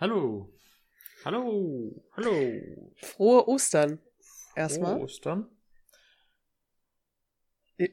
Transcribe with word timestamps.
Hallo. 0.00 0.48
Hallo. 1.24 2.04
Hallo. 2.16 2.32
Frohe 3.02 3.48
Ostern. 3.48 3.98
Erstmal. 4.54 4.94
Frohe 4.94 5.02
Ostern. 5.02 5.48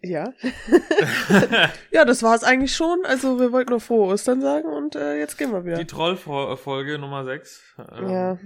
Ja. 0.03 0.31
ja, 1.91 2.05
das 2.05 2.21
war 2.21 2.35
es 2.35 2.43
eigentlich 2.43 2.75
schon. 2.75 3.03
Also 3.05 3.39
wir 3.39 3.51
wollten 3.51 3.71
nur 3.71 3.79
frohe 3.79 4.13
Ostern 4.13 4.39
sagen 4.39 4.67
und 4.67 4.95
äh, 4.95 5.17
jetzt 5.17 5.35
gehen 5.39 5.51
wir 5.51 5.65
wieder. 5.65 5.77
Die 5.77 5.87
Trollfolge 5.87 6.99
Nummer 6.99 7.25
6. 7.25 7.75
Ähm, 7.91 8.09
ja. 8.09 8.39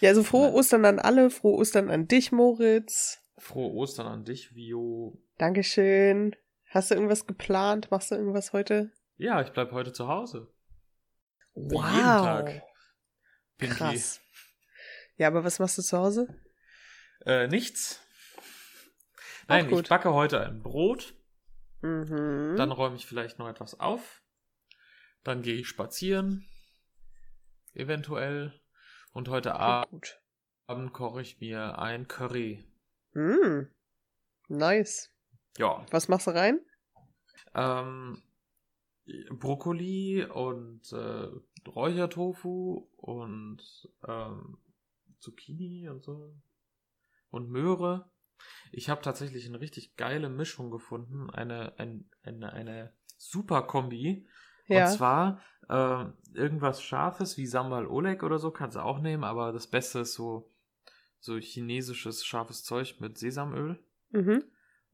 Ja, 0.00 0.08
also 0.08 0.24
frohe 0.24 0.52
Ostern 0.52 0.84
an 0.84 0.98
alle, 0.98 1.30
frohe 1.30 1.54
Ostern 1.56 1.88
an 1.88 2.08
dich, 2.08 2.32
Moritz. 2.32 3.20
Frohe 3.38 3.72
Ostern 3.74 4.08
an 4.08 4.24
dich, 4.24 4.56
Vio. 4.56 5.22
Dankeschön. 5.38 6.34
Hast 6.68 6.90
du 6.90 6.96
irgendwas 6.96 7.28
geplant? 7.28 7.92
Machst 7.92 8.10
du 8.10 8.16
irgendwas 8.16 8.52
heute? 8.52 8.90
Ja, 9.18 9.40
ich 9.40 9.50
bleib 9.50 9.70
heute 9.70 9.92
zu 9.92 10.08
Hause. 10.08 10.51
Wow. 11.54 11.84
Jeden 11.84 12.04
Tag. 12.04 12.62
Pinky. 13.58 13.74
Krass. 13.76 14.20
Ja, 15.16 15.28
aber 15.28 15.44
was 15.44 15.58
machst 15.58 15.78
du 15.78 15.82
zu 15.82 15.98
Hause? 15.98 16.28
Äh, 17.24 17.46
nichts. 17.46 18.00
Nein, 19.48 19.70
ich 19.70 19.88
backe 19.88 20.12
heute 20.12 20.40
ein 20.40 20.62
Brot. 20.62 21.14
Mhm. 21.82 22.54
Dann 22.56 22.72
räume 22.72 22.96
ich 22.96 23.06
vielleicht 23.06 23.38
noch 23.38 23.48
etwas 23.48 23.78
auf. 23.78 24.22
Dann 25.24 25.42
gehe 25.42 25.56
ich 25.56 25.68
spazieren. 25.68 26.48
Eventuell. 27.74 28.60
Und 29.12 29.28
heute 29.28 29.50
gut. 29.90 30.20
Abend 30.66 30.92
koche 30.92 31.20
ich 31.20 31.40
mir 31.40 31.78
ein 31.78 32.08
Curry. 32.08 32.64
Mm. 33.12 33.66
Nice. 34.48 35.10
Ja. 35.58 35.84
Was 35.90 36.08
machst 36.08 36.26
du 36.26 36.30
rein? 36.30 36.60
Ähm, 37.54 38.22
Brokkoli 39.30 40.24
und 40.24 40.92
äh, 40.92 41.28
Räuchertofu 41.68 42.88
und 42.96 43.62
ähm, 44.06 44.58
Zucchini 45.18 45.88
und 45.88 46.02
so. 46.02 46.34
Und 47.30 47.50
Möhre. 47.50 48.10
Ich 48.72 48.90
habe 48.90 49.00
tatsächlich 49.02 49.46
eine 49.46 49.60
richtig 49.60 49.96
geile 49.96 50.28
Mischung 50.28 50.70
gefunden. 50.70 51.30
Eine, 51.30 51.78
ein, 51.78 52.10
eine, 52.22 52.52
eine 52.52 52.92
super 53.16 53.62
Kombi. 53.62 54.26
Ja. 54.66 54.86
Und 54.86 54.92
zwar 54.92 55.40
äh, 55.68 56.04
irgendwas 56.34 56.82
Scharfes 56.82 57.36
wie 57.36 57.46
Sambal 57.46 57.86
Oleg 57.86 58.22
oder 58.22 58.38
so 58.38 58.50
kannst 58.50 58.76
du 58.76 58.80
auch 58.80 59.00
nehmen, 59.00 59.24
aber 59.24 59.52
das 59.52 59.66
Beste 59.66 60.00
ist 60.00 60.14
so, 60.14 60.50
so 61.18 61.36
chinesisches 61.36 62.24
scharfes 62.24 62.64
Zeug 62.64 63.00
mit 63.00 63.18
Sesamöl. 63.18 63.82
Mhm. 64.10 64.44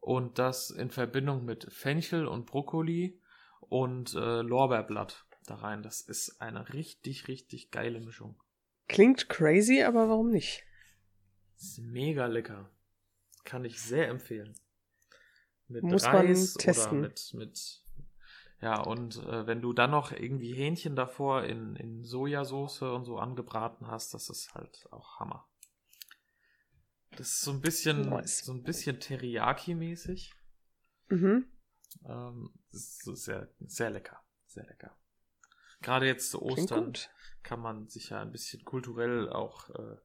Und 0.01 0.39
das 0.39 0.70
in 0.70 0.91
Verbindung 0.91 1.45
mit 1.45 1.73
Fenchel 1.73 2.27
und 2.27 2.47
Brokkoli 2.47 3.20
und 3.69 4.14
äh, 4.14 4.42
Lorbeerblatt 4.42 5.24
da 5.47 5.56
rein. 5.56 5.83
Das 5.83 6.00
ist 6.00 6.41
eine 6.41 6.72
richtig, 6.72 7.28
richtig 7.28 7.70
geile 7.70 8.00
Mischung. 8.00 8.41
Klingt 8.88 9.28
crazy, 9.28 9.83
aber 9.83 10.08
warum 10.08 10.30
nicht? 10.30 10.64
Ist 11.58 11.78
mega 11.78 12.27
lecker. 12.27 12.70
Kann 13.44 13.64
ich 13.64 13.80
sehr 13.80 14.08
empfehlen. 14.08 14.55
Mit 15.69 15.83
Muss 15.83 16.05
man 16.05 16.27
Reis 16.27 16.55
testen. 16.55 17.00
oder 17.00 17.08
mit, 17.08 17.30
mit 17.34 17.83
ja, 18.61 18.80
und 18.80 19.16
äh, 19.24 19.46
wenn 19.46 19.61
du 19.61 19.72
dann 19.72 19.91
noch 19.92 20.11
irgendwie 20.11 20.52
Hähnchen 20.52 20.96
davor 20.96 21.44
in, 21.44 21.77
in 21.77 22.05
Sojasauce 22.05 22.83
und 22.83 23.05
so 23.05 23.19
angebraten 23.19 23.86
hast, 23.86 24.14
das 24.14 24.30
ist 24.30 24.55
halt 24.55 24.89
auch 24.91 25.20
Hammer. 25.20 25.46
Das 27.12 27.28
ist 27.28 27.41
so 27.42 27.52
ein 27.52 27.61
bisschen, 27.61 28.02
Nice. 28.08 28.39
so 28.44 28.52
ein 28.52 28.62
bisschen 28.64 28.98
Teriyaki-mäßig. 28.98 30.33
Mhm. 31.08 31.46
Ähm, 32.05 32.50
das 32.72 33.06
ist 33.06 33.25
sehr, 33.25 33.48
sehr 33.61 33.91
lecker. 33.91 34.20
Sehr 34.47 34.67
lecker. 34.67 34.97
Gerade 35.81 36.06
jetzt 36.06 36.30
zu 36.30 36.42
Ostern 36.42 36.92
kann 37.42 37.61
man 37.61 37.89
sich 37.89 38.11
ja 38.11 38.20
ein 38.20 38.33
bisschen 38.33 38.64
kulturell 38.64 39.28
auch, 39.30 39.70
äh, 39.70 39.97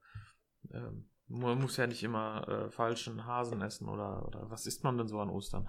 ähm, 0.72 1.10
man 1.28 1.60
muss 1.60 1.78
ja 1.78 1.88
nicht 1.88 2.04
immer 2.04 2.48
äh, 2.48 2.70
falschen 2.72 3.26
Hasen 3.26 3.62
essen 3.62 3.90
oder, 3.90 4.28
oder 4.28 4.50
was 4.52 4.68
isst 4.68 4.84
man 4.84 4.98
denn 4.98 5.08
so 5.08 5.20
an 5.20 5.30
Ostern? 5.30 5.68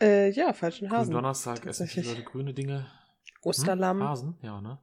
Äh, 0.00 0.30
ja, 0.30 0.52
falschen 0.52 0.90
Hasen. 0.90 1.04
Gründonnerstag 1.12 1.64
essen 1.66 1.88
die. 1.88 2.00
Leute 2.02 2.22
grüne 2.24 2.54
Dinge. 2.54 2.80
Hm? 2.80 2.86
Osterlamm, 3.42 4.02
Hasen? 4.02 4.38
Ja, 4.42 4.60
ne? 4.60 4.78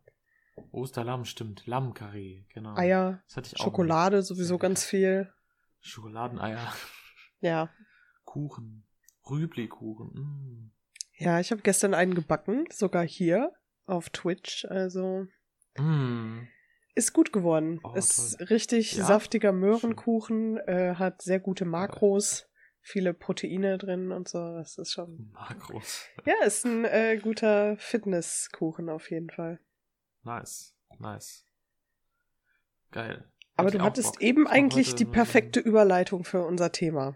Osterlamm, 0.71 1.25
stimmt. 1.25 1.65
Lammkarree, 1.67 2.45
genau. 2.53 2.75
Eier, 2.75 3.21
Das 3.27 3.37
hatte 3.37 3.49
ich 3.53 3.61
Schokolade 3.61 4.21
sowieso 4.21 4.57
ganz 4.57 4.83
viel. 4.85 5.31
Schokoladeneier, 5.81 6.73
Ja. 7.41 7.69
Kuchen, 8.23 8.84
Rüblikuchen. 9.29 10.07
Mm. 10.13 10.71
Ja, 11.17 11.39
ich 11.39 11.51
habe 11.51 11.61
gestern 11.61 11.93
einen 11.93 12.13
gebacken, 12.15 12.65
sogar 12.71 13.05
hier 13.05 13.51
auf 13.85 14.09
Twitch. 14.09 14.65
Also 14.65 15.27
Mm. 15.77 16.47
ist 16.93 17.13
gut 17.13 17.33
geworden. 17.33 17.79
Oh, 17.83 17.93
ist 17.93 18.37
toll. 18.37 18.47
richtig 18.47 18.93
Ja? 18.93 19.05
saftiger 19.05 19.51
Möhrenkuchen, 19.51 20.57
äh, 20.57 20.95
hat 20.95 21.21
sehr 21.21 21.39
gute 21.39 21.65
Makros, 21.65 22.47
viele 22.81 23.13
Proteine 23.13 23.77
drin 23.77 24.11
und 24.11 24.27
so. 24.27 24.39
Das 24.55 24.77
ist 24.77 24.93
schon. 24.93 25.31
Makros. 25.33 26.05
Ja, 26.25 26.35
ist 26.45 26.65
ein 26.65 26.85
äh, 26.85 27.17
guter 27.21 27.77
Fitnesskuchen 27.77 28.89
auf 28.89 29.09
jeden 29.11 29.29
Fall. 29.29 29.59
Nice, 30.23 30.75
nice. 30.99 31.45
Geil. 32.91 33.29
Aber 33.57 33.67
Hätte 33.67 33.77
du 33.79 33.83
hattest 33.83 34.21
eben 34.21 34.47
eigentlich 34.47 34.95
die 34.95 35.05
perfekte 35.05 35.59
Überleitung 35.59 36.23
für 36.25 36.43
unser 36.45 36.71
Thema. 36.71 37.15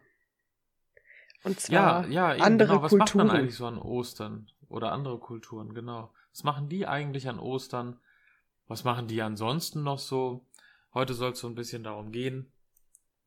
Und 1.44 1.56
Ja, 1.70 2.04
zwar 2.04 2.08
ja, 2.10 2.34
eben, 2.34 2.44
andere 2.44 2.70
genau. 2.70 2.82
Was 2.84 2.92
macht 2.94 3.12
Kulturen. 3.12 3.28
man 3.28 3.36
eigentlich 3.38 3.56
so 3.56 3.66
an 3.66 3.78
Ostern? 3.78 4.48
Oder 4.68 4.92
andere 4.92 5.18
Kulturen, 5.20 5.74
genau. 5.74 6.14
Was 6.32 6.44
machen 6.44 6.70
die 6.70 6.86
eigentlich 6.86 7.28
an 7.30 7.40
Ostern? 7.40 8.00
Was 8.68 8.84
machen 8.84 9.08
die 9.08 9.22
ansonsten 9.22 9.84
noch 9.84 10.00
so? 10.00 10.46
Heute 10.94 11.14
soll 11.14 11.32
es 11.32 11.40
so 11.40 11.48
ein 11.48 11.56
bisschen 11.56 11.84
darum 11.84 12.12
gehen, 12.12 12.52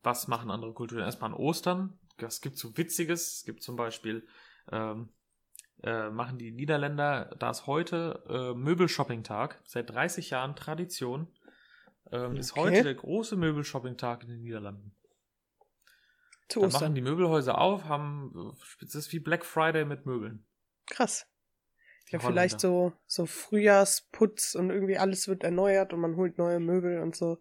was 0.03 0.27
machen 0.27 0.51
andere 0.51 0.73
Kulturen 0.73 1.01
erstmal 1.01 1.31
an 1.31 1.35
Ostern? 1.37 1.97
Es 2.17 2.41
gibt 2.41 2.57
so 2.57 2.77
Witziges. 2.77 3.37
Es 3.37 3.43
gibt 3.45 3.63
zum 3.63 3.75
Beispiel, 3.75 4.25
ähm, 4.71 5.09
äh, 5.81 6.09
machen 6.09 6.37
die 6.37 6.51
Niederländer, 6.51 7.35
da 7.39 7.49
ist 7.49 7.67
heute 7.67 8.23
äh, 8.29 8.53
Möbelshopping-Tag, 8.57 9.59
seit 9.65 9.89
30 9.89 10.29
Jahren 10.29 10.55
Tradition, 10.55 11.27
ähm, 12.11 12.37
ist 12.37 12.51
Okay. 12.53 12.61
heute 12.61 12.83
der 12.83 12.95
große 12.95 13.35
Möbelshopping-Tag 13.35 14.23
in 14.23 14.29
den 14.29 14.41
Niederlanden. 14.41 14.93
Zu 16.49 16.59
Da 16.59 16.67
Ostern. 16.67 16.81
machen 16.81 16.95
die 16.95 17.01
Möbelhäuser 17.01 17.57
auf, 17.59 17.85
haben, 17.85 18.53
es 18.81 18.95
ist 18.95 19.11
wie 19.13 19.19
Black 19.19 19.45
Friday 19.45 19.85
mit 19.85 20.05
Möbeln. 20.05 20.45
Krass. 20.89 21.27
Die 22.07 22.13
Ja, 22.13 22.19
vielleicht 22.19 22.59
so, 22.59 22.93
so 23.07 23.25
Frühjahrsputz 23.25 24.55
und 24.55 24.69
irgendwie 24.69 24.97
alles 24.97 25.27
wird 25.27 25.43
erneuert 25.43 25.93
und 25.93 26.01
man 26.01 26.15
holt 26.15 26.37
neue 26.37 26.59
Möbel 26.59 26.99
und 27.01 27.15
so. 27.15 27.39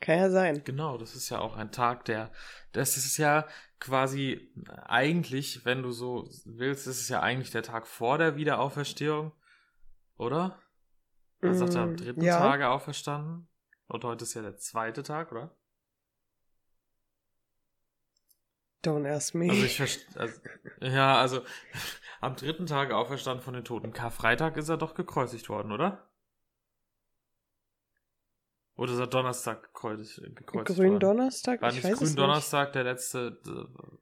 Kann 0.00 0.18
ja 0.18 0.30
sein. 0.30 0.64
Genau, 0.64 0.98
das 0.98 1.14
ist 1.14 1.28
ja 1.30 1.38
auch 1.38 1.56
ein 1.56 1.70
Tag, 1.72 2.04
der, 2.06 2.32
das 2.72 2.96
ist 2.96 3.16
ja 3.18 3.46
quasi 3.78 4.52
eigentlich, 4.86 5.64
wenn 5.64 5.82
du 5.82 5.92
so 5.92 6.28
willst, 6.44 6.86
das 6.86 6.98
ist 7.00 7.08
ja 7.08 7.20
eigentlich 7.20 7.50
der 7.50 7.62
Tag 7.62 7.86
vor 7.86 8.18
der 8.18 8.36
Wiederauferstehung, 8.36 9.32
oder? 10.16 10.60
Man 11.40 11.54
sagt 11.54 11.74
ja 11.74 11.82
am 11.84 11.92
Mm, 11.92 11.96
dritten 11.96 12.22
ja. 12.22 12.38
Tage 12.38 12.68
auferstanden. 12.68 13.48
Und 13.88 14.04
heute 14.04 14.24
ist 14.24 14.34
ja 14.34 14.42
der 14.42 14.56
zweite 14.56 15.02
Tag, 15.02 15.32
oder? 15.32 15.56
Don't 18.84 19.08
ask 19.08 19.34
me. 19.34 19.48
Also 19.50 19.64
ich 19.64 19.80
also, 20.16 20.40
ja, 20.80 21.16
also 21.20 21.42
am 22.20 22.36
dritten 22.36 22.66
Tag 22.66 22.92
auferstanden 22.92 23.44
von 23.44 23.54
den 23.54 23.64
Toten. 23.64 23.92
Karfreitag 23.92 24.56
ist 24.56 24.68
er 24.68 24.76
doch 24.76 24.94
gekreuzigt 24.94 25.48
worden, 25.48 25.72
oder? 25.72 26.08
Oder 28.74 28.92
ist 28.94 28.98
er 28.98 29.06
Donnerstag 29.06 29.62
gekreuzigt, 29.62 30.34
gekreuzigt 30.34 30.78
worden? 30.78 30.90
Gründonnerstag? 30.90 31.60
War 31.62 31.68
Ich 31.68 31.76
nicht 31.76 31.84
weiß 31.84 31.92
es 31.92 31.98
Gründonnerstag 32.00 32.72
der 32.72 32.84
letzte. 32.84 33.38
äh, 33.46 33.96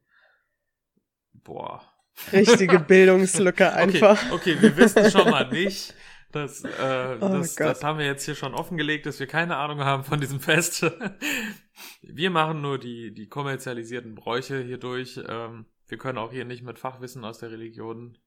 Boah. 1.33 1.83
Richtige 2.31 2.79
Bildungslücke 2.87 3.71
einfach. 3.73 4.19
Okay, 4.31 4.55
okay, 4.55 4.61
wir 4.61 4.77
wissen 4.77 5.11
schon 5.11 5.29
mal 5.29 5.47
nicht. 5.51 5.93
Das, 6.31 6.63
äh, 6.63 7.17
Oh 7.19 7.27
das, 7.27 7.55
das 7.55 7.83
haben 7.83 7.99
wir 7.99 8.05
jetzt 8.05 8.23
hier 8.23 8.35
schon 8.35 8.53
offengelegt, 8.53 9.05
dass 9.05 9.19
wir 9.19 9.27
keine 9.27 9.57
Ahnung 9.57 9.81
haben 9.81 10.03
von 10.05 10.19
diesem 10.19 10.39
Fest. 10.39 10.85
Wir 12.01 12.29
machen 12.29 12.61
nur 12.61 12.77
die, 12.77 13.13
die 13.13 13.27
kommerzialisierten 13.27 14.15
Bräuche 14.15 14.61
hier 14.61 14.77
durch. 14.77 15.19
Ähm, 15.27 15.65
wir 15.87 15.97
können 15.97 16.17
auch 16.17 16.31
hier 16.31 16.45
nicht 16.45 16.63
mit 16.63 16.79
Fachwissen 16.79 17.25
aus 17.25 17.39
der 17.39 17.51
Religion 17.51 18.17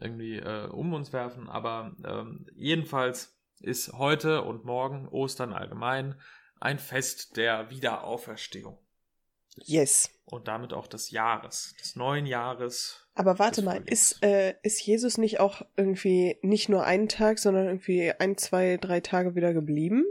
irgendwie 0.00 0.36
äh, 0.36 0.68
um 0.68 0.92
uns 0.92 1.12
werfen. 1.12 1.48
Aber 1.48 1.94
ähm, 2.04 2.46
jedenfalls 2.54 3.36
ist 3.60 3.92
heute 3.92 4.42
und 4.42 4.64
morgen, 4.64 5.08
Ostern 5.08 5.52
allgemein, 5.52 6.14
ein 6.60 6.78
Fest 6.78 7.36
der 7.36 7.70
Wiederauferstehung. 7.70 8.78
Yes. 9.56 10.10
Und 10.24 10.48
damit 10.48 10.72
auch 10.72 10.86
des 10.86 11.10
Jahres, 11.10 11.74
des 11.80 11.96
neuen 11.96 12.26
Jahres. 12.26 13.06
Aber 13.14 13.38
warte 13.38 13.62
mal, 13.62 13.82
ist, 13.86 14.22
äh, 14.22 14.54
ist 14.62 14.84
Jesus 14.84 15.18
nicht 15.18 15.38
auch 15.38 15.62
irgendwie 15.76 16.38
nicht 16.42 16.68
nur 16.68 16.84
einen 16.84 17.08
Tag, 17.08 17.38
sondern 17.38 17.66
irgendwie 17.66 18.12
ein, 18.12 18.36
zwei, 18.36 18.76
drei 18.78 19.00
Tage 19.00 19.34
wieder 19.36 19.52
geblieben? 19.52 20.04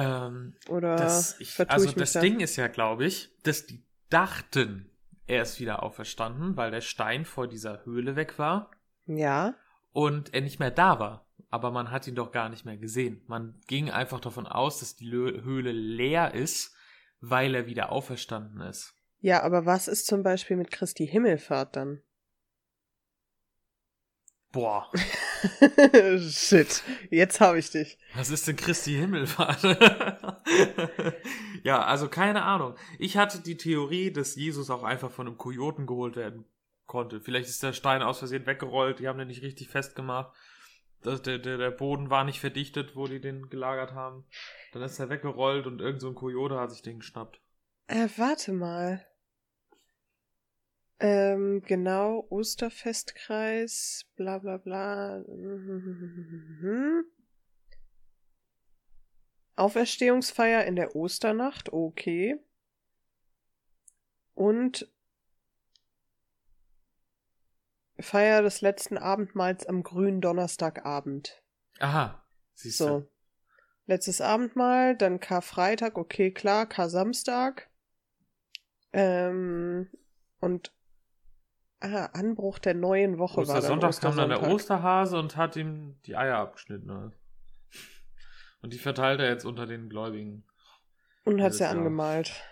Ähm, 0.00 0.54
Oder 0.68 0.96
das, 0.96 1.38
ich, 1.40 1.52
vertue 1.52 1.72
also 1.74 1.86
ich 1.86 1.94
das 1.94 2.12
da? 2.12 2.20
Ding 2.20 2.40
ist 2.40 2.56
ja, 2.56 2.68
glaube 2.68 3.04
ich, 3.06 3.30
dass 3.42 3.66
die 3.66 3.84
dachten, 4.10 4.90
er 5.26 5.42
ist 5.42 5.60
wieder 5.60 5.82
auferstanden, 5.82 6.56
weil 6.56 6.70
der 6.70 6.80
Stein 6.80 7.24
vor 7.24 7.48
dieser 7.48 7.84
Höhle 7.84 8.16
weg 8.16 8.38
war. 8.38 8.70
Ja. 9.06 9.54
und 9.92 10.34
er 10.34 10.42
nicht 10.42 10.58
mehr 10.60 10.70
da 10.70 10.98
war. 11.00 11.26
Aber 11.50 11.70
man 11.70 11.90
hat 11.90 12.06
ihn 12.06 12.14
doch 12.14 12.30
gar 12.30 12.50
nicht 12.50 12.66
mehr 12.66 12.76
gesehen. 12.76 13.22
Man 13.26 13.58
ging 13.66 13.90
einfach 13.90 14.20
davon 14.20 14.46
aus, 14.46 14.80
dass 14.80 14.96
die 14.96 15.10
Höhle 15.10 15.72
leer 15.72 16.34
ist, 16.34 16.74
weil 17.20 17.54
er 17.54 17.66
wieder 17.66 17.90
auferstanden 17.90 18.60
ist. 18.60 18.94
Ja, 19.20 19.42
aber 19.42 19.64
was 19.64 19.88
ist 19.88 20.06
zum 20.06 20.22
Beispiel 20.22 20.56
mit 20.58 20.70
Christi 20.70 21.06
Himmelfahrt 21.06 21.74
dann? 21.74 22.02
Boah, 24.52 24.90
Shit, 26.30 26.82
jetzt 27.10 27.40
habe 27.40 27.58
ich 27.58 27.70
dich. 27.70 27.98
was 28.14 28.30
ist 28.30 28.48
denn 28.48 28.56
Christi 28.56 28.92
Himmelfahrt? 28.92 29.62
ja, 31.62 31.82
also 31.82 32.08
keine 32.08 32.42
Ahnung. 32.42 32.74
Ich 32.98 33.16
hatte 33.16 33.40
die 33.40 33.56
Theorie, 33.56 34.12
dass 34.12 34.36
Jesus 34.36 34.70
auch 34.70 34.82
einfach 34.82 35.10
von 35.10 35.26
einem 35.26 35.38
Kojoten 35.38 35.86
geholt 35.86 36.16
werden 36.16 36.44
konnte. 36.86 37.20
Vielleicht 37.20 37.48
ist 37.48 37.62
der 37.62 37.72
Stein 37.72 38.02
aus 38.02 38.18
Versehen 38.18 38.46
weggerollt, 38.46 38.98
die 38.98 39.08
haben 39.08 39.18
den 39.18 39.28
nicht 39.28 39.42
richtig 39.42 39.68
festgemacht. 39.68 40.32
Das, 41.02 41.22
der, 41.22 41.38
der, 41.38 41.58
der 41.58 41.70
Boden 41.70 42.10
war 42.10 42.24
nicht 42.24 42.40
verdichtet, 42.40 42.96
wo 42.96 43.06
die 43.06 43.20
den 43.20 43.48
gelagert 43.50 43.92
haben. 43.92 44.24
Dann 44.72 44.82
ist 44.82 44.98
er 44.98 45.10
weggerollt 45.10 45.66
und 45.66 45.80
irgend 45.80 46.00
so 46.00 46.08
ein 46.08 46.14
Kojote 46.14 46.58
hat 46.58 46.72
sich 46.72 46.82
den 46.82 46.98
geschnappt. 46.98 47.40
Äh, 47.86 48.08
warte 48.16 48.52
mal. 48.52 49.06
Ähm, 51.00 51.62
genau, 51.62 52.26
Osterfestkreis, 52.28 54.04
bla 54.16 54.38
bla 54.38 54.56
bla. 54.56 55.24
Auferstehungsfeier 59.56 60.64
in 60.64 60.76
der 60.76 60.96
Osternacht, 60.96 61.72
okay. 61.72 62.36
Und 64.34 64.88
Feier 68.00 68.42
des 68.42 68.60
letzten 68.60 68.96
Abendmahls 68.98 69.66
am 69.66 69.82
grünen 69.82 70.20
Donnerstagabend. 70.20 71.42
Aha, 71.80 72.24
siehst 72.54 72.80
du. 72.80 72.84
So. 72.84 73.10
Letztes 73.86 74.20
Abendmahl, 74.20 74.96
dann 74.96 75.18
Karfreitag, 75.18 75.96
okay, 75.96 76.30
klar, 76.30 76.66
Kar-Samstag. 76.66 77.70
Ähm, 78.92 79.90
und 80.40 80.72
ah, 81.80 82.06
Anbruch 82.12 82.58
der 82.58 82.74
neuen 82.74 83.18
Woche 83.18 83.38
war 83.38 83.60
dann 83.60 83.78
Ostersonntag 83.78 84.00
kam 84.00 84.16
dann 84.16 84.28
der. 84.30 84.42
Osterhase 84.42 85.18
und 85.18 85.36
hat 85.36 85.56
ihm 85.56 85.96
die 86.06 86.16
Eier 86.16 86.38
abgeschnitten. 86.38 87.12
Und 88.62 88.72
die 88.72 88.78
verteilt 88.78 89.20
er 89.20 89.28
jetzt 89.28 89.44
unter 89.44 89.66
den 89.66 89.88
Gläubigen. 89.88 90.44
Und 91.24 91.42
hat 91.42 91.54
sie 91.54 91.60
Jahr. 91.64 91.72
angemalt. 91.72 92.32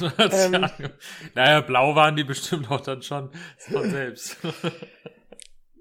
Ähm. 0.00 0.54
ange- 0.54 0.94
naja, 1.34 1.60
blau 1.60 1.94
waren 1.94 2.16
die 2.16 2.24
bestimmt 2.24 2.70
auch 2.70 2.80
dann 2.80 3.02
schon 3.02 3.30
von 3.58 3.90
selbst. 3.90 4.38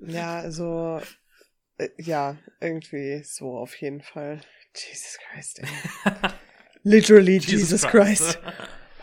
Ja, 0.04 0.40
also, 0.40 1.00
äh, 1.78 1.90
ja, 1.98 2.36
irgendwie 2.60 3.22
so 3.24 3.56
auf 3.58 3.76
jeden 3.76 4.02
Fall. 4.02 4.42
Jesus 4.76 5.20
Christ, 5.20 5.60
ey. 5.60 5.68
Literally 6.84 7.38
Jesus, 7.38 7.84
Christ. 7.84 8.40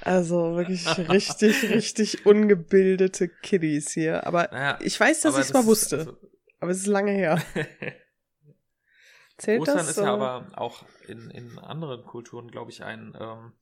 Also 0.08 0.56
wirklich 0.56 0.87
richtig, 1.10 1.62
richtig 1.69 2.25
ungebildete 2.25 3.28
Kiddies 3.28 3.90
hier. 3.90 4.26
Aber 4.26 4.49
Naja, 4.50 4.78
ich 4.81 4.99
weiß, 4.99 5.20
dass 5.20 5.34
ich 5.34 5.43
es 5.43 5.52
mal 5.52 5.66
wusste. 5.66 5.99
also, 5.99 6.16
Aber 6.60 6.70
es 6.70 6.78
ist 6.78 6.87
lange 6.87 7.10
her. 7.12 7.43
Zählt 9.37 9.60
Ostern 9.60 9.76
das? 9.76 9.90
ist 9.90 9.99
ja 9.99 10.14
aber 10.14 10.50
auch 10.55 10.87
in, 11.06 11.28
in 11.28 11.58
anderen 11.58 12.06
Kulturen, 12.06 12.50
glaube 12.50 12.70
ich, 12.70 12.82
ein, 12.82 13.14
ähm, 13.20 13.52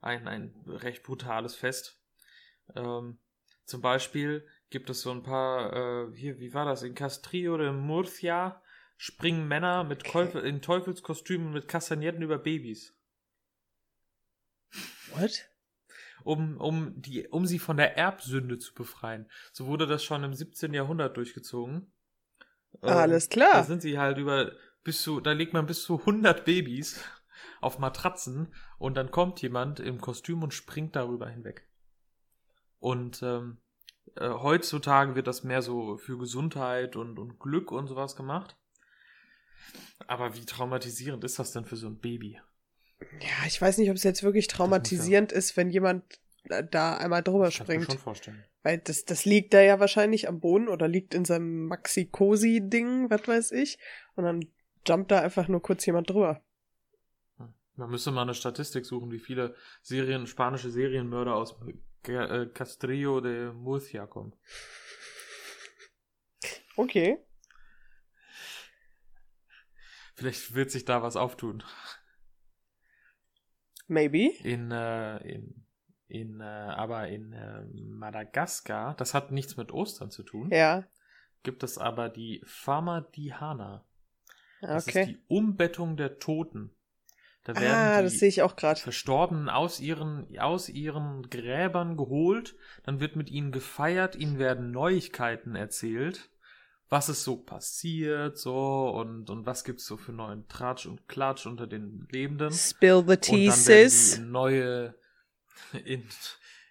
ein, 0.00 0.28
ein 0.28 0.54
recht 0.68 1.02
brutales 1.02 1.56
Fest. 1.56 2.00
Ähm, 2.76 3.18
zum 3.64 3.80
Beispiel 3.80 4.46
gibt 4.70 4.90
es 4.90 5.00
so 5.00 5.10
ein 5.10 5.24
paar, 5.24 5.72
äh, 5.72 6.16
hier, 6.16 6.38
wie 6.38 6.54
war 6.54 6.64
das? 6.64 6.84
In 6.84 6.94
Castrillo 6.94 7.58
de 7.58 7.72
Murcia 7.72 8.62
springen 8.96 9.48
Männer 9.48 9.82
mit 9.82 10.04
Teufel, 10.04 10.44
in 10.44 10.62
Teufelskostümen 10.62 11.52
mit 11.52 11.66
Kastagnetten 11.66 12.22
über 12.22 12.38
Babys. 12.38 12.96
What? 15.10 15.48
Um, 16.28 16.58
um, 16.58 16.92
die, 17.00 17.26
um 17.28 17.46
sie 17.46 17.58
von 17.58 17.78
der 17.78 17.96
Erbsünde 17.96 18.58
zu 18.58 18.74
befreien. 18.74 19.30
So 19.50 19.66
wurde 19.66 19.86
das 19.86 20.04
schon 20.04 20.24
im 20.24 20.34
17. 20.34 20.74
Jahrhundert 20.74 21.16
durchgezogen. 21.16 21.90
Alles 22.82 23.30
klar. 23.30 23.54
Da 23.54 23.62
sind 23.62 23.80
sie 23.80 23.98
halt 23.98 24.18
über, 24.18 24.52
bis 24.84 25.00
zu, 25.00 25.20
da 25.20 25.32
legt 25.32 25.54
man 25.54 25.64
bis 25.64 25.84
zu 25.84 26.00
100 26.00 26.44
Babys 26.44 27.02
auf 27.62 27.78
Matratzen 27.78 28.54
und 28.78 28.98
dann 28.98 29.10
kommt 29.10 29.40
jemand 29.40 29.80
im 29.80 30.02
Kostüm 30.02 30.42
und 30.42 30.52
springt 30.52 30.96
darüber 30.96 31.30
hinweg. 31.30 31.66
Und 32.78 33.22
ähm, 33.22 33.62
äh, 34.16 34.28
heutzutage 34.28 35.14
wird 35.14 35.28
das 35.28 35.44
mehr 35.44 35.62
so 35.62 35.96
für 35.96 36.18
Gesundheit 36.18 36.94
und, 36.94 37.18
und 37.18 37.40
Glück 37.40 37.72
und 37.72 37.86
sowas 37.86 38.16
gemacht. 38.16 38.58
Aber 40.06 40.34
wie 40.36 40.44
traumatisierend 40.44 41.24
ist 41.24 41.38
das 41.38 41.52
denn 41.52 41.64
für 41.64 41.76
so 41.76 41.86
ein 41.86 41.98
Baby? 41.98 42.38
Ja, 43.20 43.46
ich 43.46 43.60
weiß 43.60 43.78
nicht, 43.78 43.90
ob 43.90 43.96
es 43.96 44.02
jetzt 44.02 44.22
wirklich 44.22 44.48
traumatisierend 44.48 45.32
ist, 45.32 45.56
wenn 45.56 45.70
jemand 45.70 46.04
äh, 46.44 46.64
da 46.68 46.96
einmal 46.96 47.22
drüber 47.22 47.46
Das 47.46 47.58
kann 47.58 47.64
ich 47.64 47.68
mir 47.68 47.82
springt. 47.82 47.92
schon 47.92 48.02
vorstellen. 48.02 48.44
Weil 48.62 48.78
das, 48.78 49.04
das 49.04 49.24
liegt 49.24 49.54
da 49.54 49.60
ja 49.60 49.80
wahrscheinlich 49.80 50.28
am 50.28 50.40
Boden 50.40 50.68
oder 50.68 50.88
liegt 50.88 51.14
in 51.14 51.24
seinem 51.24 51.66
Maxi-Cosi-Ding, 51.66 53.08
was 53.10 53.26
weiß 53.26 53.52
ich. 53.52 53.78
Und 54.14 54.24
dann 54.24 54.40
jumpt 54.86 55.10
da 55.10 55.20
einfach 55.20 55.48
nur 55.48 55.62
kurz 55.62 55.86
jemand 55.86 56.10
drüber. 56.10 56.42
Man 57.76 57.90
müsste 57.90 58.10
mal 58.10 58.22
eine 58.22 58.34
Statistik 58.34 58.84
suchen, 58.84 59.12
wie 59.12 59.20
viele 59.20 59.54
Serien, 59.82 60.26
spanische 60.26 60.70
Serienmörder 60.70 61.36
aus 61.36 61.54
äh, 62.08 62.46
Castrillo 62.46 63.20
de 63.20 63.52
Murcia 63.52 64.06
kommen. 64.06 64.34
Okay. 66.76 67.18
Vielleicht 70.14 70.54
wird 70.54 70.72
sich 70.72 70.84
da 70.84 71.02
was 71.02 71.14
auftun. 71.14 71.62
Maybe. 73.88 74.30
In, 74.44 74.70
äh, 74.70 75.16
in, 75.26 75.64
in, 76.08 76.40
äh, 76.40 76.44
aber 76.44 77.08
in 77.08 77.32
äh, 77.32 77.64
Madagaskar, 77.74 78.94
das 78.96 79.14
hat 79.14 79.32
nichts 79.32 79.56
mit 79.56 79.72
Ostern 79.72 80.10
zu 80.10 80.22
tun, 80.22 80.50
Ja. 80.52 80.84
gibt 81.42 81.62
es 81.62 81.78
aber 81.78 82.08
die 82.08 82.42
Fama 82.46 83.00
Dihana. 83.00 83.84
Das 84.60 84.86
ist 84.86 84.94
Okay. 84.96 85.06
die 85.06 85.18
Umbettung 85.28 85.96
der 85.96 86.18
Toten. 86.18 86.70
Da 87.44 87.54
werden 87.54 87.64
Ah, 87.64 87.98
die 87.98 88.04
das 88.04 88.18
sehe 88.18 88.28
ich 88.28 88.42
auch 88.42 88.56
gerade. 88.56 88.78
Verstorbenen 88.80 89.48
aus 89.48 89.80
ihren, 89.80 90.38
aus 90.38 90.68
ihren 90.68 91.22
Gräbern 91.30 91.96
geholt, 91.96 92.56
dann 92.82 93.00
wird 93.00 93.16
mit 93.16 93.30
ihnen 93.30 93.52
gefeiert, 93.52 94.16
ihnen 94.16 94.38
werden 94.38 94.70
Neuigkeiten 94.70 95.54
erzählt, 95.54 96.28
was 96.90 97.08
ist 97.08 97.24
so 97.24 97.36
passiert, 97.36 98.38
so, 98.38 98.88
und, 98.90 99.28
und 99.30 99.44
was 99.46 99.64
gibt's 99.64 99.84
so 99.86 99.96
für 99.96 100.12
neuen 100.12 100.48
Tratsch 100.48 100.86
und 100.86 101.06
Klatsch 101.08 101.46
unter 101.46 101.66
den 101.66 102.06
Lebenden. 102.10 102.50
Spill 102.52 103.04
the 103.06 103.12
Und 103.12 103.22
tea, 103.22 103.46
dann 103.48 103.66
werden 103.66 104.14
in 104.24 104.30
neue, 104.30 104.94
in, 105.84 106.04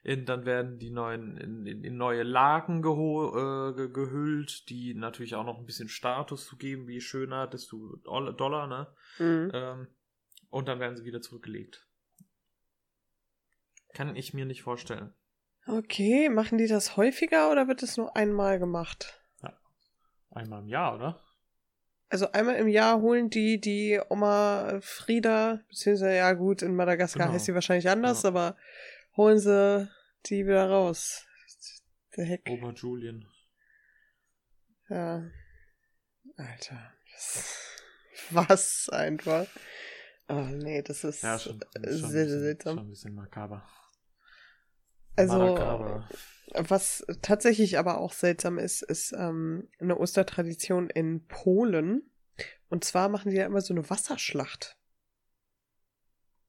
in, 0.04 0.26
dann 0.26 0.46
werden 0.46 0.80
die 0.80 0.90
neuen, 0.90 1.38
in, 1.38 1.66
in, 1.68 1.84
in 1.84 1.98
neue 1.98 2.24
Laken 2.24 2.82
geho, 2.82 3.70
äh, 3.70 3.76
ge- 3.76 3.92
gehüllt, 3.92 4.70
die 4.70 4.94
natürlich 4.96 5.36
auch 5.36 5.44
noch 5.46 5.60
ein 5.60 5.66
bisschen 5.66 5.90
Status 5.90 6.48
zu 6.48 6.58
geben, 6.58 6.88
wie 6.88 7.02
schöner, 7.02 7.46
desto 7.46 7.98
Doll- 8.04 8.34
Dollar, 8.36 8.68
ne? 8.68 8.88
Mhm. 9.20 9.52
Ähm, 9.54 9.88
und 10.50 10.68
dann 10.68 10.80
werden 10.80 10.96
sie 10.96 11.06
wieder 11.06 11.22
zurückgelegt. 11.22 11.86
Kann 13.94 14.16
ich 14.16 14.34
mir 14.34 14.46
nicht 14.46 14.64
vorstellen. 14.64 15.14
Okay, 15.68 16.30
machen 16.30 16.58
die 16.58 16.68
das 16.68 16.98
häufiger 16.98 17.52
oder 17.52 17.68
wird 17.68 17.84
es 17.84 17.98
nur 17.98 18.16
einmal 18.16 18.58
gemacht? 18.58 19.22
Einmal 20.30 20.62
im 20.62 20.68
Jahr, 20.68 20.96
oder? 20.96 21.24
Also 22.10 22.32
einmal 22.32 22.56
im 22.56 22.68
Jahr 22.70 23.02
holen 23.02 23.30
die 23.30 23.60
die 23.60 24.00
Oma 24.10 24.80
Frieda, 24.82 25.60
beziehungsweise 25.68 26.16
ja 26.16 26.34
gut, 26.34 26.62
in 26.62 26.76
Madagaskar 26.76 27.24
Genau. 27.26 27.34
heißt 27.36 27.46
sie 27.46 27.54
wahrscheinlich 27.54 27.90
anders, 27.90 28.24
Ja. 28.24 28.30
aber 28.30 28.56
holen 29.18 29.40
sie 29.40 29.90
die 30.28 30.46
wieder 30.46 30.70
raus. 30.70 31.26
Der 32.16 32.26
Heck. 32.26 32.50
Ober 32.50 32.74
Julian. 32.74 33.26
Ja. 34.90 35.24
Alter. 36.38 36.94
Was, 38.32 38.90
einfach. 38.90 39.48
Oh 40.30 40.34
nee, 40.42 40.82
das 40.82 41.04
ist 41.04 41.24
Ja, 41.24 41.38
schon, 41.40 41.60
schon, 41.74 41.94
sehr, 41.94 42.28
sehr 42.28 42.40
seltsam. 42.40 42.78
schon 42.78 42.86
ein 42.88 42.90
bisschen 42.90 43.16
makaber. 43.16 43.68
Also, 45.18 45.38
Makaber. 45.38 46.08
Was 46.54 47.06
tatsächlich 47.22 47.78
aber 47.78 47.98
auch 47.98 48.14
seltsam 48.14 48.58
ist, 48.58 48.82
ist 48.82 49.14
ähm, 49.14 49.68
eine 49.80 50.00
Ostertradition 50.00 50.90
in 50.90 51.28
Polen. 51.28 52.10
Und 52.70 52.84
zwar 52.84 53.10
machen 53.10 53.32
die 53.32 53.38
ja 53.38 53.46
immer 53.46 53.62
so 53.62 53.74
eine 53.74 53.90
Wasserschlacht. 53.90 54.78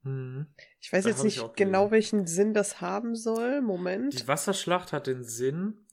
Mhm. 0.03 0.47
Ich 0.81 0.93
weiß 0.93 1.05
Das 1.05 1.17
jetzt 1.17 1.25
nicht 1.25 1.57
genau, 1.57 1.91
welchen 1.91 2.27
Sinn 2.27 2.55
das 2.55 2.81
haben 2.81 3.17
soll. 3.17 3.61
Moment. 3.61 4.21
Die 4.21 4.29
Wasserschlacht 4.29 4.93
hat 4.93 5.07
den 5.07 5.25
Sinn, 5.25 5.87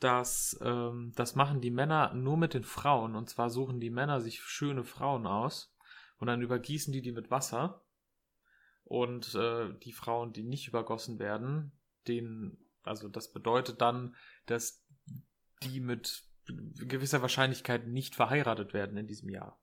dass 0.00 0.58
ähm, 0.62 1.12
das 1.14 1.36
machen 1.36 1.60
die 1.60 1.70
Männer 1.70 2.12
nur 2.14 2.36
mit 2.36 2.54
den 2.54 2.64
Frauen. 2.64 3.14
Und 3.14 3.30
zwar 3.30 3.50
suchen 3.50 3.80
die 3.80 3.90
Männer 3.90 4.20
sich 4.20 4.42
schöne 4.42 4.84
Frauen 4.84 5.26
aus 5.26 5.74
und 6.18 6.26
dann 6.26 6.42
übergießen 6.42 6.92
die 6.92 7.02
die 7.02 7.12
mit 7.12 7.30
Wasser. 7.30 7.84
Und 8.84 9.34
äh, 9.34 9.72
die 9.84 9.92
Frauen, 9.92 10.32
die 10.32 10.42
nicht 10.42 10.68
übergossen 10.68 11.18
werden, 11.18 11.72
denen, 12.08 12.58
also 12.82 13.08
das 13.08 13.32
bedeutet 13.32 13.80
dann, 13.80 14.16
dass 14.46 14.84
die 15.62 15.80
mit 15.80 16.24
gewisser 16.46 17.22
Wahrscheinlichkeit 17.22 17.86
nicht 17.86 18.14
verheiratet 18.14 18.74
werden 18.74 18.96
in 18.96 19.06
diesem 19.06 19.28
Jahr. 19.28 19.60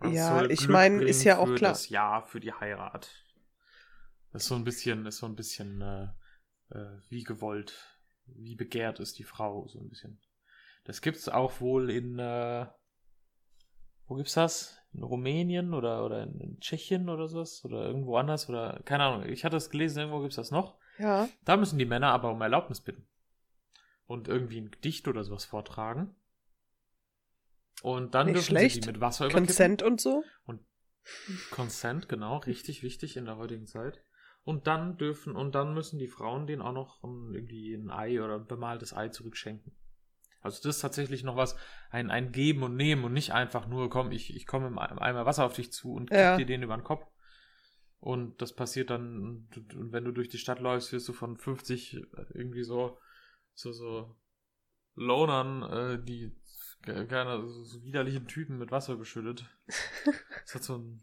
Das 0.00 0.12
ja, 0.12 0.44
ich 0.44 0.68
meine, 0.68 1.02
ist 1.04 1.24
ja 1.24 1.38
auch 1.38 1.54
klar. 1.54 1.72
Das 1.72 1.88
Jahr 1.88 2.26
für 2.26 2.40
die 2.40 2.52
Heirat. 2.52 3.10
Das 4.32 4.42
ist 4.42 4.48
so 4.48 4.54
ein 4.54 4.64
bisschen, 4.64 5.06
ist 5.06 5.18
so 5.18 5.26
ein 5.26 5.36
bisschen 5.36 5.80
äh, 5.80 6.08
äh, 6.70 6.98
wie 7.08 7.22
gewollt, 7.22 7.98
wie 8.26 8.56
begehrt 8.56 9.00
ist 9.00 9.18
die 9.18 9.24
Frau, 9.24 9.66
so 9.68 9.80
ein 9.80 9.88
bisschen. 9.88 10.20
Das 10.84 11.00
gibt's 11.00 11.28
auch 11.28 11.60
wohl 11.60 11.90
in, 11.90 12.18
äh, 12.18 12.66
wo 14.06 14.16
gibt's 14.16 14.34
das? 14.34 14.78
In 14.94 15.02
Rumänien 15.02 15.74
oder, 15.74 16.04
oder 16.04 16.22
in, 16.22 16.58
Tschechien 16.60 17.08
oder 17.08 17.28
sowas? 17.28 17.64
Oder 17.64 17.84
irgendwo 17.86 18.16
anders? 18.16 18.48
Oder, 18.48 18.80
keine 18.84 19.04
Ahnung, 19.04 19.28
ich 19.28 19.44
hatte 19.44 19.56
es 19.56 19.70
gelesen, 19.70 19.98
irgendwo 19.98 20.20
gibt's 20.20 20.36
das 20.36 20.50
noch. 20.50 20.78
Ja. 20.98 21.28
Da 21.44 21.56
müssen 21.56 21.78
die 21.78 21.84
Männer 21.84 22.12
aber 22.12 22.30
um 22.30 22.40
Erlaubnis 22.40 22.80
bitten. 22.80 23.06
Und 24.06 24.28
irgendwie 24.28 24.60
ein 24.60 24.70
Gedicht 24.70 25.08
oder 25.08 25.24
sowas 25.24 25.44
vortragen. 25.44 26.14
Und 27.82 28.14
dann 28.14 28.26
Nicht 28.26 28.36
dürfen 28.36 28.46
schlecht. 28.46 28.74
sie 28.76 28.80
die 28.82 28.86
mit 28.88 29.00
Wasser 29.00 29.26
überkippen. 29.26 29.46
Consent 29.46 29.82
und 29.82 30.00
so? 30.00 30.22
Und 30.46 30.60
Consent, 31.50 32.08
genau, 32.08 32.38
richtig 32.38 32.82
wichtig 32.82 33.16
in 33.16 33.24
der 33.24 33.36
heutigen 33.36 33.66
Zeit. 33.66 34.02
Und 34.44 34.66
dann 34.66 34.96
dürfen, 34.98 35.34
und 35.34 35.54
dann 35.54 35.74
müssen 35.74 35.98
die 35.98 36.08
Frauen 36.08 36.46
denen 36.46 36.62
auch 36.62 36.72
noch 36.72 37.02
irgendwie 37.02 37.74
ein 37.74 37.90
Ei 37.90 38.22
oder 38.22 38.36
ein 38.36 38.46
bemaltes 38.46 38.94
Ei 38.94 39.08
zurückschenken. 39.08 39.72
Also 40.44 40.62
das 40.62 40.76
ist 40.76 40.82
tatsächlich 40.82 41.24
noch 41.24 41.36
was, 41.36 41.56
ein, 41.90 42.10
ein 42.10 42.30
Geben 42.30 42.62
und 42.62 42.76
Nehmen 42.76 43.04
und 43.04 43.14
nicht 43.14 43.32
einfach 43.32 43.66
nur, 43.66 43.88
komm, 43.88 44.12
ich, 44.12 44.36
ich 44.36 44.46
komme 44.46 44.66
im 44.66 44.78
Eimer 44.78 45.24
Wasser 45.26 45.46
auf 45.46 45.54
dich 45.54 45.72
zu 45.72 45.94
und 45.94 46.10
Ja. 46.12 46.36
kipp 46.36 46.46
dir 46.46 46.52
den 46.54 46.62
über 46.62 46.76
den 46.76 46.84
Kopf. 46.84 47.06
Und 47.98 48.42
das 48.42 48.54
passiert 48.54 48.90
dann, 48.90 49.48
und 49.74 49.92
wenn 49.92 50.04
du 50.04 50.12
durch 50.12 50.28
die 50.28 50.38
Stadt 50.38 50.60
läufst, 50.60 50.92
wirst 50.92 51.08
du 51.08 51.14
von 51.14 51.38
50 51.38 51.94
irgendwie 52.34 52.62
so, 52.62 52.98
so, 53.54 53.72
so 53.72 54.14
Lonern, 54.94 55.62
äh, 55.62 56.04
die 56.04 56.36
keine 56.82 57.40
so, 57.48 57.64
so 57.64 57.82
widerlichen 57.82 58.26
Typen 58.26 58.58
mit 58.58 58.70
Wasser 58.70 58.96
beschüttet. 58.96 59.46
Das 60.44 60.54
hat 60.56 60.64
so 60.64 60.76
ein, 60.76 61.02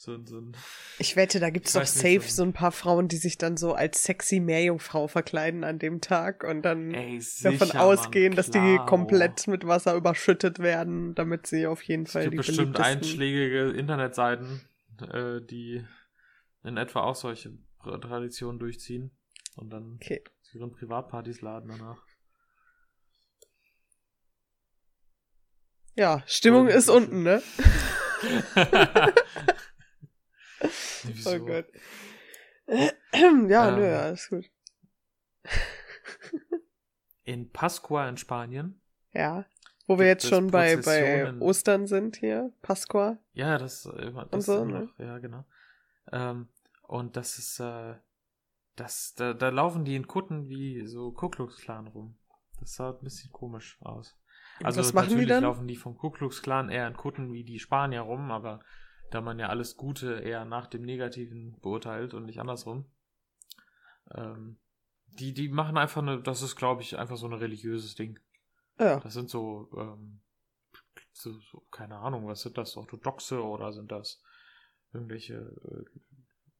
so 0.00 0.14
ein, 0.14 0.26
so 0.26 0.38
ein 0.40 0.56
Ich 1.00 1.16
wette, 1.16 1.40
da 1.40 1.50
gibt's 1.50 1.70
Ich 1.70 1.80
doch 1.80 1.86
safe 1.86 2.20
so- 2.20 2.42
ein 2.44 2.52
paar 2.52 2.72
Frauen, 2.72 3.08
die 3.08 3.16
sich 3.16 3.36
dann 3.36 3.56
so 3.56 3.74
als 3.74 4.04
sexy 4.04 4.38
Meerjungfrau 4.40 5.08
verkleiden 5.08 5.64
an 5.64 5.78
dem 5.78 6.00
Tag 6.00 6.44
und 6.44 6.62
dann 6.62 6.94
Ey, 6.94 7.18
davon 7.42 7.68
sicher, 7.68 7.80
ausgehen, 7.82 8.30
Mann, 8.30 8.36
dass 8.36 8.50
die 8.50 8.78
komplett 8.86 9.46
mit 9.48 9.66
Wasser 9.66 9.94
überschüttet 9.96 10.60
werden, 10.60 11.14
damit 11.16 11.46
sie 11.48 11.66
auf 11.66 11.82
jeden 11.82 12.06
Es 12.06 12.12
Fall 12.12 12.22
gibt 12.24 12.34
die 12.34 12.36
bestimmt 12.36 12.78
einschlägige 12.78 13.70
Internetseiten, 13.70 14.60
äh, 15.12 15.40
die 15.42 15.84
in 16.64 16.76
etwa 16.76 17.02
auch 17.02 17.14
solche 17.16 17.52
Traditionen 17.82 18.58
durchziehen 18.58 19.10
und 19.56 19.70
dann 19.70 19.94
Okay. 20.00 20.22
zu 20.42 20.58
ihren 20.58 20.72
Privatpartys 20.72 21.40
laden 21.40 21.68
danach. 21.68 22.02
Ja, 25.96 26.22
Stimmung 26.26 26.66
Oder 26.66 26.74
ist 26.76 26.88
unten, 26.88 27.22
ne? 27.24 27.42
Wieso? 31.04 31.34
Oh 31.34 31.38
Gott. 31.38 31.66
ja, 32.68 32.90
Ähm. 33.12 33.46
nö, 33.46 34.12
ist 34.12 34.30
gut. 34.30 34.44
In 37.24 37.50
Pascua 37.50 38.08
in 38.08 38.16
Spanien. 38.16 38.80
Ja. 39.12 39.44
Wo 39.86 39.98
wir 39.98 40.06
jetzt 40.06 40.26
schon 40.26 40.50
bei, 40.50 40.76
bei? 40.76 41.32
Ostern 41.40 41.86
sind 41.86 42.16
hier, 42.16 42.52
Pasqua. 42.62 43.18
Ja, 43.32 43.58
das, 43.58 43.86
äh, 43.86 44.12
das 44.30 44.46
so, 44.46 44.62
immer 44.62 44.64
ne? 44.66 44.84
noch, 44.84 44.98
ja, 44.98 45.18
genau. 45.18 45.44
Ähm, 46.12 46.48
und 46.82 47.16
das 47.16 47.38
ist, 47.38 47.60
äh, 47.60 47.94
das, 48.76 49.14
da, 49.14 49.34
da 49.34 49.48
laufen 49.48 49.84
die 49.84 49.96
in 49.96 50.06
Kutten 50.06 50.48
wie 50.48 50.86
so 50.86 51.12
Ku 51.12 51.28
Klux 51.28 51.58
Klan 51.58 51.86
rum. 51.86 52.16
Das 52.60 52.74
sah 52.74 52.90
ein 52.90 53.00
bisschen 53.02 53.32
komisch 53.32 53.78
aus. 53.80 54.18
Also 54.62 54.82
die 54.82 54.94
natürlich 54.94 55.28
dann? 55.28 55.44
laufen 55.44 55.68
die 55.68 55.76
vom 55.76 55.96
Ku 55.96 56.10
Klux 56.10 56.42
Klan 56.42 56.70
eher 56.70 56.86
in 56.86 56.96
Kutten 56.96 57.32
wie 57.32 57.44
die 57.44 57.58
Spanier 57.58 58.02
rum, 58.02 58.30
aber 58.30 58.60
da 59.10 59.20
man 59.20 59.38
ja 59.38 59.48
alles 59.48 59.76
Gute 59.76 60.20
eher 60.20 60.44
nach 60.44 60.66
dem 60.66 60.82
Negativen 60.82 61.58
beurteilt 61.60 62.14
und 62.14 62.26
nicht 62.26 62.40
andersrum. 62.40 62.84
Ähm, 64.14 64.58
die, 65.06 65.32
die 65.32 65.48
machen 65.48 65.76
einfach 65.76 66.02
eine, 66.02 66.22
das 66.22 66.42
ist 66.42 66.56
glaube 66.56 66.82
ich 66.82 66.98
einfach 66.98 67.16
so 67.16 67.26
ein 67.26 67.32
religiöses 67.32 67.94
Ding. 67.94 68.18
Ja. 68.78 69.00
Das 69.00 69.14
sind 69.14 69.28
so, 69.30 69.70
ähm, 69.76 70.20
so, 71.12 71.32
so, 71.32 71.66
keine 71.70 71.96
Ahnung, 71.96 72.26
was 72.26 72.42
sind 72.42 72.56
das, 72.58 72.76
orthodoxe 72.76 73.42
oder 73.42 73.72
sind 73.72 73.90
das 73.90 74.22
irgendwelche, 74.92 75.34
äh, 75.34 75.84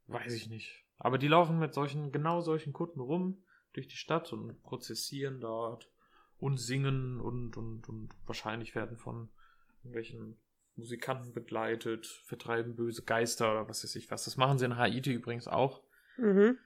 weiß 0.08 0.32
ich 0.34 0.48
nicht. 0.48 0.84
Aber 0.98 1.18
die 1.18 1.28
laufen 1.28 1.58
mit 1.58 1.74
solchen, 1.74 2.10
genau 2.10 2.40
solchen 2.40 2.72
Kutten 2.72 3.00
rum 3.00 3.44
durch 3.72 3.86
die 3.86 3.96
Stadt 3.96 4.32
und 4.32 4.60
prozessieren 4.62 5.40
dort 5.40 5.90
und 6.38 6.58
singen 6.58 7.20
und, 7.20 7.56
und, 7.56 7.88
und 7.88 8.10
wahrscheinlich 8.26 8.74
werden 8.74 8.96
von 8.96 9.28
irgendwelchen 9.78 10.38
Musikanten 10.78 11.32
begleitet, 11.32 12.06
vertreiben 12.24 12.76
böse 12.76 13.02
Geister 13.02 13.50
oder 13.50 13.68
was 13.68 13.84
weiß 13.84 13.96
ich 13.96 14.10
was. 14.10 14.24
Das 14.24 14.36
machen 14.36 14.58
sie 14.58 14.64
in 14.64 14.76
Haiti 14.76 15.12
übrigens 15.12 15.48
auch. 15.48 15.82
Mhm. 16.16 16.58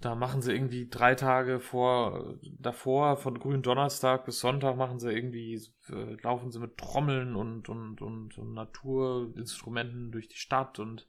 Da 0.00 0.14
machen 0.14 0.42
sie 0.42 0.52
irgendwie 0.52 0.88
drei 0.88 1.14
Tage 1.14 1.60
vor, 1.60 2.36
davor, 2.58 3.16
von 3.16 3.38
grünen 3.38 3.62
Donnerstag 3.62 4.24
bis 4.26 4.40
Sonntag 4.40 4.76
machen 4.76 4.98
sie 4.98 5.12
irgendwie, 5.12 5.54
äh, 5.88 6.16
laufen 6.22 6.50
sie 6.50 6.58
mit 6.58 6.76
Trommeln 6.76 7.36
und, 7.36 7.68
und, 7.68 8.02
und, 8.02 8.36
und 8.36 8.54
Naturinstrumenten 8.54 10.10
durch 10.10 10.28
die 10.28 10.36
Stadt 10.36 10.78
und 10.78 11.08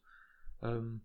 ähm, 0.62 1.02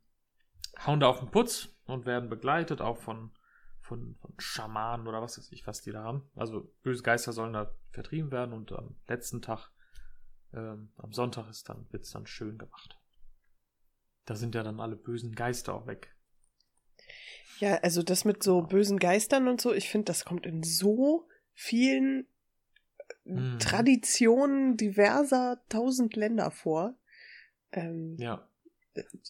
hauen 0.87 1.00
da 1.00 1.09
auf 1.09 1.20
den 1.20 1.30
Putz 1.30 1.75
und 1.87 2.06
werden 2.06 2.28
begleitet 2.28 2.80
auch 2.80 2.99
von, 2.99 3.32
von, 3.80 4.16
von 4.20 4.35
Schamanen 4.38 5.09
oder 5.09 5.23
was 5.23 5.38
weiß 5.38 5.50
ich, 5.52 5.66
was 5.66 5.82
die 5.82 5.90
da 5.90 6.02
haben. 6.02 6.30
Also 6.37 6.70
böse 6.82 7.02
Geister 7.02 7.32
sollen 7.32 7.54
da 7.54 7.75
vertrieben 7.90 8.30
werden 8.30 8.52
und 8.52 8.73
am 8.73 8.94
letzten 9.09 9.42
Tag, 9.42 9.70
ähm, 10.54 10.92
am 10.97 11.12
Sonntag 11.12 11.49
ist 11.50 11.69
dann, 11.69 11.87
wird's 11.90 12.11
dann 12.11 12.26
schön 12.26 12.59
gemacht. 12.59 12.99
Da 14.25 14.35
sind 14.35 14.54
ja 14.54 14.62
dann 14.62 14.80
alle 14.80 14.97
bösen 14.97 15.35
Geister 15.35 15.75
auch 15.75 15.87
weg. 15.87 16.14
Ja, 17.59 17.76
also 17.78 18.02
das 18.02 18.25
mit 18.25 18.42
so 18.42 18.62
bösen 18.62 18.99
Geistern 18.99 19.49
und 19.49 19.61
so, 19.61 19.73
ich 19.73 19.88
finde, 19.90 20.07
das 20.07 20.25
kommt 20.25 20.47
in 20.47 20.62
so 20.62 21.28
vielen 21.52 22.26
Mhm. 23.25 23.59
Traditionen 23.59 24.76
diverser 24.76 25.62
tausend 25.69 26.16
Länder 26.16 26.50
vor. 26.50 26.95
Ähm, 27.73 28.16
Ja. 28.19 28.47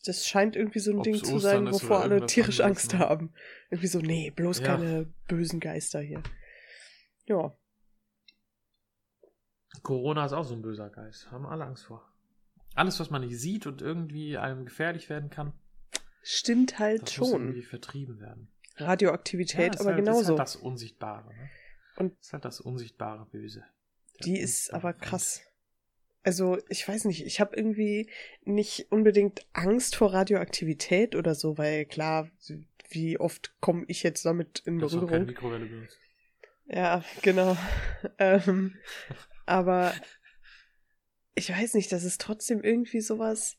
Das 0.04 0.26
scheint 0.26 0.56
irgendwie 0.56 0.78
so 0.78 0.90
ein 0.90 0.98
Ob's 0.98 1.04
Ding 1.04 1.14
zu 1.16 1.38
sein, 1.38 1.70
wovor 1.70 2.00
alle 2.00 2.24
tierisch 2.26 2.60
Angst 2.60 2.92
ne? 2.94 2.98
haben. 2.98 3.32
Irgendwie 3.70 3.88
so, 3.88 3.98
nee, 4.00 4.30
bloß 4.30 4.60
Ja. 4.60 4.66
keine 4.66 5.12
bösen 5.28 5.60
Geister 5.60 6.00
hier. 6.00 6.22
Ja. 7.26 7.56
Corona 9.82 10.24
ist 10.26 10.32
auch 10.32 10.44
so 10.44 10.54
ein 10.54 10.62
böser 10.62 10.90
Geist. 10.90 11.30
Haben 11.30 11.46
alle 11.46 11.64
Angst 11.64 11.84
vor. 11.84 12.04
Alles, 12.74 13.00
was 13.00 13.10
man 13.10 13.22
nicht 13.22 13.38
sieht 13.38 13.66
und 13.66 13.82
irgendwie 13.82 14.36
einem 14.38 14.64
gefährlich 14.64 15.08
werden 15.10 15.30
kann, 15.30 15.52
Stimmt 16.22 16.78
halt 16.78 17.02
das 17.02 17.18
muss 17.18 17.30
schon. 17.30 17.42
irgendwie 17.42 17.62
vertrieben 17.62 18.20
werden. 18.20 18.48
Radioaktivität, 18.76 19.74
ist 19.74 19.80
aber 19.80 19.90
halt, 19.94 20.04
genauso. 20.04 20.20
Ist 20.22 20.28
halt 20.28 20.38
das 20.40 20.56
Unsichtbare. 20.56 21.28
Ne? 21.34 21.50
Und- 21.96 22.18
ist 22.20 22.32
halt 22.32 22.44
das 22.44 22.60
unsichtbare 22.60 23.26
Böse. 23.26 23.64
Der 24.18 24.24
Die 24.26 24.38
ist 24.38 24.72
aber 24.72 24.92
krass. 24.92 25.42
Also, 26.22 26.58
ich 26.68 26.86
weiß 26.86 27.06
nicht, 27.06 27.24
ich 27.24 27.40
habe 27.40 27.56
irgendwie 27.56 28.10
nicht 28.44 28.92
unbedingt 28.92 29.46
Angst 29.54 29.96
vor 29.96 30.12
Radioaktivität 30.12 31.16
oder 31.16 31.34
so, 31.34 31.56
weil 31.56 31.86
klar, 31.86 32.28
wie 32.90 33.18
oft 33.18 33.54
komme 33.60 33.84
ich 33.88 34.02
jetzt 34.02 34.26
damit 34.26 34.60
in 34.66 34.82
auch 34.82 34.88
keine 34.90 35.00
Berührung? 35.00 35.26
Mikrowelle 35.26 35.66
benutzt. 35.66 35.98
Ja, 36.66 37.02
genau. 37.22 37.56
ähm, 38.18 38.76
aber 39.50 39.92
ich 41.34 41.50
weiß 41.50 41.74
nicht, 41.74 41.90
das 41.92 42.04
ist 42.04 42.20
trotzdem 42.20 42.62
irgendwie 42.62 43.00
sowas. 43.00 43.58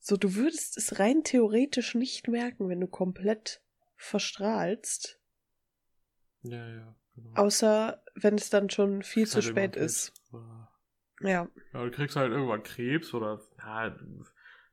So, 0.00 0.16
du 0.16 0.34
würdest 0.34 0.76
es 0.76 0.98
rein 0.98 1.22
theoretisch 1.24 1.94
nicht 1.94 2.26
merken, 2.26 2.68
wenn 2.68 2.80
du 2.80 2.88
komplett 2.88 3.62
verstrahlst. 3.96 5.20
Ja, 6.42 6.68
ja, 6.68 6.96
genau. 7.14 7.34
Außer 7.34 8.02
wenn 8.14 8.34
es 8.34 8.50
dann 8.50 8.70
schon 8.70 9.02
viel 9.02 9.26
zu 9.26 9.36
halt 9.36 9.44
spät 9.44 9.76
ist. 9.76 10.12
Ja. 11.22 11.48
Ja, 11.72 11.84
du 11.84 11.90
kriegst 11.90 12.16
halt 12.16 12.32
irgendwann 12.32 12.62
Krebs 12.62 13.12
oder 13.12 13.40
ja, 13.58 13.94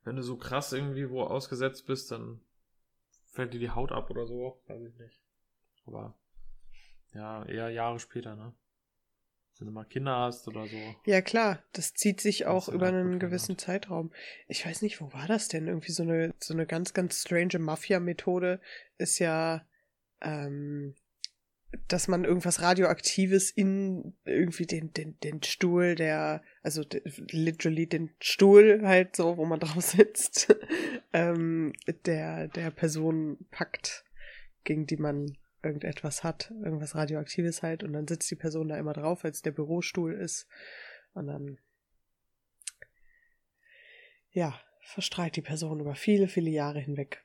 wenn 0.04 0.16
du 0.16 0.24
so 0.24 0.38
krass 0.38 0.72
irgendwie 0.72 1.10
wo 1.10 1.24
ausgesetzt 1.24 1.86
bist, 1.86 2.10
dann 2.12 2.42
fällt 3.26 3.54
dir 3.54 3.60
die 3.60 3.70
Haut 3.70 3.92
ab 3.92 4.10
oder 4.10 4.26
so, 4.26 4.64
weiß 4.68 4.82
ich 4.82 4.98
nicht. 4.98 5.22
Aber 5.86 6.18
ja, 7.14 7.46
eher 7.46 7.70
Jahre 7.70 8.00
später, 8.00 8.36
ne? 8.36 8.54
Wenn 9.60 9.68
du 9.68 9.74
mal 9.74 9.86
Kinder 9.86 10.16
hast 10.16 10.48
oder 10.48 10.68
so. 10.68 10.78
Ja, 11.06 11.22
klar, 11.22 11.64
das 11.74 11.94
zieht 11.94 12.22
sich 12.22 12.46
auch 12.46 12.70
über 12.70 12.88
einen 12.88 13.20
gewissen 13.20 13.58
Zeitraum. 13.58 14.12
Ich 14.48 14.66
weiß 14.66 14.82
nicht, 14.82 15.02
wo 15.02 15.12
war 15.14 15.28
das 15.28 15.48
denn? 15.48 15.68
Irgendwie 15.68 15.92
so 15.92 16.04
eine, 16.04 16.34
so 16.40 16.54
eine 16.54 16.66
ganz, 16.66 16.94
ganz 16.94 17.22
strange 17.22 17.60
Mafia-Methode 17.60 18.60
ist 18.98 19.20
ja, 19.20 19.66
ähm, 20.22 20.96
dass 21.88 22.08
man 22.08 22.24
irgendwas 22.24 22.62
Radioaktives 22.62 23.52
in 23.52 24.14
irgendwie 24.26 24.66
den, 24.66 24.94
den, 24.94 25.20
den 25.20 25.44
Stuhl 25.44 25.96
der, 25.96 26.42
also 26.62 26.84
literally 27.32 27.88
den 27.88 28.12
Stuhl 28.20 28.82
halt 28.84 29.16
so, 29.16 29.38
wo 29.38 29.46
man 29.46 29.60
drauf 29.60 29.84
sitzt, 29.84 30.56
ähm, 31.14 31.74
der, 32.06 32.48
der 32.48 32.72
Person 32.72 33.38
packt, 33.52 34.06
gegen 34.64 34.86
die 34.86 34.98
man 34.98 35.38
irgendetwas 35.68 36.24
hat, 36.24 36.52
irgendwas 36.64 36.96
Radioaktives 36.96 37.62
halt, 37.62 37.84
und 37.84 37.94
dann 37.94 38.08
sitzt 38.08 38.32
die 38.32 38.36
Person 38.36 38.68
da 38.70 38.78
immer 38.78 38.94
drauf, 38.94 39.24
als 39.24 39.42
der 39.42 39.52
Bürostuhl 39.52 40.14
ist. 40.14 40.48
Und 41.14 41.28
dann, 41.28 41.60
ja, 44.32 44.60
verstrahlt 44.82 45.36
die 45.36 45.42
Person 45.42 45.80
über 45.80 45.96
viele, 45.96 46.28
viele 46.28 46.50
Jahre 46.50 46.80
hinweg. 46.80 47.24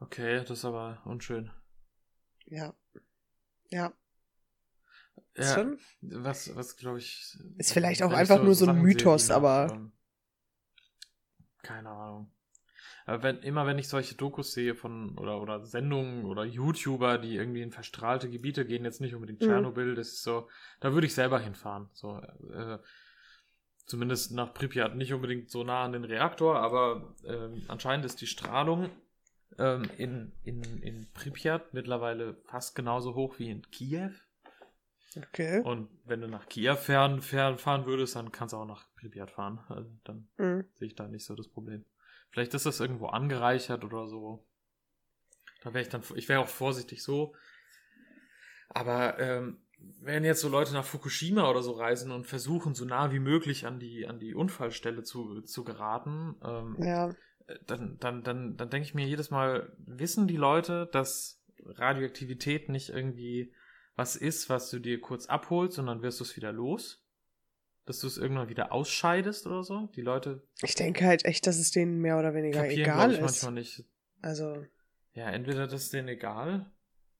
Okay, 0.00 0.36
das 0.38 0.50
ist 0.50 0.64
aber 0.64 1.02
unschön. 1.04 1.50
Ja. 2.46 2.74
Ja. 3.70 3.92
Ja, 5.36 5.54
Schon? 5.54 5.78
was, 6.00 6.54
was 6.56 6.76
glaube 6.76 6.98
ich. 6.98 7.36
Ist 7.58 7.72
vielleicht 7.72 8.02
auch 8.02 8.12
einfach 8.12 8.42
nur 8.42 8.54
so 8.54 8.66
ein 8.66 8.80
Mythos, 8.80 9.26
sehe, 9.26 9.28
die 9.28 9.34
aber- 9.34 9.90
keine 11.62 11.90
Ahnung. 11.90 12.32
Wenn, 13.10 13.38
immer 13.38 13.66
wenn 13.66 13.78
ich 13.78 13.88
solche 13.88 14.14
Dokus 14.16 14.52
sehe 14.52 14.74
von, 14.74 15.16
oder, 15.16 15.40
oder 15.40 15.64
Sendungen 15.64 16.26
oder 16.26 16.44
YouTuber, 16.44 17.16
die 17.16 17.36
irgendwie 17.36 17.62
in 17.62 17.72
verstrahlte 17.72 18.28
Gebiete 18.28 18.66
gehen, 18.66 18.84
jetzt 18.84 19.00
nicht 19.00 19.14
unbedingt 19.14 19.40
Mhm. 19.40 19.46
Tschernobyl, 19.46 19.94
das 19.94 20.08
ist 20.08 20.22
so, 20.22 20.48
da 20.80 20.92
würde 20.92 21.06
ich 21.06 21.14
selber 21.14 21.38
hinfahren. 21.38 21.88
So, 21.94 22.20
äh, 22.52 22.78
zumindest 23.86 24.32
nach 24.32 24.52
Pripyat, 24.52 24.94
nicht 24.94 25.14
unbedingt 25.14 25.48
so 25.50 25.64
nah 25.64 25.84
an 25.84 25.92
den 25.92 26.04
Reaktor, 26.04 26.56
aber 26.56 27.14
ähm, 27.24 27.62
anscheinend 27.68 28.04
ist 28.04 28.20
die 28.20 28.26
Strahlung 28.26 28.90
ähm, 29.58 29.88
in, 29.96 30.32
in, 30.44 30.62
in 30.82 31.06
Pripyat 31.14 31.72
mittlerweile 31.72 32.34
fast 32.44 32.74
genauso 32.74 33.14
hoch 33.14 33.38
wie 33.38 33.48
in 33.48 33.62
Kiew. 33.70 34.10
Okay. 35.16 35.62
Und 35.62 35.88
wenn 36.04 36.20
du 36.20 36.28
nach 36.28 36.46
Kiew 36.48 36.76
fern 36.76 37.22
fahren 37.22 37.86
würdest, 37.86 38.16
dann 38.16 38.32
kannst 38.32 38.52
du 38.52 38.58
auch 38.58 38.66
nach 38.66 38.84
Pripyat 38.96 39.30
fahren. 39.30 39.60
Also 39.68 39.90
dann 40.04 40.28
Mhm. 40.36 40.66
sehe 40.74 40.88
ich 40.88 40.94
da 40.94 41.08
nicht 41.08 41.24
so 41.24 41.34
das 41.34 41.48
Problem. 41.48 41.86
Vielleicht 42.30 42.54
ist 42.54 42.66
das 42.66 42.80
irgendwo 42.80 43.06
angereichert 43.06 43.84
oder 43.84 44.08
so. 44.08 44.44
Da 45.62 45.74
wäre 45.74 45.82
ich 45.82 45.88
dann, 45.88 46.02
ich 46.14 46.28
wäre 46.28 46.40
auch 46.40 46.48
vorsichtig 46.48 47.02
so. 47.02 47.34
Aber 48.68 49.18
ähm, 49.18 49.58
wenn 50.00 50.24
jetzt 50.24 50.40
so 50.40 50.48
Leute 50.48 50.72
nach 50.72 50.84
Fukushima 50.84 51.48
oder 51.48 51.62
so 51.62 51.72
reisen 51.72 52.10
und 52.12 52.26
versuchen, 52.26 52.74
so 52.74 52.84
nah 52.84 53.12
wie 53.12 53.18
möglich 53.18 53.66
an 53.66 53.78
die, 53.78 54.06
an 54.06 54.18
die 54.18 54.34
Unfallstelle 54.34 55.02
zu, 55.02 55.40
zu 55.42 55.64
geraten, 55.64 56.36
ähm, 56.44 56.76
Ja. 56.80 57.14
dann, 57.66 57.98
dann, 57.98 58.22
dann, 58.22 58.56
dann 58.56 58.70
denke 58.70 58.86
ich 58.86 58.94
mir 58.94 59.06
jedes 59.06 59.30
Mal, 59.30 59.72
wissen 59.78 60.28
die 60.28 60.36
Leute, 60.36 60.88
dass 60.92 61.42
Radioaktivität 61.64 62.68
nicht 62.68 62.90
irgendwie 62.90 63.52
was 63.96 64.14
ist, 64.14 64.48
was 64.48 64.70
du 64.70 64.78
dir 64.78 65.00
kurz 65.00 65.26
abholst 65.26 65.78
und 65.78 65.86
dann 65.86 66.02
wirst 66.02 66.20
du 66.20 66.24
es 66.24 66.36
wieder 66.36 66.52
los? 66.52 67.04
Dass 67.88 68.00
du 68.00 68.06
es 68.06 68.18
irgendwann 68.18 68.50
wieder 68.50 68.70
ausscheidest 68.70 69.46
oder 69.46 69.64
so? 69.64 69.86
Die 69.96 70.02
Leute 70.02 70.46
Ich 70.60 70.74
denke 70.74 71.06
halt 71.06 71.24
echt, 71.24 71.46
dass 71.46 71.56
es 71.58 71.70
denen 71.70 72.00
mehr 72.02 72.18
oder 72.18 72.34
weniger 72.34 72.60
kapieren, 72.60 72.80
egal 72.82 73.10
ich, 73.12 73.16
ist. 73.16 73.22
manchmal 73.22 73.52
nicht. 73.52 73.84
Also, 74.20 74.66
Ja, 75.14 75.30
entweder 75.30 75.66
das 75.66 75.84
ist 75.84 75.94
denen 75.94 76.08
egal, 76.08 76.70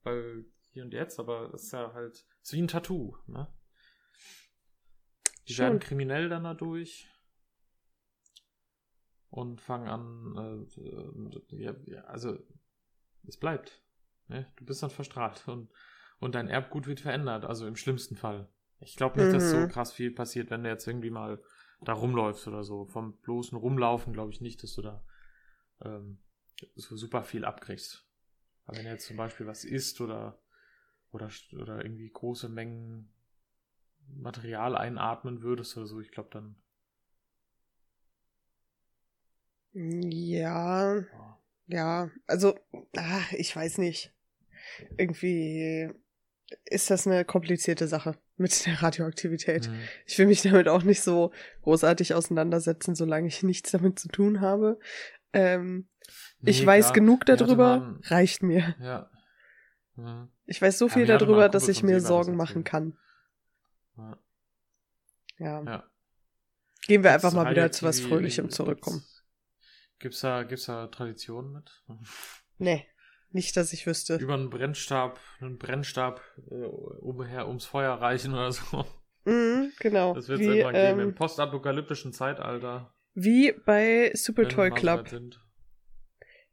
weil 0.03 0.45
hier 0.69 0.83
und 0.83 0.93
jetzt, 0.93 1.19
aber 1.19 1.49
das 1.49 1.63
ist 1.63 1.73
ja 1.73 1.91
halt, 1.95 2.23
ist 2.43 2.53
wie 2.53 2.61
ein 2.61 2.67
Tattoo, 2.67 3.17
ne? 3.25 3.47
Die 5.47 5.53
Schon. 5.53 5.63
werden 5.63 5.79
kriminell 5.79 6.29
dann 6.29 6.43
dadurch 6.43 7.09
und 9.31 9.61
fangen 9.61 9.87
an, 9.87 10.67
äh, 10.77 11.55
äh, 11.55 11.75
ja, 11.87 12.01
also 12.01 12.37
es 13.27 13.37
bleibt. 13.37 13.81
Ne? 14.27 14.45
Du 14.57 14.65
bist 14.65 14.83
dann 14.83 14.91
verstrahlt 14.91 15.47
und, 15.47 15.71
und 16.19 16.35
dein 16.35 16.47
Erbgut 16.47 16.85
wird 16.85 16.99
verändert, 16.99 17.43
also 17.43 17.65
im 17.65 17.75
schlimmsten 17.75 18.15
Fall. 18.15 18.47
Ich 18.81 18.95
glaube 18.95 19.19
nicht, 19.19 19.33
dass 19.33 19.49
so 19.49 19.65
Mhm. 19.65 19.67
krass 19.67 19.91
viel 19.93 20.11
passiert, 20.11 20.49
wenn 20.49 20.63
du 20.63 20.69
jetzt 20.69 20.87
irgendwie 20.87 21.09
mal 21.09 21.41
da 21.81 21.93
rumläufst 21.93 22.47
oder 22.47 22.63
so. 22.63 22.85
Vom 22.85 23.17
bloßen 23.17 23.57
Rumlaufen 23.57 24.13
glaube 24.13 24.31
ich 24.31 24.41
nicht, 24.41 24.63
dass 24.63 24.73
du 24.75 24.81
da 24.81 25.03
ähm, 25.83 26.19
so 26.75 26.97
super 26.97 27.23
viel 27.23 27.45
abkriegst. 27.45 28.05
Aber 28.65 28.77
wenn 28.77 28.85
du 28.85 28.91
jetzt 28.91 29.07
zum 29.07 29.17
Beispiel 29.17 29.47
was 29.47 29.63
isst 29.65 30.01
oder, 30.01 30.39
oder, 31.11 31.29
oder 31.59 31.83
irgendwie 31.83 32.09
große 32.09 32.49
Mengen 32.49 33.11
Material 34.07 34.75
einatmen 34.77 35.41
würdest 35.41 35.77
oder 35.77 35.87
so, 35.87 35.99
ich 36.01 36.11
glaube 36.11 36.29
dann. 36.31 36.55
ja, 39.73 41.03
Oh, 41.13 41.37
ja, 41.67 42.11
also, 42.27 42.59
ach, 42.97 43.31
ich 43.33 43.55
weiß 43.55 43.77
nicht. 43.79 44.13
Irgendwie 44.97 45.91
ist 46.65 46.91
das 46.91 47.07
eine 47.07 47.25
komplizierte 47.25 47.87
Sache 47.87 48.17
mit 48.39 48.65
der 48.65 48.81
Radioaktivität. 48.81 49.69
mhm. 49.69 49.79
Ich 50.05 50.17
will 50.17 50.25
mich 50.27 50.41
damit 50.41 50.67
auch 50.67 50.83
nicht 50.83 51.01
so 51.01 51.31
großartig 51.63 52.13
auseinandersetzen, 52.13 52.95
solange 52.95 53.27
ich 53.27 53.43
nichts 53.43 53.71
damit 53.71 53.99
zu 53.99 54.07
tun 54.07 54.41
habe. 54.41 54.79
Ähm, 55.33 55.87
ich 56.41 56.61
Nee, 56.61 56.65
weiß 56.67 56.85
klar. 56.85 56.93
genug 56.93 57.25
darüber, 57.25 57.73
ein- 57.75 57.99
reicht 58.05 58.41
mir. 58.41 58.75
Ja. 58.79 59.09
Mhm. 59.95 60.29
Ich 60.45 60.61
weiß 60.61 60.77
so 60.79 60.87
Ja, 60.87 60.93
viel 60.93 61.05
mal 61.07 61.17
darüber, 61.17 61.49
dass 61.49 61.67
ich 61.67 61.83
mir 61.83 61.99
Sorgen 62.01 62.35
machen 62.35 62.63
kann. 62.63 62.97
Ja. 63.97 64.17
Ja. 65.37 65.63
ja. 65.63 65.83
Gehen 66.87 67.03
wir 67.03 67.11
Gibt's 67.11 67.25
einfach 67.25 67.33
mal 67.43 67.51
wieder 67.51 67.71
zu 67.71 67.85
was 67.85 67.99
Fröhlichem 67.99 68.49
zurückkommen. 68.49 69.03
Gibt's 69.99 70.21
da, 70.21 70.43
gibt's 70.43 70.65
da 70.65 70.87
Traditionen 70.87 71.51
mit? 71.51 71.83
Nee, 72.57 72.87
nicht, 73.31 73.55
dass 73.57 73.73
ich 73.73 73.85
wüsste. 73.87 74.15
Über 74.17 74.33
einen 74.35 74.49
Brennstab, 74.49 75.19
einen 75.41 75.57
Brennstab 75.57 76.21
äh, 76.49 76.53
umher 76.65 77.47
ums 77.47 77.65
Feuer 77.65 77.93
reichen 77.93 78.33
oder 78.33 78.51
so. 78.51 78.85
Mhm, 79.25 79.71
genau. 79.79 80.13
Das 80.13 80.27
wird 80.29 80.41
es 80.41 80.47
irgendwann 80.47 80.73
geben 80.73 80.99
im 81.01 81.09
ähm, 81.09 81.15
postapokalyptischen 81.15 82.13
Zeitalter. 82.13 82.93
wie 83.13 83.51
bei 83.51 84.11
Super 84.15 84.47
Toy 84.47 84.71
Club. 84.71 85.07
sind. 85.09 85.41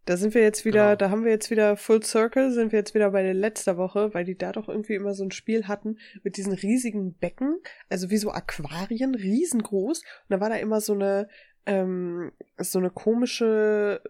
Da 0.04 0.16
sind 0.16 0.34
wir 0.34 0.42
jetzt 0.42 0.64
wieder, 0.64 0.84
Genau. 0.90 0.96
da 0.96 1.10
haben 1.10 1.24
wir 1.24 1.32
jetzt 1.32 1.50
wieder 1.50 1.76
Full 1.76 2.02
Circle, 2.04 2.52
sind 2.52 2.70
wir 2.70 2.78
jetzt 2.78 2.94
wieder 2.94 3.10
bei 3.10 3.22
der 3.24 3.34
letzter 3.34 3.76
Woche, 3.76 4.14
weil 4.14 4.24
die 4.24 4.36
da 4.38 4.52
doch 4.52 4.68
irgendwie 4.68 4.94
immer 4.94 5.14
so 5.14 5.24
ein 5.24 5.32
Spiel 5.32 5.66
hatten 5.66 5.98
mit 6.22 6.36
diesen 6.36 6.52
riesigen 6.52 7.14
Becken, 7.14 7.58
also 7.88 8.08
wie 8.10 8.16
so 8.16 8.30
Aquarien, 8.30 9.14
riesengroß. 9.16 9.98
Und 10.02 10.28
da 10.28 10.40
war 10.40 10.48
da 10.48 10.56
immer 10.56 10.80
so 10.80 10.92
eine, 10.92 11.28
ähm, 11.66 12.30
so 12.58 12.78
eine 12.78 12.90
komische, 12.90 14.00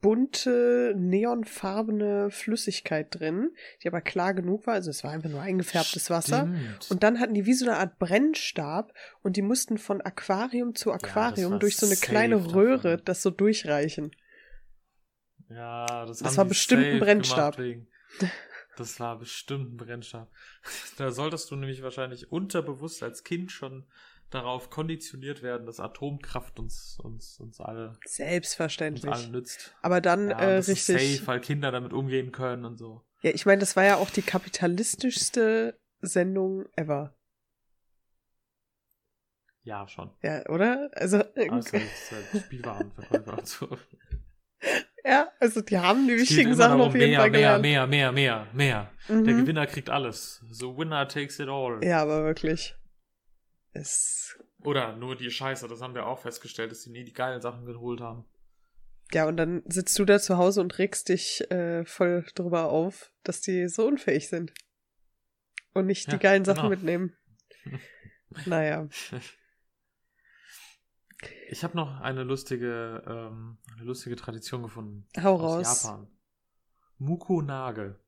bunte, 0.00 0.94
neonfarbene 0.96 2.30
Flüssigkeit 2.30 3.08
drin, 3.10 3.50
die 3.82 3.88
aber 3.88 4.00
klar 4.00 4.34
genug 4.34 4.66
war. 4.66 4.74
Also 4.74 4.90
es 4.90 5.04
war 5.04 5.12
einfach 5.12 5.30
nur 5.30 5.40
eingefärbtes 5.40 6.10
Wasser. 6.10 6.46
Stimmt. 6.46 6.90
Und 6.90 7.02
dann 7.02 7.20
hatten 7.20 7.34
die 7.34 7.46
wie 7.46 7.54
so 7.54 7.66
eine 7.66 7.78
Art 7.78 7.98
Brennstab 7.98 8.92
und 9.22 9.36
die 9.36 9.42
mussten 9.42 9.78
von 9.78 10.00
Aquarium 10.00 10.74
zu 10.74 10.92
Aquarium 10.92 11.52
war 11.52 11.58
durch 11.58 11.76
so 11.76 11.86
eine 11.86 11.96
kleine 11.96 12.36
davon. 12.36 12.50
Röhre 12.52 12.98
das 12.98 13.22
so 13.22 13.30
durchreichen. 13.30 14.10
Ja, 15.48 16.06
das, 16.06 16.18
Das 16.18 16.36
war 16.36 16.44
bestimmt 16.44 16.84
ein 16.84 16.98
Brennstab. 16.98 17.56
Das 18.76 19.00
war 19.00 19.18
bestimmt 19.18 19.74
ein 19.74 19.76
Brennstab. 19.76 20.30
Da 20.98 21.10
solltest 21.10 21.50
du 21.50 21.56
nämlich 21.56 21.82
wahrscheinlich 21.82 22.30
unterbewusst 22.30 23.02
als 23.02 23.24
Kind 23.24 23.52
schon 23.52 23.86
darauf 24.30 24.70
konditioniert 24.70 25.42
werden, 25.42 25.66
dass 25.66 25.80
Atomkraft 25.80 26.58
uns, 26.58 26.98
uns, 27.02 27.38
uns, 27.38 27.60
alle, 27.60 27.90
uns 27.90 27.98
Selbstverständlich. 28.04 29.12
allen 29.12 29.30
nützt. 29.30 29.76
Aber 29.82 30.00
dann 30.00 30.30
Ja, 30.30 30.40
äh, 30.40 30.56
das 30.56 30.68
ist 30.68 30.88
richtig. 30.88 31.18
safe, 31.18 31.26
weil 31.26 31.40
Kinder 31.40 31.70
damit 31.70 31.92
umgehen 31.92 32.32
können 32.32 32.64
und 32.64 32.76
so. 32.76 33.02
Ja, 33.22 33.30
ich 33.32 33.46
meine, 33.46 33.60
das 33.60 33.76
war 33.76 33.84
ja 33.84 33.96
auch 33.96 34.10
die 34.10 34.22
kapitalistischste 34.22 35.78
Sendung 36.00 36.66
ever. 36.76 37.14
Ja, 39.62 39.88
schon. 39.88 40.10
Ja, 40.22 40.46
oder? 40.48 40.90
Also, 40.94 41.18
Also, 41.18 41.72
das 41.72 41.72
ist 41.72 42.12
halt 42.12 42.44
Spielwarenverkäufer 42.44 43.32
und 43.32 43.48
so. 43.48 43.68
ja, 45.04 45.28
also 45.40 45.60
die 45.60 45.78
haben 45.78 46.06
die 46.06 46.14
Es 46.14 46.20
wichtigen 46.30 46.54
Sachen 46.54 46.80
auf 46.80 46.94
jeden 46.94 47.08
mehr, 47.10 47.20
Fall 47.20 47.30
mehr, 47.30 47.58
gelernt. 47.58 47.62
mehr, 47.62 47.86
mehr, 47.86 48.12
mehr, 48.12 48.46
mehr. 48.52 48.92
Der 49.08 49.16
Mhm. 49.16 49.38
Gewinner 49.40 49.66
kriegt 49.66 49.90
alles. 49.90 50.44
So 50.50 50.76
winner 50.78 51.08
takes 51.08 51.40
it 51.40 51.48
all. 51.48 51.80
Ja, 51.82 52.02
aber 52.02 52.24
wirklich. 52.24 52.76
Es, 53.80 54.38
Oder 54.64 54.96
nur 54.96 55.16
die 55.16 55.30
Scheiße, 55.30 55.68
das 55.68 55.80
haben 55.80 55.94
wir 55.94 56.06
auch 56.06 56.18
festgestellt, 56.20 56.70
dass 56.70 56.82
sie 56.82 56.90
nie 56.90 57.04
die 57.04 57.12
geilen 57.12 57.40
Sachen 57.40 57.64
geholt 57.66 58.00
haben. 58.00 58.24
ja, 59.12 59.26
und 59.26 59.36
dann 59.36 59.62
sitzt 59.66 59.98
du 59.98 60.04
da 60.04 60.18
zu 60.18 60.36
Hause 60.38 60.60
und 60.60 60.78
regst 60.78 61.08
dich 61.08 61.48
äh, 61.50 61.84
voll 61.84 62.24
drüber 62.34 62.70
auf, 62.70 63.12
dass 63.22 63.40
die 63.40 63.68
so 63.68 63.86
unfähig 63.86 64.28
sind. 64.28 64.52
Und 65.74 65.86
nicht 65.86 66.06
die 66.08 66.12
Ja, 66.12 66.18
geilen 66.18 66.44
Sachen 66.44 66.62
genau. 66.62 66.70
mitnehmen. 66.70 67.16
naja. 68.46 68.88
Ich 71.48 71.64
habe 71.64 71.76
noch 71.76 72.00
eine 72.00 72.24
lustige, 72.24 73.02
ähm, 73.06 73.58
eine 73.74 73.84
lustige 73.84 74.16
Tradition 74.16 74.62
gefunden. 74.62 75.06
Hau 75.22 75.34
aus 75.36 75.42
raus. 75.66 75.82
Japan. 75.84 76.08
Muko 76.98 77.42
Nage. 77.42 77.98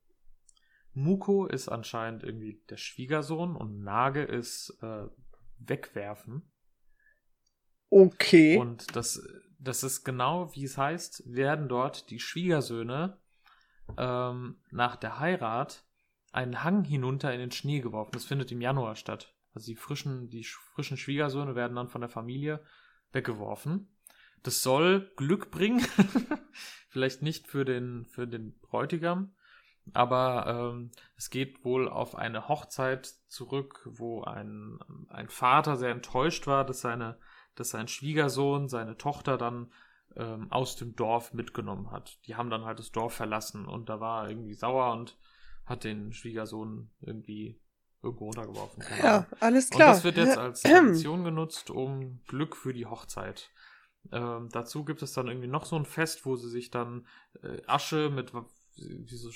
Muko 0.93 1.45
ist 1.45 1.69
anscheinend 1.69 2.23
irgendwie 2.23 2.61
der 2.69 2.77
Schwiegersohn 2.77 3.55
und 3.55 3.83
Nage 3.83 4.23
ist 4.23 4.77
äh, 4.81 5.05
wegwerfen. 5.59 6.51
Okay. 7.89 8.57
Und 8.57 8.95
das, 8.95 9.21
das 9.57 9.83
ist 9.83 10.03
genau, 10.03 10.53
wie 10.55 10.63
es 10.63 10.77
heißt, 10.77 11.23
werden 11.33 11.67
dort 11.67 12.09
die 12.09 12.19
Schwiegersöhne 12.19 13.17
ähm, 13.97 14.61
nach 14.71 14.95
der 14.95 15.19
Heirat 15.19 15.83
einen 16.31 16.63
Hang 16.63 16.83
hinunter 16.83 17.33
in 17.33 17.39
den 17.39 17.51
Schnee 17.51 17.79
geworfen. 17.79 18.11
Das 18.13 18.25
findet 18.25 18.51
im 18.51 18.61
Januar 18.61 18.95
statt. 18.95 19.35
Also 19.53 19.65
die 19.65 19.75
frischen, 19.75 20.29
die 20.29 20.43
sch- 20.45 20.59
frischen 20.73 20.97
Schwiegersöhne 20.97 21.55
werden 21.55 21.75
dann 21.75 21.89
von 21.89 22.01
der 22.01 22.09
Familie 22.09 22.63
weggeworfen. 23.11 23.89
Das 24.43 24.61
soll 24.61 25.11
Glück 25.15 25.49
bringen. 25.49 25.81
Vielleicht 26.89 27.23
nicht 27.23 27.47
für 27.47 27.65
den, 27.65 28.05
für 28.05 28.27
den 28.27 28.57
Bräutigam, 28.59 29.33
aber 29.93 30.73
ähm, 30.73 30.91
es 31.15 31.29
geht 31.29 31.63
wohl 31.63 31.89
auf 31.89 32.15
eine 32.15 32.47
Hochzeit 32.47 33.05
zurück, 33.27 33.87
wo 33.91 34.23
ein, 34.23 34.79
ein 35.09 35.29
Vater 35.29 35.75
sehr 35.75 35.91
enttäuscht 35.91 36.47
war, 36.47 36.65
dass 36.65 36.81
seine, 36.81 37.17
dass 37.55 37.69
sein 37.69 37.87
Schwiegersohn 37.87 38.69
seine 38.69 38.97
Tochter 38.97 39.37
dann 39.37 39.71
ähm, 40.15 40.51
aus 40.51 40.75
dem 40.75 40.95
Dorf 40.95 41.33
mitgenommen 41.33 41.91
hat. 41.91 42.19
Die 42.25 42.35
haben 42.35 42.49
dann 42.49 42.65
halt 42.65 42.79
das 42.79 42.91
Dorf 42.91 43.13
verlassen 43.13 43.65
und 43.65 43.89
da 43.89 43.99
war 43.99 44.23
er 44.23 44.29
irgendwie 44.29 44.53
sauer 44.53 44.91
und 44.93 45.17
hat 45.65 45.83
den 45.83 46.11
Schwiegersohn 46.13 46.89
irgendwie 47.01 47.59
irgendwo 48.01 48.25
runtergeworfen. 48.25 48.83
Ja, 49.01 49.27
alles 49.39 49.69
klar. 49.69 49.89
Und 49.89 49.95
das 49.95 50.03
wird 50.03 50.17
jetzt 50.17 50.37
als 50.37 50.61
Tradition 50.63 51.23
genutzt, 51.23 51.69
um 51.69 52.21
Glück 52.27 52.55
für 52.55 52.73
die 52.73 52.85
Hochzeit. 52.85 53.51
Ähm, 54.11 54.49
dazu 54.51 54.85
gibt 54.85 55.01
es 55.01 55.13
dann 55.13 55.27
irgendwie 55.27 55.47
noch 55.47 55.65
so 55.65 55.75
ein 55.75 55.85
Fest, 55.85 56.25
wo 56.25 56.35
sie 56.35 56.49
sich 56.49 56.71
dann 56.71 57.05
äh, 57.43 57.61
Asche 57.67 58.09
mit 58.09 58.31
diese 58.77 59.29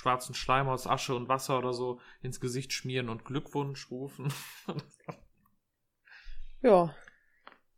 schwarzen 0.00 0.34
Schleim 0.34 0.68
aus 0.68 0.86
Asche 0.86 1.14
und 1.14 1.28
Wasser 1.28 1.58
oder 1.58 1.74
so 1.74 2.00
ins 2.22 2.40
Gesicht 2.40 2.72
schmieren 2.72 3.10
und 3.10 3.26
Glückwunsch 3.26 3.90
rufen. 3.90 4.32
ja. 6.62 6.94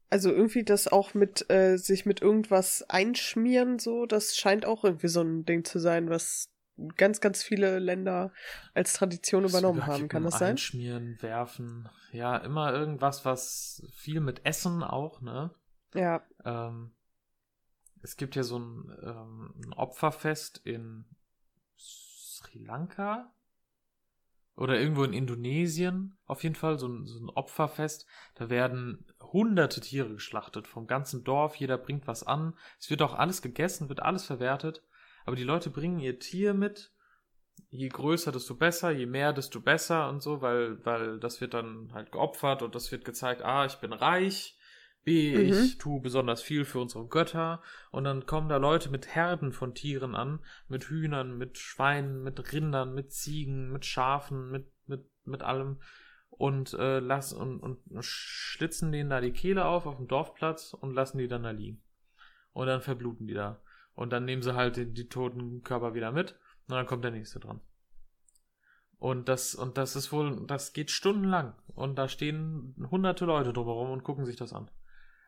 Also 0.08 0.30
irgendwie 0.30 0.62
das 0.62 0.86
auch 0.86 1.14
mit 1.14 1.50
äh, 1.50 1.78
sich 1.78 2.06
mit 2.06 2.22
irgendwas 2.22 2.88
einschmieren, 2.88 3.80
so, 3.80 4.06
das 4.06 4.36
scheint 4.36 4.66
auch 4.66 4.84
irgendwie 4.84 5.08
so 5.08 5.22
ein 5.22 5.44
Ding 5.44 5.64
zu 5.64 5.80
sein, 5.80 6.10
was 6.10 6.52
ganz, 6.96 7.20
ganz 7.20 7.42
viele 7.42 7.80
Länder 7.80 8.32
als 8.72 8.92
Tradition 8.92 9.44
übernommen 9.44 9.86
haben. 9.86 10.08
Kann 10.08 10.22
das 10.22 10.38
sein? 10.38 10.50
Einschmieren, 10.50 11.20
werfen, 11.20 11.88
ja, 12.12 12.36
immer 12.36 12.72
irgendwas, 12.72 13.24
was 13.24 13.84
viel 13.96 14.20
mit 14.20 14.46
Essen 14.46 14.84
auch, 14.84 15.22
ne? 15.22 15.50
Ja. 15.94 16.24
Ähm, 16.44 16.92
es 18.02 18.16
gibt 18.16 18.36
ja 18.36 18.44
so 18.44 18.58
ein, 18.60 18.96
ähm, 19.02 19.54
ein 19.64 19.72
Opferfest 19.72 20.58
in 20.64 21.06
Sri 22.42 22.58
Lanka 22.58 23.32
oder 24.54 24.78
irgendwo 24.78 25.04
in 25.04 25.12
Indonesien, 25.12 26.16
auf 26.26 26.42
jeden 26.42 26.54
Fall, 26.54 26.78
so 26.78 26.86
ein, 26.86 27.06
so 27.06 27.18
ein 27.18 27.30
Opferfest. 27.30 28.06
Da 28.34 28.50
werden 28.50 29.06
hunderte 29.20 29.80
Tiere 29.80 30.10
geschlachtet 30.10 30.66
vom 30.66 30.86
ganzen 30.86 31.24
Dorf, 31.24 31.56
jeder 31.56 31.78
bringt 31.78 32.06
was 32.06 32.22
an. 32.22 32.54
Es 32.78 32.90
wird 32.90 33.02
auch 33.02 33.14
alles 33.14 33.40
gegessen, 33.40 33.88
wird 33.88 34.02
alles 34.02 34.24
verwertet. 34.24 34.82
Aber 35.24 35.36
die 35.36 35.44
Leute 35.44 35.70
bringen 35.70 36.00
ihr 36.00 36.18
Tier 36.18 36.52
mit. 36.52 36.92
Je 37.70 37.88
größer, 37.88 38.32
desto 38.32 38.54
besser, 38.54 38.90
je 38.90 39.06
mehr, 39.06 39.32
desto 39.32 39.60
besser 39.60 40.08
und 40.10 40.22
so, 40.22 40.42
weil, 40.42 40.84
weil 40.84 41.18
das 41.18 41.40
wird 41.40 41.54
dann 41.54 41.90
halt 41.94 42.12
geopfert 42.12 42.62
und 42.62 42.74
das 42.74 42.92
wird 42.92 43.04
gezeigt, 43.04 43.42
ah, 43.42 43.64
ich 43.64 43.76
bin 43.76 43.92
reich, 43.92 44.58
B, 45.04 45.36
mhm. 45.36 45.52
ich 45.52 45.78
tue 45.78 46.00
besonders 46.00 46.42
viel 46.42 46.64
für 46.64 46.80
unsere 46.80 47.06
Götter 47.06 47.60
und 47.90 48.04
dann 48.04 48.26
kommen 48.26 48.48
da 48.48 48.56
Leute 48.56 48.90
mit 48.90 49.08
Herden 49.14 49.52
von 49.52 49.74
Tieren 49.74 50.14
an, 50.14 50.40
mit 50.68 50.84
Hühnern, 50.84 51.36
mit 51.36 51.58
Schweinen, 51.58 52.22
mit 52.22 52.52
Rindern, 52.52 52.94
mit 52.94 53.12
Ziegen, 53.12 53.72
mit 53.72 53.84
Schafen, 53.84 54.50
mit, 54.50 54.70
mit, 54.86 55.04
mit 55.24 55.42
allem 55.42 55.78
und 56.30 56.74
äh, 56.74 57.00
lass 57.00 57.32
und, 57.32 57.60
und 57.60 57.78
schlitzen 58.00 58.92
denen 58.92 59.10
da 59.10 59.20
die 59.20 59.32
Kehle 59.32 59.64
auf 59.64 59.86
auf 59.86 59.96
dem 59.96 60.08
Dorfplatz 60.08 60.74
und 60.74 60.94
lassen 60.94 61.18
die 61.18 61.28
dann 61.28 61.42
da 61.42 61.50
liegen. 61.50 61.82
Und 62.52 62.66
dann 62.66 62.82
verbluten 62.82 63.26
die 63.26 63.34
da. 63.34 63.60
Und 63.94 64.12
dann 64.12 64.24
nehmen 64.24 64.42
sie 64.42 64.54
halt 64.54 64.76
die, 64.76 64.92
die 64.92 65.08
toten 65.08 65.62
Körper 65.62 65.94
wieder 65.94 66.12
mit 66.12 66.38
und 66.68 66.74
dann 66.74 66.86
kommt 66.86 67.04
der 67.04 67.10
nächste 67.10 67.40
dran. 67.40 67.60
Und 68.98 69.28
das, 69.28 69.54
und 69.54 69.78
das 69.78 69.96
ist 69.96 70.12
wohl, 70.12 70.46
das 70.46 70.72
geht 70.72 70.90
stundenlang. 70.90 71.54
Und 71.74 71.96
da 71.96 72.08
stehen 72.08 72.74
hunderte 72.90 73.24
Leute 73.24 73.52
drumherum 73.52 73.90
und 73.90 74.04
gucken 74.04 74.24
sich 74.24 74.36
das 74.36 74.52
an. 74.52 74.70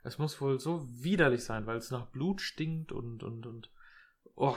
Es 0.04 0.18
muss 0.18 0.40
wohl 0.40 0.60
so 0.60 0.86
widerlich 1.02 1.44
sein, 1.44 1.66
weil 1.66 1.78
es 1.78 1.90
nach 1.90 2.06
Blut 2.06 2.42
stinkt 2.42 2.92
und, 2.92 3.22
und, 3.22 3.46
und, 3.46 3.70
oh. 4.36 4.56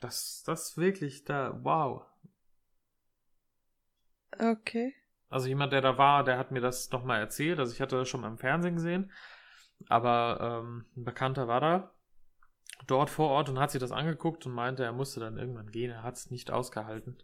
Das, 0.00 0.42
das 0.44 0.78
wirklich 0.78 1.24
da, 1.24 1.62
wow. 1.62 2.06
Okay. 4.38 4.94
Also 5.28 5.48
jemand, 5.48 5.72
der 5.72 5.82
da 5.82 5.98
war, 5.98 6.24
der 6.24 6.38
hat 6.38 6.52
mir 6.52 6.60
das 6.60 6.90
nochmal 6.90 7.20
erzählt. 7.20 7.58
Also 7.58 7.72
ich 7.72 7.82
hatte 7.82 7.98
das 7.98 8.08
schon 8.08 8.22
mal 8.22 8.28
im 8.28 8.38
Fernsehen 8.38 8.76
gesehen. 8.76 9.12
Aber 9.88 10.62
ähm, 10.62 10.86
ein 10.96 11.04
Bekannter 11.04 11.48
war 11.48 11.60
da 11.60 11.92
dort 12.86 13.10
vor 13.10 13.28
Ort 13.28 13.50
und 13.50 13.58
hat 13.58 13.70
sich 13.70 13.80
das 13.80 13.92
angeguckt 13.92 14.46
und 14.46 14.52
meinte, 14.52 14.84
er 14.84 14.92
musste 14.92 15.20
dann 15.20 15.36
irgendwann 15.36 15.70
gehen. 15.70 15.90
Er 15.90 16.02
hat 16.02 16.14
es 16.14 16.30
nicht 16.30 16.50
ausgehalten. 16.50 17.18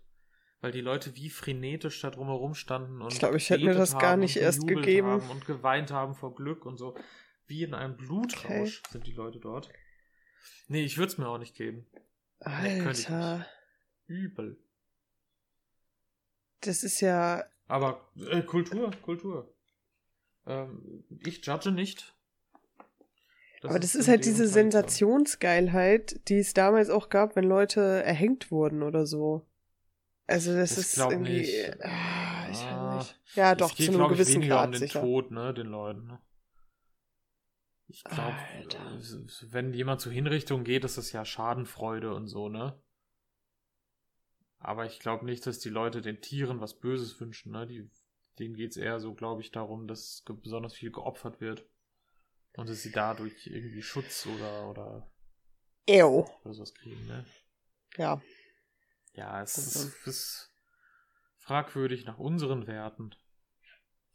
Weil 0.62 0.70
die 0.70 0.80
Leute 0.80 1.16
wie 1.16 1.28
frenetisch 1.28 2.00
da 2.00 2.10
drumherum 2.10 2.54
standen 2.54 3.02
und. 3.02 3.12
Ich 3.12 3.18
glaube, 3.18 3.36
ich 3.36 3.50
hätte 3.50 3.64
mir 3.64 3.74
das 3.74 3.98
gar 3.98 4.16
nicht 4.16 4.36
erst 4.36 4.66
gegeben. 4.66 5.20
und 5.28 5.44
geweint 5.44 5.90
haben 5.90 6.14
vor 6.14 6.34
Glück 6.36 6.64
und 6.64 6.78
so. 6.78 6.96
Wie 7.48 7.64
in 7.64 7.74
einem 7.74 7.96
Blutrausch 7.96 8.78
okay. 8.78 8.92
sind 8.92 9.06
die 9.08 9.12
Leute 9.12 9.40
dort. 9.40 9.68
Nee, 10.68 10.84
ich 10.84 10.96
würde 10.96 11.10
es 11.10 11.18
mir 11.18 11.28
auch 11.28 11.38
nicht 11.38 11.56
geben. 11.56 11.84
Alter. 12.38 13.44
Übel. 14.06 14.56
Das 16.60 16.84
ist 16.84 17.00
ja. 17.00 17.44
Aber 17.66 18.08
äh, 18.30 18.42
Kultur, 18.42 18.92
Kultur. 19.02 19.52
Ähm, 20.46 21.04
ich 21.26 21.44
judge 21.44 21.72
nicht. 21.72 22.14
Das 23.62 23.70
Aber 23.70 23.80
das 23.80 23.96
ist, 23.96 24.02
ist 24.02 24.08
halt 24.08 24.24
diese 24.24 24.46
Sensationsgeilheit, 24.46 26.28
die 26.28 26.38
es 26.38 26.54
damals 26.54 26.88
auch 26.88 27.08
gab, 27.08 27.34
wenn 27.34 27.44
Leute 27.44 27.80
erhängt 27.80 28.52
wurden 28.52 28.84
oder 28.84 29.06
so. 29.06 29.44
Also 30.26 30.54
das, 30.54 30.76
das 30.76 30.86
ist 30.86 30.98
irgendwie. 30.98 31.38
Nicht. 31.38 31.84
Ah, 31.84 32.48
ich 32.50 32.58
ah, 32.58 32.96
nicht. 32.96 33.20
Ja, 33.34 33.54
doch, 33.54 33.74
geht, 33.74 33.86
zu 33.86 33.98
einem 33.98 34.08
gewissen 34.08 34.40
Grad 34.42 34.66
um 34.66 34.72
den 34.72 34.80
sicher. 34.80 35.00
Tod, 35.00 35.30
ne, 35.30 35.52
den 35.52 35.66
Leuten. 35.66 36.06
Ne? 36.06 36.20
Ich 37.88 38.04
glaube, 38.04 38.36
wenn 39.50 39.74
jemand 39.74 40.00
zur 40.00 40.12
Hinrichtung 40.12 40.64
geht, 40.64 40.84
ist 40.84 40.96
das 40.96 41.12
ja 41.12 41.24
Schadenfreude 41.24 42.14
und 42.14 42.26
so, 42.26 42.48
ne? 42.48 42.80
Aber 44.58 44.86
ich 44.86 45.00
glaube 45.00 45.26
nicht, 45.26 45.46
dass 45.46 45.58
die 45.58 45.68
Leute 45.68 46.00
den 46.00 46.20
Tieren 46.20 46.60
was 46.60 46.78
Böses 46.78 47.20
wünschen, 47.20 47.52
ne? 47.52 47.66
Die, 47.66 47.90
denen 48.38 48.54
geht's 48.54 48.76
eher 48.76 49.00
so, 49.00 49.12
glaube 49.12 49.42
ich, 49.42 49.50
darum, 49.50 49.88
dass 49.88 50.24
besonders 50.42 50.72
viel 50.72 50.90
geopfert 50.90 51.40
wird. 51.40 51.68
Und 52.56 52.68
dass 52.68 52.82
sie 52.82 52.92
dadurch 52.92 53.46
irgendwie 53.46 53.82
Schutz 53.82 54.26
oder, 54.26 54.70
oder, 54.70 55.10
Ew. 55.86 56.24
oder 56.44 56.54
sowas 56.54 56.74
kriegen, 56.74 57.06
ne? 57.06 57.26
Ja. 57.96 58.22
Ja, 59.12 59.42
es 59.42 59.58
ist, 59.58 60.06
ist 60.06 60.50
fragwürdig 61.38 62.04
nach 62.06 62.18
unseren 62.18 62.66
Werten. 62.66 63.14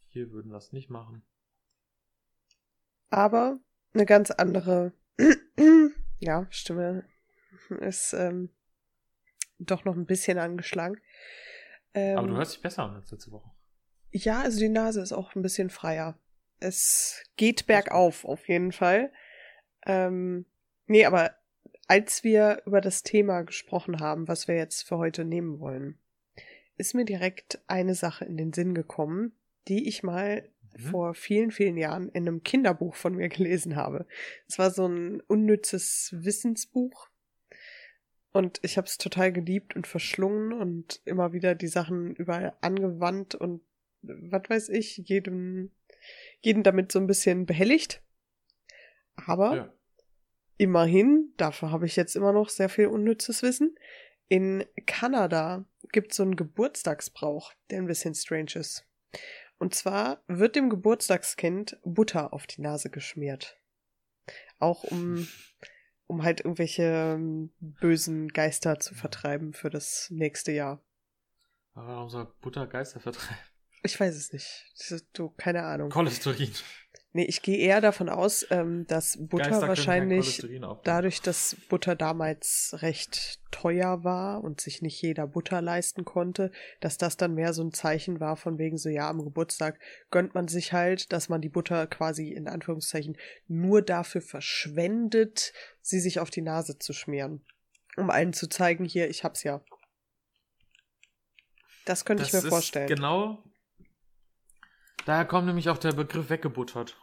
Hier 0.08 0.30
würden 0.30 0.50
wir 0.50 0.58
es 0.58 0.72
nicht 0.72 0.90
machen. 0.90 1.24
Aber 3.10 3.58
eine 3.94 4.06
ganz 4.06 4.30
andere 4.30 4.92
ja, 6.18 6.46
Stimme 6.50 7.04
ist 7.80 8.12
ähm, 8.12 8.50
doch 9.58 9.84
noch 9.84 9.94
ein 9.94 10.06
bisschen 10.06 10.38
angeschlagen. 10.38 11.00
Ähm, 11.94 12.18
Aber 12.18 12.26
du 12.26 12.36
hörst 12.36 12.54
dich 12.54 12.62
besser 12.62 12.84
an 12.84 12.96
als 12.96 13.10
letzte 13.10 13.30
Woche. 13.30 13.50
Ja, 14.10 14.42
also 14.42 14.58
die 14.58 14.68
Nase 14.68 15.00
ist 15.00 15.12
auch 15.12 15.34
ein 15.34 15.42
bisschen 15.42 15.70
freier 15.70 16.18
es 16.60 17.22
geht 17.36 17.66
bergauf, 17.66 18.24
auf 18.24 18.48
jeden 18.48 18.72
Fall. 18.72 19.12
Ähm, 19.86 20.46
nee, 20.86 21.04
aber 21.04 21.34
als 21.88 22.22
wir 22.22 22.62
über 22.66 22.80
das 22.80 23.02
Thema 23.02 23.42
gesprochen 23.42 24.00
haben, 24.00 24.28
was 24.28 24.46
wir 24.46 24.56
jetzt 24.56 24.82
für 24.82 24.98
heute 24.98 25.24
nehmen 25.24 25.58
wollen, 25.58 25.98
ist 26.76 26.94
mir 26.94 27.04
direkt 27.04 27.60
eine 27.66 27.94
Sache 27.94 28.24
in 28.24 28.36
den 28.36 28.52
Sinn 28.52 28.74
gekommen, 28.74 29.32
die 29.66 29.88
ich 29.88 30.02
mal 30.02 30.48
mhm. 30.76 30.82
vor 30.90 31.14
vielen, 31.14 31.50
vielen 31.50 31.76
Jahren 31.76 32.08
in 32.10 32.28
einem 32.28 32.42
Kinderbuch 32.42 32.94
von 32.94 33.14
mir 33.14 33.28
gelesen 33.28 33.74
habe. 33.74 34.06
Es 34.46 34.58
war 34.58 34.70
so 34.70 34.86
ein 34.86 35.20
unnützes 35.22 36.14
Wissensbuch. 36.16 37.08
Und 38.30 38.60
ich 38.62 38.76
habe 38.76 38.86
es 38.86 38.98
total 38.98 39.32
geliebt 39.32 39.74
und 39.74 39.86
verschlungen 39.86 40.52
und 40.52 41.00
immer 41.06 41.32
wieder 41.32 41.54
die 41.54 41.66
Sachen 41.66 42.14
überall 42.14 42.54
angewandt 42.60 43.34
und 43.34 43.62
was 44.02 44.42
weiß 44.48 44.68
ich, 44.68 44.98
jedem 44.98 45.72
jeden 46.40 46.62
damit 46.62 46.92
so 46.92 46.98
ein 46.98 47.06
bisschen 47.06 47.46
behelligt. 47.46 48.02
Aber 49.16 49.56
ja. 49.56 49.74
Immerhin, 50.58 51.32
dafür 51.36 51.70
habe 51.70 51.86
ich 51.86 51.96
jetzt 51.96 52.16
immer 52.16 52.32
noch 52.32 52.50
sehr 52.50 52.68
viel 52.68 52.88
unnützes 52.88 53.42
Wissen. 53.42 53.74
In 54.28 54.64
Kanada 54.86 55.64
gibt 55.92 56.10
es 56.10 56.18
so 56.18 56.22
einen 56.22 56.36
Geburtstagsbrauch, 56.36 57.54
der 57.70 57.78
ein 57.78 57.86
bisschen 57.86 58.14
strange 58.14 58.56
ist. 58.56 58.84
Und 59.58 59.74
zwar 59.74 60.22
wird 60.26 60.54
dem 60.54 60.68
Geburtstagskind 60.68 61.78
Butter 61.82 62.32
auf 62.32 62.46
die 62.46 62.60
Nase 62.60 62.90
geschmiert. 62.90 63.58
Auch 64.58 64.84
um, 64.84 65.26
um 66.06 66.22
halt 66.22 66.40
irgendwelche 66.40 67.14
ähm, 67.14 67.52
bösen 67.60 68.28
Geister 68.28 68.78
zu 68.78 68.94
vertreiben 68.94 69.54
für 69.54 69.70
das 69.70 70.08
nächste 70.10 70.52
Jahr. 70.52 70.82
Warum 71.74 72.10
soll 72.10 72.26
Butter 72.40 72.66
Geister 72.66 73.00
vertreiben? 73.00 73.38
Ich 73.82 73.98
weiß 73.98 74.16
es 74.16 74.32
nicht. 74.32 75.06
Du, 75.12 75.30
keine 75.30 75.62
Ahnung. 75.62 75.90
Cholesterin. 75.90 76.52
Nee, 77.18 77.24
ich 77.24 77.42
gehe 77.42 77.58
eher 77.58 77.80
davon 77.80 78.08
aus, 78.08 78.46
ähm, 78.50 78.86
dass 78.86 79.16
Butter 79.18 79.50
Geister 79.50 79.66
wahrscheinlich 79.66 80.40
dadurch, 80.84 81.20
dass 81.20 81.56
Butter 81.68 81.96
damals 81.96 82.76
recht 82.78 83.40
teuer 83.50 84.04
war 84.04 84.44
und 84.44 84.60
sich 84.60 84.82
nicht 84.82 85.02
jeder 85.02 85.26
Butter 85.26 85.60
leisten 85.60 86.04
konnte, 86.04 86.52
dass 86.80 86.96
das 86.96 87.16
dann 87.16 87.34
mehr 87.34 87.52
so 87.54 87.64
ein 87.64 87.72
Zeichen 87.72 88.20
war 88.20 88.36
von 88.36 88.56
wegen 88.56 88.78
so, 88.78 88.88
ja, 88.88 89.10
am 89.10 89.24
Geburtstag 89.24 89.80
gönnt 90.12 90.36
man 90.36 90.46
sich 90.46 90.72
halt, 90.72 91.12
dass 91.12 91.28
man 91.28 91.40
die 91.40 91.48
Butter 91.48 91.88
quasi 91.88 92.28
in 92.28 92.46
Anführungszeichen 92.46 93.16
nur 93.48 93.82
dafür 93.82 94.20
verschwendet, 94.20 95.52
sie 95.82 95.98
sich 95.98 96.20
auf 96.20 96.30
die 96.30 96.42
Nase 96.42 96.78
zu 96.78 96.92
schmieren. 96.92 97.44
Um 97.96 98.10
allen 98.10 98.32
zu 98.32 98.48
zeigen, 98.48 98.84
hier, 98.84 99.10
ich 99.10 99.24
hab's 99.24 99.42
ja. 99.42 99.60
Das 101.84 102.04
könnte 102.04 102.22
ich 102.22 102.30
Das 102.30 102.42
mir 102.44 102.46
ist 102.46 102.54
vorstellen. 102.54 102.86
Genau. 102.86 103.42
Daher 105.04 105.24
kommt 105.24 105.48
nämlich 105.48 105.68
auch 105.68 105.78
der 105.78 105.94
Begriff 105.94 106.30
weggebuttert. 106.30 106.96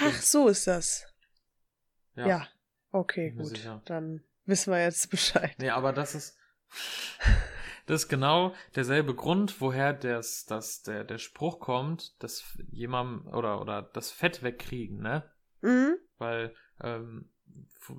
Ach, 0.00 0.22
so 0.22 0.48
ist 0.48 0.66
das. 0.66 1.06
Ja. 2.14 2.26
Ja. 2.26 2.48
Okay, 2.90 3.30
gut. 3.30 3.46
sicher. 3.46 3.82
Dann 3.84 4.22
wissen 4.46 4.72
wir 4.72 4.82
jetzt 4.82 5.10
Bescheid. 5.10 5.54
Nee, 5.58 5.70
aber 5.70 5.92
das 5.92 6.14
ist. 6.14 6.36
Das 7.86 8.02
ist 8.02 8.08
genau 8.08 8.54
derselbe 8.74 9.14
Grund, 9.14 9.62
woher 9.62 9.94
das, 9.94 10.44
das, 10.44 10.82
der, 10.82 11.04
der 11.04 11.16
Spruch 11.16 11.58
kommt, 11.58 12.22
dass 12.22 12.44
jemandem 12.70 13.26
oder, 13.32 13.60
oder 13.62 13.80
das 13.82 14.10
Fett 14.10 14.42
wegkriegen, 14.42 14.98
ne? 15.00 15.24
Mhm. 15.62 15.96
Weil 16.18 16.54
ähm, 16.82 17.30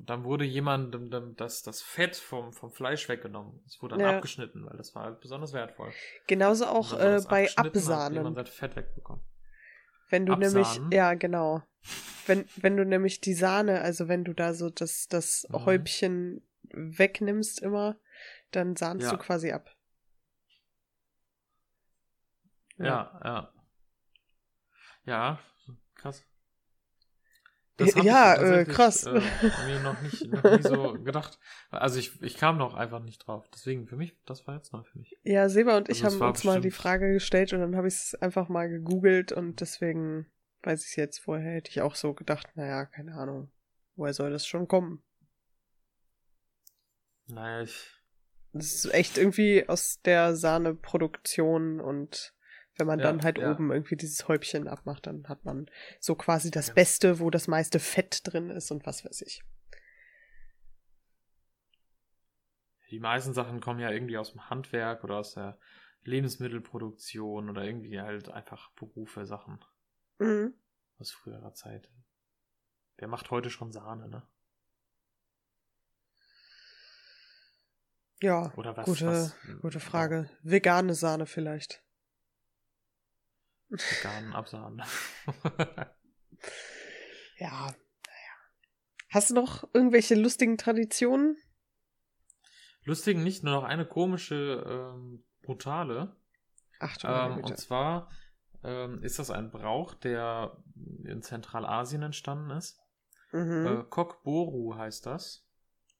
dann 0.05 0.23
wurde 0.23 0.45
jemandem 0.45 1.09
dem- 1.09 1.35
das, 1.35 1.63
das 1.63 1.81
Fett 1.81 2.15
vom, 2.15 2.53
vom 2.53 2.71
Fleisch 2.71 3.09
weggenommen. 3.09 3.63
Es 3.65 3.81
wurde 3.81 3.97
dann 3.97 4.05
Ja. 4.05 4.15
abgeschnitten, 4.17 4.63
weil 4.67 4.77
das 4.77 4.93
war 4.93 5.05
halt 5.05 5.21
besonders 5.21 5.53
wertvoll. 5.53 5.91
Genauso 6.27 6.67
auch 6.67 6.93
äh, 6.93 7.19
bei 7.27 7.49
abgeschnitten, 7.55 7.57
hat 7.57 7.65
Absahnen. 7.75 8.13
Jemand 8.17 8.35
sein 8.35 8.45
Fett 8.45 8.75
wegbekommen. 8.75 9.23
Wenn 10.09 10.25
du 10.25 10.33
nämlich, 10.35 10.67
Absahnen? 10.67 10.91
ja, 10.91 11.13
genau. 11.13 11.63
Wenn, 12.25 12.45
wenn 12.57 12.77
du 12.77 12.85
nämlich 12.85 13.21
die 13.21 13.33
Sahne, 13.33 13.81
also 13.81 14.07
wenn 14.07 14.23
du 14.23 14.33
da 14.33 14.53
so 14.53 14.69
das, 14.69 15.07
das 15.07 15.47
Mhm. 15.49 15.65
Häubchen 15.65 16.41
wegnimmst 16.71 17.61
immer, 17.61 17.97
dann 18.51 18.75
sahnst 18.75 19.05
Ja. 19.05 19.11
du 19.13 19.17
quasi 19.17 19.51
ab. 19.51 19.75
Ja, 22.77 23.19
ja. 23.23 23.53
Ja, 25.05 25.39
krass. 25.95 26.23
Ja, 27.79 28.31
hab 28.31 28.37
ich 28.37 28.43
äh, 28.43 28.65
tatsächlich, 28.65 28.75
krass. 28.75 29.03
Äh, 29.05 29.21
mir 29.67 29.79
noch 29.81 30.01
nicht, 30.01 30.27
noch 30.27 30.43
nie 30.43 30.61
so 30.63 30.93
gedacht. 31.03 31.39
Also 31.71 31.99
ich, 31.99 32.21
ich 32.21 32.37
kam 32.37 32.57
noch 32.57 32.73
einfach 32.75 32.99
nicht 33.01 33.19
drauf. 33.27 33.47
Deswegen 33.53 33.87
für 33.87 33.95
mich, 33.95 34.17
das 34.25 34.45
war 34.47 34.55
jetzt 34.55 34.73
neu 34.73 34.83
für 34.83 34.97
mich. 34.99 35.17
Ja, 35.23 35.49
Seba 35.49 35.77
und 35.77 35.89
ich 35.89 36.03
Also 36.03 36.19
haben 36.21 36.29
uns 36.29 36.43
mal 36.43 36.61
die 36.61 36.67
bestimmt- 36.69 36.81
Frage 36.81 37.13
gestellt 37.13 37.53
und 37.53 37.59
dann 37.61 37.75
habe 37.75 37.87
ich 37.87 37.95
es 37.95 38.15
einfach 38.15 38.49
mal 38.49 38.69
gegoogelt 38.69 39.31
und 39.31 39.61
deswegen 39.61 40.25
weiß 40.63 40.83
ich 40.83 40.89
es 40.91 40.95
jetzt. 40.95 41.19
Vorher 41.19 41.53
hätte 41.53 41.69
ich 41.69 41.81
auch 41.81 41.95
so 41.95 42.13
gedacht, 42.13 42.47
naja, 42.55 42.85
keine 42.85 43.13
Ahnung. 43.15 43.51
Woher 43.95 44.13
soll 44.13 44.31
das 44.31 44.45
schon 44.47 44.67
kommen? 44.67 45.03
Naja, 47.27 47.61
ich. 47.63 47.95
Das 48.53 48.65
ist 48.73 48.93
echt 48.93 49.17
irgendwie 49.17 49.69
aus 49.69 50.01
der 50.01 50.35
Sahneproduktion 50.35 51.79
und 51.79 52.33
wenn 52.79 52.87
man 52.87 52.99
Ja, 52.99 53.05
dann 53.05 53.23
halt 53.23 53.37
ja. 53.37 53.51
oben 53.51 53.71
irgendwie 53.71 53.95
dieses 53.95 54.27
Häubchen 54.27 54.67
abmacht, 54.67 55.05
dann 55.07 55.27
hat 55.27 55.45
man 55.45 55.69
so 55.99 56.15
quasi 56.15 56.49
das 56.51 56.67
Ja. 56.69 56.73
Beste, 56.73 57.19
wo 57.19 57.29
das 57.29 57.47
meiste 57.47 57.79
Fett 57.79 58.21
drin 58.23 58.49
ist 58.49 58.71
und 58.71 58.85
was 58.85 59.05
weiß 59.05 59.21
ich. 59.21 59.43
Die 62.89 62.99
meisten 62.99 63.33
Sachen 63.33 63.61
kommen 63.61 63.79
ja 63.79 63.91
irgendwie 63.91 64.17
aus 64.17 64.31
dem 64.31 64.49
Handwerk 64.49 65.03
oder 65.03 65.17
aus 65.17 65.35
der 65.35 65.59
Lebensmittelproduktion 66.03 67.49
oder 67.49 67.63
irgendwie 67.63 67.99
halt 67.99 68.29
einfach 68.29 68.71
Berufe, 68.71 69.25
Sachen 69.25 69.63
Mhm. 70.17 70.53
aus 70.97 71.11
früherer 71.11 71.53
Zeit. 71.53 71.89
Wer 72.97 73.07
macht 73.07 73.29
heute 73.31 73.49
schon 73.49 73.71
Sahne, 73.71 74.09
ne? 74.09 74.23
Ja, 78.21 78.51
Oder 78.57 78.75
was? 78.75 78.85
gute, 78.85 79.05
was, 79.07 79.35
gute 79.61 79.79
Frage. 79.79 80.29
Vegane 80.43 80.93
Sahne 80.93 81.25
vielleicht. 81.25 81.81
Veganen 83.69 84.33
Absahnen. 84.33 84.81
Ja, 87.37 87.67
naja. 87.67 88.35
Hast 89.09 89.29
du 89.29 89.33
noch 89.33 89.63
irgendwelche 89.73 90.15
lustigen 90.15 90.57
Traditionen? 90.57 91.37
Lustig 92.83 93.17
nicht, 93.17 93.43
nur 93.43 93.53
noch 93.53 93.63
eine 93.63 93.85
komische, 93.85 94.65
ähm, 94.67 95.23
brutale. 95.41 96.15
Ach 96.79 96.97
du 96.97 97.07
Ähm, 97.07 97.43
und 97.43 97.57
zwar 97.57 98.11
ähm, 98.63 99.01
ist 99.03 99.19
das 99.19 99.31
ein 99.31 99.51
Brauch, 99.51 99.93
der 99.93 100.61
in 101.05 101.21
Zentralasien 101.21 102.01
entstanden 102.03 102.51
ist. 102.51 102.79
Mhm. 103.31 103.65
Äh, 103.65 103.83
Kokboru 103.89 104.75
heißt 104.75 105.05
das. 105.05 105.45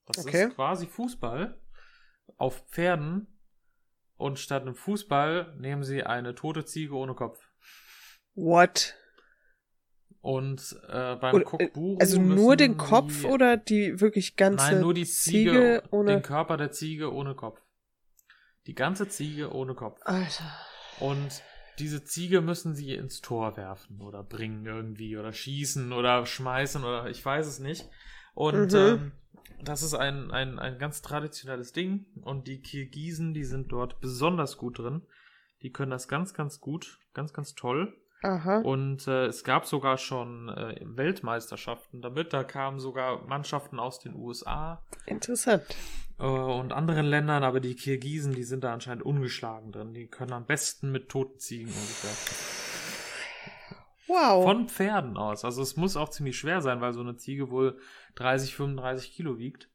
Das 0.06 0.26
Okay. 0.26 0.44
ist 0.48 0.54
quasi 0.54 0.86
Fußball 0.86 1.58
auf 2.36 2.66
Pferden 2.68 3.40
und 4.16 4.38
statt 4.38 4.62
einem 4.62 4.74
Fußball 4.74 5.56
nehmen 5.58 5.84
sie 5.84 6.02
eine 6.02 6.34
tote 6.34 6.64
Ziege 6.64 6.94
ohne 6.94 7.14
Kopf. 7.14 7.49
What? 8.34 8.94
Und 10.22 10.76
äh, 10.88 11.16
beim 11.16 11.34
Oder, 11.34 11.60
äh, 11.60 11.70
Also 11.98 12.20
nur 12.20 12.56
den 12.56 12.76
Kopf 12.76 13.22
sie- 13.22 13.26
oder 13.26 13.56
die 13.56 14.00
wirklich 14.00 14.36
ganze 14.36 14.72
Nein, 14.72 14.80
nur 14.80 14.92
die 14.94 15.06
Ziege, 15.06 15.82
ohne. 15.90 16.12
den 16.16 16.22
Körper 16.22 16.56
der 16.56 16.72
Ziege 16.72 17.12
ohne 17.12 17.34
Kopf. 17.34 17.60
Die 18.66 18.74
ganze 18.74 19.08
Ziege 19.08 19.52
ohne 19.54 19.74
Kopf. 19.74 20.00
Alter. 20.04 20.52
Und 21.00 21.42
diese 21.78 22.04
Ziege 22.04 22.42
müssen 22.42 22.74
sie 22.74 22.94
ins 22.94 23.22
Tor 23.22 23.56
werfen 23.56 24.02
oder 24.02 24.22
bringen 24.22 24.66
irgendwie 24.66 25.16
oder 25.16 25.32
schießen 25.32 25.92
oder 25.94 26.26
schmeißen 26.26 26.84
oder 26.84 27.08
ich 27.08 27.24
weiß 27.24 27.46
es 27.46 27.58
nicht. 27.58 27.88
Und 28.34 28.72
Mhm. 28.72 28.78
ähm, 28.78 29.12
das 29.62 29.82
ist 29.82 29.94
ein, 29.94 30.30
ein, 30.30 30.58
ein 30.58 30.78
ganz 30.78 31.00
traditionelles 31.00 31.72
Ding 31.72 32.04
und 32.22 32.46
die 32.46 32.60
Kirgisen, 32.60 33.32
die 33.32 33.44
sind 33.44 33.72
dort 33.72 34.00
besonders 34.00 34.58
gut 34.58 34.78
drin. 34.78 35.06
Die 35.62 35.70
können 35.72 35.90
das 35.90 36.08
ganz, 36.08 36.34
ganz 36.34 36.60
gut, 36.60 36.98
ganz, 37.14 37.32
ganz 37.32 37.54
toll. 37.54 37.96
Aha. 38.22 38.58
Und 38.58 39.06
äh, 39.08 39.26
es 39.26 39.44
gab 39.44 39.66
sogar 39.66 39.96
schon 39.96 40.50
äh, 40.50 40.78
Weltmeisterschaften 40.82 42.02
damit. 42.02 42.32
Da 42.32 42.44
kamen 42.44 42.78
sogar 42.78 43.26
Mannschaften 43.26 43.78
aus 43.78 43.98
den 43.98 44.14
USA 44.14 44.82
Interessant. 45.06 45.64
äh, 46.18 46.24
und 46.24 46.72
anderen 46.72 47.06
Ländern, 47.06 47.44
aber 47.44 47.60
die 47.60 47.74
Kirgisen, 47.76 48.34
die 48.34 48.44
sind 48.44 48.62
da 48.62 48.74
anscheinend 48.74 49.04
ungeschlagen 49.04 49.72
drin. 49.72 49.94
Die 49.94 50.06
können 50.06 50.34
am 50.34 50.44
besten 50.44 50.92
mit 50.92 51.08
toten 51.08 51.38
Ziegen 51.38 51.68
ungefähr. 51.68 52.10
Wow. 54.06 54.44
Von 54.44 54.68
Pferden 54.68 55.16
aus. 55.16 55.44
Also 55.44 55.62
es 55.62 55.76
muss 55.76 55.96
auch 55.96 56.10
ziemlich 56.10 56.36
schwer 56.36 56.60
sein, 56.60 56.80
weil 56.80 56.92
so 56.92 57.00
eine 57.00 57.16
Ziege 57.16 57.50
wohl 57.50 57.78
30, 58.16 58.54
35 58.54 59.12
Kilo 59.12 59.38
wiegt. 59.38 59.70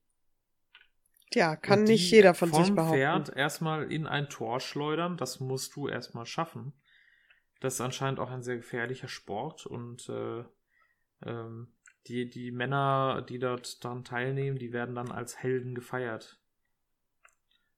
ja, 1.34 1.56
kann 1.56 1.86
nicht 1.86 2.12
jeder 2.12 2.34
von 2.34 2.50
vom 2.50 2.64
sich 2.64 2.76
behaupten. 2.76 2.98
Pferd 2.98 3.30
erstmal 3.36 3.92
in 3.92 4.06
ein 4.06 4.30
Tor 4.30 4.60
schleudern, 4.60 5.18
das 5.18 5.40
musst 5.40 5.76
du 5.76 5.88
erstmal 5.88 6.26
schaffen. 6.26 6.74
Das 7.66 7.74
ist 7.74 7.82
anscheinend 7.82 8.20
auch 8.20 8.30
ein 8.30 8.44
sehr 8.44 8.58
gefährlicher 8.58 9.08
Sport 9.08 9.66
und 9.66 10.08
äh, 10.08 10.44
ähm, 11.24 11.74
die, 12.06 12.30
die 12.30 12.52
Männer, 12.52 13.24
die 13.28 13.40
dort 13.40 13.84
daran 13.84 14.04
teilnehmen, 14.04 14.60
die 14.60 14.72
werden 14.72 14.94
dann 14.94 15.12
als 15.12 15.40
Helden 15.40 15.74
gefeiert. 15.74 16.40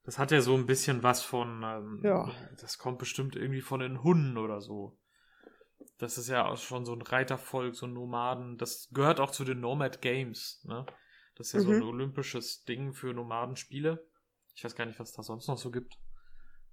Das 0.04 0.18
hat 0.18 0.30
ja 0.30 0.42
so 0.42 0.54
ein 0.54 0.66
bisschen 0.66 1.02
was 1.02 1.22
von, 1.22 1.62
ähm, 1.64 2.02
Ja. 2.04 2.30
das 2.60 2.76
kommt 2.76 2.98
bestimmt 2.98 3.34
irgendwie 3.34 3.62
von 3.62 3.80
den 3.80 4.02
Hunden 4.02 4.36
oder 4.36 4.60
so. 4.60 4.98
Das 5.96 6.18
ist 6.18 6.28
ja 6.28 6.44
auch 6.44 6.58
schon 6.58 6.84
so 6.84 6.92
ein 6.92 7.00
Reitervolk, 7.00 7.74
so 7.74 7.86
ein 7.86 7.94
Nomaden. 7.94 8.58
Das 8.58 8.90
gehört 8.92 9.20
auch 9.20 9.30
zu 9.30 9.44
den 9.44 9.60
Nomad 9.60 10.02
Games, 10.02 10.62
ne? 10.64 10.84
Das 11.34 11.46
ist 11.46 11.52
ja 11.54 11.60
so 11.60 11.70
ein 11.70 11.82
Mhm. 11.82 11.88
olympisches 11.88 12.64
Ding 12.64 12.92
für 12.92 13.14
Nomadenspiele. 13.14 14.06
Ich 14.54 14.64
weiß 14.64 14.74
gar 14.74 14.84
nicht, 14.84 15.00
was 15.00 15.12
da 15.12 15.22
sonst 15.22 15.48
noch 15.48 15.56
so 15.56 15.70
gibt. 15.70 15.98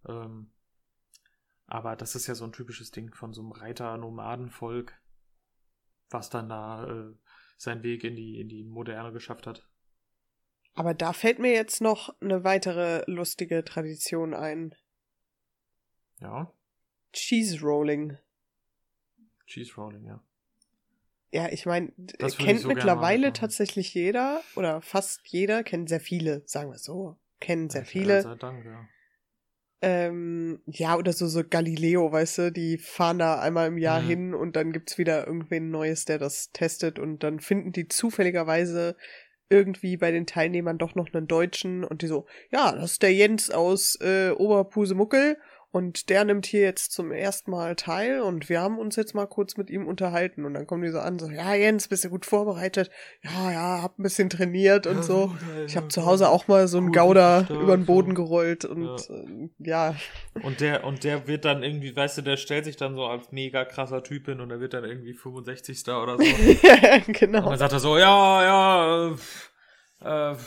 Ähm, 0.06 0.52
aber 1.68 1.96
das 1.96 2.16
ist 2.16 2.28
ja 2.28 2.36
so 2.36 2.46
ein 2.46 2.54
typisches 2.54 2.92
Ding 2.92 3.14
von 3.14 3.34
so 3.34 3.42
einem 3.42 3.52
Reiter-Nomadenvolk, 3.52 4.94
was 6.10 6.30
dann 6.30 6.50
da 6.50 6.86
äh, 6.88 7.14
seinen 7.58 7.84
Weg 7.84 8.04
in 8.04 8.16
die, 8.16 8.40
in 8.40 8.50
die 8.50 8.64
Moderne 8.64 9.12
geschafft 9.12 9.48
hat. 9.48 9.68
Aber 10.74 10.94
da 10.94 11.14
fällt 11.14 11.40
mir 11.40 11.54
jetzt 11.54 11.82
noch 11.82 12.14
eine 12.22 12.44
weitere 12.44 13.04
lustige 13.10 13.64
Tradition 13.64 14.34
ein. 14.34 14.76
Ja, 16.20 16.52
Cheese 17.16 17.62
Rolling. 17.62 18.18
Cheese 19.48 19.74
Rolling, 19.76 20.06
ja. 20.06 20.22
Ja, 21.32 21.50
ich 21.50 21.66
meine, 21.66 21.92
kennt 21.92 22.20
ich 22.20 22.62
so 22.62 22.68
mittlerweile 22.68 23.34
tatsächlich 23.34 23.94
jeder 23.94 24.42
oder 24.56 24.82
fast 24.82 25.22
jeder, 25.28 25.64
kennen 25.64 25.88
sehr 25.88 26.00
viele, 26.00 26.44
sagen 26.46 26.72
wir 26.72 26.78
so, 26.78 27.18
kennen 27.40 27.70
sehr 27.70 27.82
Ja, 27.82 27.88
viele. 27.88 28.22
Sei 28.22 28.36
Dank, 28.36 28.66
ja. 28.66 28.88
Ähm, 29.88 30.62
ja, 30.66 30.98
oder 30.98 31.14
so, 31.14 31.28
so 31.28 31.44
Galileo, 31.48 32.12
weißt 32.12 32.38
du, 32.40 32.52
die 32.52 32.80
fahren 32.80 33.20
da 33.20 33.40
einmal 33.40 33.68
im 33.68 33.78
Jahr 33.78 34.02
Mhm. 34.02 34.08
hin 34.08 34.34
und 34.34 34.56
dann 34.56 34.72
gibt's 34.72 34.98
wieder 34.98 35.28
irgendwen 35.28 35.70
Neues, 35.70 36.06
der 36.06 36.18
das 36.18 36.50
testet 36.54 36.98
und 36.98 37.20
dann 37.22 37.40
finden 37.40 37.72
die 37.72 37.88
zufälligerweise 37.88 38.96
irgendwie 39.48 39.96
bei 39.96 40.10
den 40.10 40.26
Teilnehmern 40.26 40.80
doch 40.80 40.96
noch 40.96 41.14
einen 41.14 41.28
Deutschen 41.28 41.84
und 41.84 42.02
die 42.02 42.08
so, 42.08 42.26
ja, 42.50 42.72
das 42.72 42.94
ist 42.94 43.04
der 43.04 43.14
Jens 43.14 43.52
aus 43.52 43.96
äh, 44.02 44.32
Oberpusemuckel 44.32 45.38
Und 45.76 46.10
der 46.10 46.24
nimmt 46.24 46.46
hier 46.46 46.62
jetzt 46.62 46.94
zum 46.94 47.12
ersten 47.12 47.52
Mal 47.52 47.76
teil 47.76 48.22
und 48.22 48.48
wir 48.48 48.62
haben 48.62 48.80
uns 48.80 48.96
jetzt 48.96 49.14
mal 49.14 49.26
kurz 49.26 49.58
mit 49.58 49.70
ihm 49.70 49.88
unterhalten. 49.88 50.46
Und 50.46 50.54
dann 50.54 50.66
kommen 50.68 50.84
die 50.84 50.90
so 50.90 51.00
an, 51.00 51.20
so, 51.20 51.30
ja, 51.30 51.54
Jens, 51.54 51.90
bist 51.90 52.06
du 52.06 52.10
gut 52.10 52.26
vorbereitet? 52.26 52.90
Ja, 53.22 53.52
ja, 53.52 53.82
hab 53.82 54.00
ein 54.00 54.04
bisschen 54.04 54.30
trainiert 54.30 54.88
und 54.88 55.04
so. 55.04 55.36
Ich 55.68 55.76
habe 55.76 55.90
zu 55.90 56.06
Hause 56.06 56.30
auch 56.30 56.48
mal 56.48 56.70
so 56.70 56.78
einen 56.78 56.94
Gouda 56.94 57.46
über 57.50 57.76
den 57.76 57.86
Boden 57.86 58.16
gerollt 58.16 58.64
und 58.64 58.88
ja. 59.60 59.90
Äh, 59.90 59.94
ja. 59.94 59.96
Und 60.44 60.62
der, 60.62 60.86
und 60.86 61.04
der 61.04 61.28
wird 61.28 61.44
dann 61.44 61.62
irgendwie, 61.62 61.94
weißt 61.94 62.20
du, 62.20 62.22
der 62.22 62.38
stellt 62.38 62.64
sich 62.64 62.78
dann 62.78 62.96
so 62.96 63.04
als 63.08 63.34
mega 63.34 63.66
krasser 63.66 64.02
Typ 64.02 64.28
hin 64.28 64.40
und 64.40 64.52
er 64.52 64.62
wird 64.62 64.74
dann 64.74 64.86
irgendwie 64.86 65.14
65. 65.14 65.90
oder 65.90 66.16
so. 66.16 66.24
ja, 66.64 67.00
genau. 67.06 67.40
Und 67.40 67.50
dann 67.50 67.60
sagt 67.60 67.74
er 67.74 67.80
so, 67.82 67.98
ja, 67.98 68.44
ja, 68.46 69.16
äh, 70.02 70.32
äh, 70.32 70.38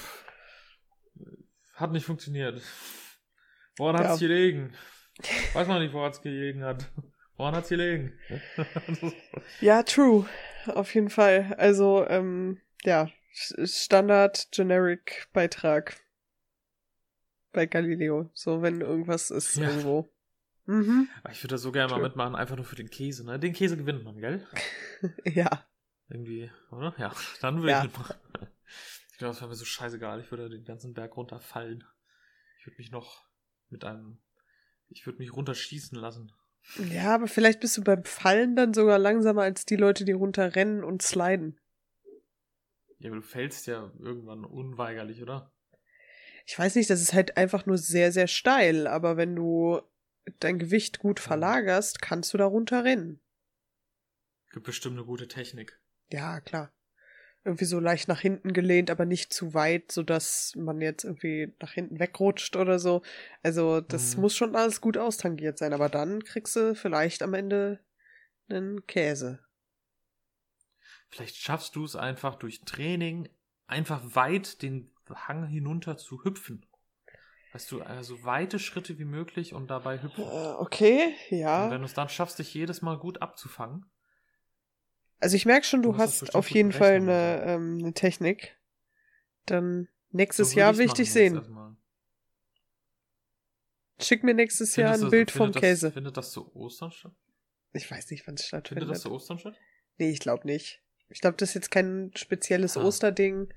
hat 1.75 1.93
nicht 1.93 2.07
funktioniert. 2.07 2.62
Woran 3.77 3.97
ja. 3.97 4.09
hat's 4.09 4.21
gelegen? 4.21 4.73
Weiß 5.52 5.66
man 5.66 5.83
nicht, 5.83 5.92
woran 5.92 6.11
es 6.11 6.20
gelegen 6.20 6.62
hat. 6.64 6.90
Woran 7.37 7.54
hat 7.54 7.64
es 7.64 7.70
gelegen? 7.70 8.12
ja, 9.61 9.83
true. 9.83 10.26
Auf 10.66 10.94
jeden 10.94 11.11
Fall. 11.11 11.54
Also, 11.59 12.07
ähm, 12.09 12.61
ja, 12.85 13.11
Standard 13.33 14.48
Generic 14.50 15.28
Beitrag 15.33 15.96
bei 17.52 17.66
Galileo. 17.66 18.31
So, 18.35 18.62
wenn 18.62 18.81
irgendwas 18.81 19.31
ist 19.31 19.57
ja. 19.57 19.68
irgendwo. 19.68 20.11
Mhm. 20.66 21.09
Ich 21.31 21.42
würde 21.42 21.54
da 21.54 21.59
so 21.59 21.72
gerne 21.72 21.92
mal 21.92 22.02
mitmachen, 22.02 22.35
einfach 22.35 22.57
nur 22.57 22.64
für 22.64 22.76
den 22.76 22.90
Käse, 22.90 23.24
ne? 23.24 23.38
Den 23.38 23.54
Käse 23.54 23.76
gewinnt 23.76 24.04
man, 24.04 24.18
gell? 24.18 24.46
ja. 25.24 25.64
Irgendwie, 26.11 26.50
oder? 26.70 26.94
Ja, 26.98 27.14
dann 27.40 27.59
würde 27.59 27.70
ja. 27.70 27.78
ich 27.78 27.85
mitmachen. 27.85 28.16
Ich 29.12 29.18
glaube, 29.18 29.33
das 29.33 29.40
wäre 29.40 29.48
mir 29.48 29.57
so 29.57 29.64
scheißegal. 29.64 30.20
Ich 30.20 30.31
würde 30.31 30.48
den 30.50 30.64
ganzen 30.64 30.92
Berg 30.92 31.16
runterfallen. 31.16 31.85
Ich 32.61 32.66
würde 32.66 32.76
mich 32.78 32.90
noch 32.90 33.24
mit 33.70 33.85
einem 33.85 34.20
ich 34.88 35.07
würde 35.07 35.18
mich 35.18 35.33
runterschießen 35.33 35.98
lassen. 35.98 36.33
Ja, 36.90 37.14
aber 37.14 37.29
vielleicht 37.29 37.61
bist 37.61 37.77
du 37.77 37.83
beim 37.83 38.05
Fallen 38.05 38.57
dann 38.57 38.74
sogar 38.74 38.98
langsamer 38.98 39.42
als 39.42 39.64
die 39.64 39.77
Leute, 39.77 40.05
die 40.05 40.12
runterrennen 40.12 40.85
und 40.85 41.03
sliden. 41.03 41.59
Ja, 42.98 43.11
aber 43.11 43.16
du 43.16 43.22
fällst 43.22 43.66
ja 43.66 43.92
irgendwann 43.98 44.44
unweigerlich, 44.44 45.22
oder? 45.22 45.53
Ich 46.46 46.59
weiß 46.59 46.74
nicht, 46.74 46.90
das 46.90 47.01
ist 47.01 47.12
halt 47.12 47.37
einfach 47.37 47.66
nur 47.66 47.79
sehr, 47.79 48.12
sehr 48.12 48.27
steil, 48.27 48.87
aber 48.87 49.16
wenn 49.16 49.37
du 49.37 49.81
dein 50.40 50.59
Gewicht 50.59 50.98
gut 50.98 51.20
verlagerst, 51.20 52.03
kannst 52.03 52.33
du 52.35 52.38
da 52.38 52.46
runterrennen. 52.46 53.20
Gibt 54.51 54.66
bestimmt 54.66 54.96
eine 54.96 55.07
gute 55.07 55.29
Technik. 55.29 55.81
Ja, 56.11 56.40
klar 56.40 56.72
irgendwie 57.44 57.64
so 57.64 57.81
leicht 57.81 58.09
nach 58.09 58.20
hinten 58.20 58.53
gelehnt, 58.53 58.90
aber 58.90 59.07
nicht 59.07 59.33
zu 59.33 59.55
weit, 59.55 59.90
so 59.92 60.03
dass 60.03 60.55
man 60.57 60.81
jetzt 60.81 61.05
irgendwie 61.05 61.55
nach 61.61 61.72
hinten 61.72 61.98
wegrutscht 61.98 62.57
oder 62.57 62.79
so. 62.79 63.03
Also 63.42 63.81
das 63.81 64.16
mhm. 64.16 64.22
muss 64.22 64.37
schon 64.37 64.55
alles 64.57 64.81
gut 64.81 64.98
austangiert 64.98 65.59
sein, 65.59 65.72
aber 65.72 65.88
dann 65.88 66.24
kriegst 66.24 66.57
du 66.57 66.74
vielleicht 66.74 67.22
am 67.22 67.35
Ende 67.35 67.81
einen 68.48 68.87
Käse. 68.87 69.40
Vielleicht 71.11 71.37
schaffst 71.37 71.74
du 71.77 71.85
es 71.85 71.96
einfach 71.96 72.35
durch 72.35 72.61
Training 72.62 73.29
einfach 73.66 74.03
weit 74.14 74.62
den 74.62 74.90
Hang 75.09 75.46
hinunter 75.46 75.96
zu 75.96 76.22
hüpfen. 76.24 76.66
Weißt 77.53 77.72
du, 77.72 77.81
also 77.81 78.24
weite 78.24 78.59
Schritte 78.59 78.98
wie 78.98 79.07
möglich 79.07 79.55
und 79.55 79.68
dabei 79.68 80.03
hüpfen. 80.03 80.22
Äh, 80.22 80.55
okay, 80.59 81.14
ja. 81.31 81.64
Und 81.64 81.70
wenn 81.70 81.81
du 81.81 81.87
es 81.87 81.94
dann 81.94 82.11
schaffst, 82.11 82.38
dich 82.38 82.53
jedes 82.53 82.83
Mal 82.83 82.98
gut 82.98 83.22
abzufangen, 83.22 83.87
also 85.20 85.37
ich 85.37 85.46
merke 85.46 85.66
schon, 85.66 85.83
du, 85.83 85.92
du 85.92 85.98
hast 85.98 86.35
auf 86.35 86.50
jeden 86.50 86.72
Fall 86.72 86.94
eine, 86.94 87.42
ähm, 87.44 87.78
eine 87.81 87.92
Technik. 87.92 88.57
Dann 89.46 89.88
nächstes 90.11 90.50
so 90.50 90.59
Jahr 90.59 90.76
will 90.76 90.87
ich 90.87 90.92
dich 90.92 91.12
sehen. 91.12 91.42
Schick 94.00 94.22
mir 94.22 94.35
nächstes 94.35 94.76
Jahr 94.76 94.94
ein 94.94 95.00
das, 95.00 95.11
Bild 95.11 95.31
vom 95.31 95.52
das, 95.52 95.61
Käse. 95.61 95.90
Findet 95.90 96.16
das 96.16 96.31
zu 96.31 96.54
Ostern 96.54 96.92
statt? 96.92 97.12
Ich 97.72 97.90
weiß 97.90 98.11
nicht, 98.11 98.26
wann 98.26 98.35
es 98.35 98.46
stattfindet. 98.46 98.85
Findet 98.85 98.96
das 98.96 99.02
zu 99.02 99.11
Ostern 99.11 99.38
statt? 99.38 99.57
Nee, 99.96 100.11
ich 100.11 100.20
glaube 100.20 100.46
nicht. 100.46 100.83
Ich 101.09 101.20
glaube, 101.20 101.37
das 101.37 101.50
ist 101.50 101.54
jetzt 101.54 101.70
kein 101.70 102.12
spezielles 102.14 102.76
ah. 102.76 102.85
Osterding, 102.85 103.52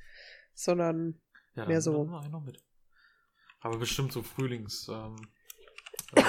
sondern 0.53 1.21
ja, 1.55 1.65
mehr 1.65 1.81
so. 1.81 2.05
Dann 2.05 2.31
noch 2.31 2.43
mit. 2.43 2.63
Aber 3.59 3.77
bestimmt 3.77 4.11
so 4.11 4.23
Frühlings. 4.23 4.87
Ähm, 4.87 5.15
äh, 6.15 6.23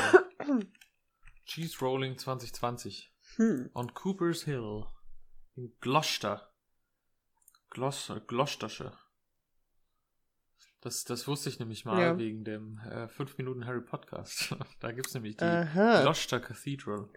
Cheese 1.47 1.79
Rolling 1.81 2.19
2020. 2.19 3.13
Hm. 3.37 3.71
On 3.73 3.95
Cooper's 3.95 4.43
Hill. 4.43 4.85
In 5.55 5.73
Gloucester. 5.81 6.51
Gloucester, 7.71 8.21
Gloucestershire. 8.21 8.97
Das, 10.83 11.05
das 11.05 11.29
wusste 11.29 11.49
ich 11.49 11.61
nämlich 11.61 11.85
mal 11.85 12.01
ja. 12.01 12.19
wegen 12.19 12.43
dem 12.43 12.79
äh, 12.81 13.07
5 13.07 13.39
Minuten 13.39 13.67
Harry 13.67 13.83
Podcast. 13.83 14.57
da 14.81 14.91
gibt 14.91 15.07
es 15.07 15.15
nämlich 15.15 15.37
die 15.37 15.45
Aha. 15.45 16.03
Gloucester 16.03 16.41
Cathedral. 16.41 17.09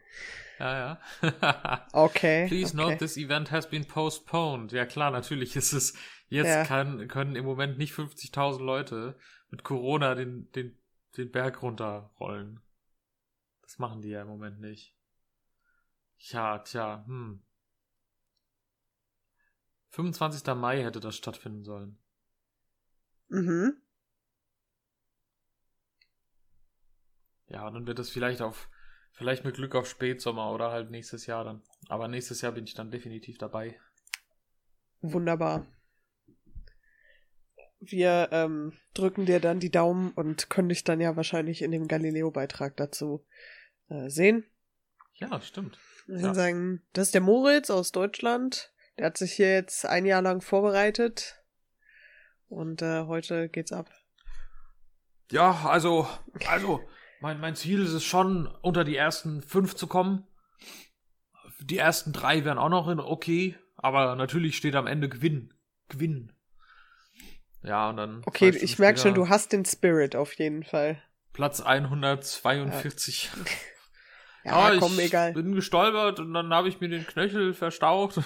Ja, 0.59 0.99
ja. 1.23 1.87
okay. 1.93 2.47
Please 2.47 2.77
okay. 2.77 2.91
note, 2.91 2.97
this 2.97 3.17
event 3.17 3.49
has 3.51 3.67
been 3.67 3.83
postponed. 3.85 4.71
Ja 4.71 4.85
klar, 4.85 5.09
natürlich 5.09 5.55
ist 5.55 5.73
es, 5.73 5.97
jetzt 6.27 6.47
ja. 6.47 6.63
kann, 6.63 7.07
können 7.07 7.35
im 7.35 7.45
Moment 7.45 7.79
nicht 7.79 7.93
50.000 7.93 8.63
Leute 8.63 9.17
mit 9.49 9.63
Corona 9.63 10.13
den, 10.13 10.51
den, 10.51 10.77
den 11.17 11.31
Berg 11.31 11.63
runterrollen. 11.63 12.61
Das 13.63 13.79
machen 13.79 14.01
die 14.01 14.09
ja 14.09 14.21
im 14.21 14.27
Moment 14.27 14.59
nicht. 14.59 14.95
Ja, 16.17 16.59
tja, 16.59 17.03
hm. 17.07 17.44
25. 19.95 20.45
Mai 20.55 20.83
hätte 20.83 20.99
das 20.99 21.15
stattfinden 21.15 21.63
sollen. 21.63 21.97
Mhm. 23.29 23.77
Ja, 27.47 27.65
und 27.65 27.75
dann 27.75 27.87
wird 27.87 27.99
es 27.99 28.09
vielleicht 28.09 28.41
auf, 28.41 28.69
vielleicht 29.13 29.45
mit 29.45 29.55
Glück 29.55 29.73
auf 29.73 29.87
Spätsommer 29.87 30.51
oder 30.51 30.71
halt 30.71 30.91
nächstes 30.91 31.27
Jahr 31.27 31.45
dann. 31.45 31.61
Aber 31.87 32.09
nächstes 32.09 32.41
Jahr 32.41 32.51
bin 32.51 32.65
ich 32.65 32.73
dann 32.73 32.91
definitiv 32.91 33.37
dabei. 33.37 33.79
Wunderbar. 34.99 35.65
Wir 37.79 38.29
ähm, 38.31 38.73
drücken 38.95 39.25
dir 39.25 39.39
dann 39.39 39.61
die 39.61 39.71
Daumen 39.71 40.11
und 40.11 40.49
können 40.49 40.69
dich 40.69 40.83
dann 40.83 40.99
ja 40.99 41.15
wahrscheinlich 41.15 41.61
in 41.61 41.71
dem 41.71 41.87
Galileo-Beitrag 41.87 42.75
dazu 42.75 43.25
äh, 43.87 44.09
sehen. 44.09 44.43
Ja, 45.13 45.39
stimmt. 45.39 45.77
Wir 46.07 46.19
ja. 46.19 46.33
sagen, 46.33 46.81
das 46.91 47.07
ist 47.07 47.13
der 47.13 47.21
Moritz 47.21 47.69
aus 47.69 47.93
Deutschland. 47.93 48.74
Der 48.97 49.07
hat 49.07 49.17
sich 49.17 49.33
hier 49.33 49.53
jetzt 49.53 49.85
ein 49.85 50.05
Jahr 50.05 50.21
lang 50.21 50.41
vorbereitet 50.41 51.43
und 52.47 52.81
äh, 52.81 53.03
heute 53.03 53.49
geht's 53.49 53.71
ab. 53.73 53.89
Ja, 55.31 55.65
also, 55.65 56.07
also, 56.47 56.81
mein, 57.19 57.39
mein 57.39 57.55
Ziel 57.55 57.83
ist 57.83 57.93
es 57.93 58.03
schon, 58.03 58.47
unter 58.61 58.83
die 58.83 58.95
ersten 58.95 59.41
fünf 59.41 59.75
zu 59.75 59.87
kommen. 59.87 60.27
Die 61.61 61.77
ersten 61.77 62.13
drei 62.13 62.45
wären 62.45 62.57
auch 62.57 62.69
noch 62.69 62.87
in 62.87 62.99
okay, 62.99 63.57
aber 63.75 64.15
natürlich 64.15 64.55
steht 64.55 64.75
am 64.75 64.87
Ende 64.87 65.09
Gewinn. 65.09 65.53
Gewinn. 65.89 66.31
Ja, 67.63 67.89
und 67.89 67.97
dann. 67.97 68.21
Okay, 68.25 68.49
ich 68.49 68.77
merke 68.77 68.99
schon, 68.99 69.15
du 69.15 69.27
hast 69.27 69.51
den 69.51 69.65
Spirit 69.65 70.15
auf 70.15 70.33
jeden 70.33 70.63
Fall. 70.63 71.01
Platz 71.33 71.59
142. 71.61 73.31
Ja. 73.33 73.45
Ja, 74.45 74.73
ja 74.73 74.79
komm, 74.79 74.93
ich 74.99 75.07
egal. 75.07 75.33
bin 75.33 75.53
gestolpert 75.55 76.19
und 76.19 76.33
dann 76.33 76.53
habe 76.53 76.69
ich 76.69 76.79
mir 76.79 76.87
den 76.87 77.05
Knöchel 77.05 77.53
verstaucht. 77.53 78.19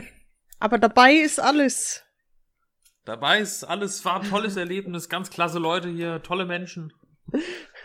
Aber 0.58 0.78
dabei 0.78 1.14
ist 1.14 1.40
alles. 1.40 2.04
Dabei 3.04 3.40
ist 3.40 3.64
alles, 3.64 4.04
war 4.04 4.20
ein 4.20 4.28
tolles 4.28 4.56
Erlebnis, 4.56 5.08
ganz 5.08 5.30
klasse 5.30 5.58
Leute 5.58 5.88
hier, 5.88 6.22
tolle 6.22 6.44
Menschen. 6.46 6.92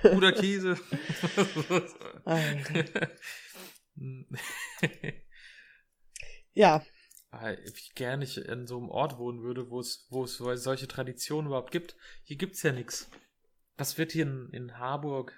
Guter 0.02 0.34
Käse. 0.34 0.78
ja. 6.54 6.84
Ich 7.66 7.94
gerne 7.96 8.20
nicht 8.20 8.38
in 8.38 8.66
so 8.68 8.78
einem 8.78 8.90
Ort 8.90 9.18
wohnen 9.18 9.42
würde, 9.42 9.70
wo 9.70 9.80
es, 9.80 10.08
wo 10.10 10.24
es 10.24 10.38
solche 10.38 10.88
Traditionen 10.88 11.48
überhaupt 11.48 11.72
gibt. 11.72 11.96
Hier 12.24 12.38
gibt's 12.38 12.64
ja 12.64 12.72
nichts. 12.72 13.10
Was 13.78 13.98
wird 13.98 14.12
hier 14.12 14.24
in, 14.24 14.50
in 14.52 14.78
Harburg? 14.78 15.34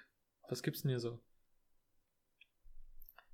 Was 0.48 0.62
gibt's 0.62 0.82
denn 0.82 0.90
hier 0.90 1.00
so? 1.00 1.20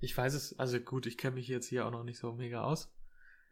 Ich 0.00 0.16
weiß 0.16 0.34
es, 0.34 0.58
also 0.58 0.78
gut, 0.80 1.06
ich 1.06 1.18
kenne 1.18 1.34
mich 1.34 1.48
jetzt 1.48 1.68
hier 1.68 1.86
auch 1.86 1.90
noch 1.90 2.04
nicht 2.04 2.18
so 2.18 2.32
mega 2.32 2.62
aus. 2.62 2.92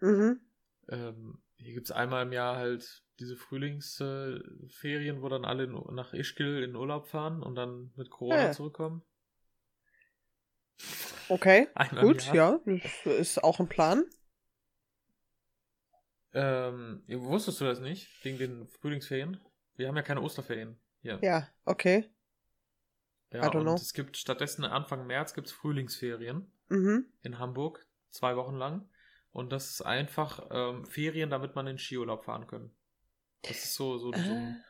Mhm. 0.00 0.40
Ähm, 0.88 1.42
hier 1.56 1.74
gibt's 1.74 1.90
einmal 1.90 2.24
im 2.24 2.32
Jahr 2.32 2.56
halt 2.56 3.02
diese 3.18 3.37
Frühlingsferien, 3.37 5.16
äh, 5.18 5.22
wo 5.22 5.28
dann 5.28 5.44
alle 5.44 5.64
in, 5.64 5.72
nach 5.94 6.12
Ischgl 6.12 6.62
in 6.62 6.76
Urlaub 6.76 7.09
fahren 7.09 7.42
und 7.42 7.54
dann 7.54 7.92
mit 7.96 8.11
Corona 8.11 8.46
ja. 8.46 8.52
zurückkommen. 8.52 9.02
Okay, 11.28 11.68
einmal 11.74 12.04
gut, 12.04 12.32
ja, 12.32 12.61
das 12.64 13.06
ist 13.06 13.42
auch 13.42 13.59
ein 13.59 13.68
Plan. 13.68 14.04
Ähm, 16.34 17.03
wusstest 17.09 17.61
du 17.61 17.64
das 17.64 17.80
nicht, 17.80 18.09
wegen 18.22 18.38
den 18.38 18.68
Frühlingsferien? 18.68 19.40
Wir 19.76 19.88
haben 19.88 19.97
ja 19.97 20.03
keine 20.03 20.20
Osterferien 20.20 20.78
hier. 21.01 21.18
Ja, 21.22 21.49
okay. 21.64 22.11
Ja, 23.33 23.51
und 23.51 23.62
know. 23.62 23.74
es 23.74 23.93
gibt 23.93 24.16
stattdessen 24.16 24.64
Anfang 24.64 25.07
März 25.07 25.35
gibt's 25.35 25.53
Frühlingsferien 25.53 26.51
mhm. 26.68 27.07
in 27.22 27.39
Hamburg, 27.39 27.87
zwei 28.11 28.37
Wochen 28.37 28.57
lang. 28.57 28.89
Und 29.33 29.53
das 29.53 29.70
ist 29.70 29.83
einfach 29.83 30.47
ähm, 30.51 30.87
Ferien, 30.87 31.29
damit 31.29 31.55
man 31.55 31.66
in 31.66 31.79
Skiurlaub 31.79 32.24
fahren 32.24 32.47
kann. 32.47 32.70
Das 33.43 33.64
ist 33.64 33.74
so, 33.74 33.99
so, 33.99 34.12
so 34.12 34.18
ein 34.18 34.62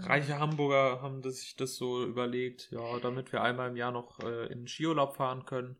Reiche 0.00 0.38
Hamburger 0.38 1.02
haben 1.02 1.20
das, 1.20 1.40
sich 1.40 1.54
das 1.54 1.76
so 1.76 2.02
überlegt, 2.02 2.70
ja, 2.70 2.98
damit 3.00 3.32
wir 3.32 3.42
einmal 3.42 3.68
im 3.68 3.76
Jahr 3.76 3.92
noch 3.92 4.18
äh, 4.20 4.46
in 4.46 4.66
Skiurlaub 4.66 5.16
fahren 5.16 5.44
können. 5.44 5.76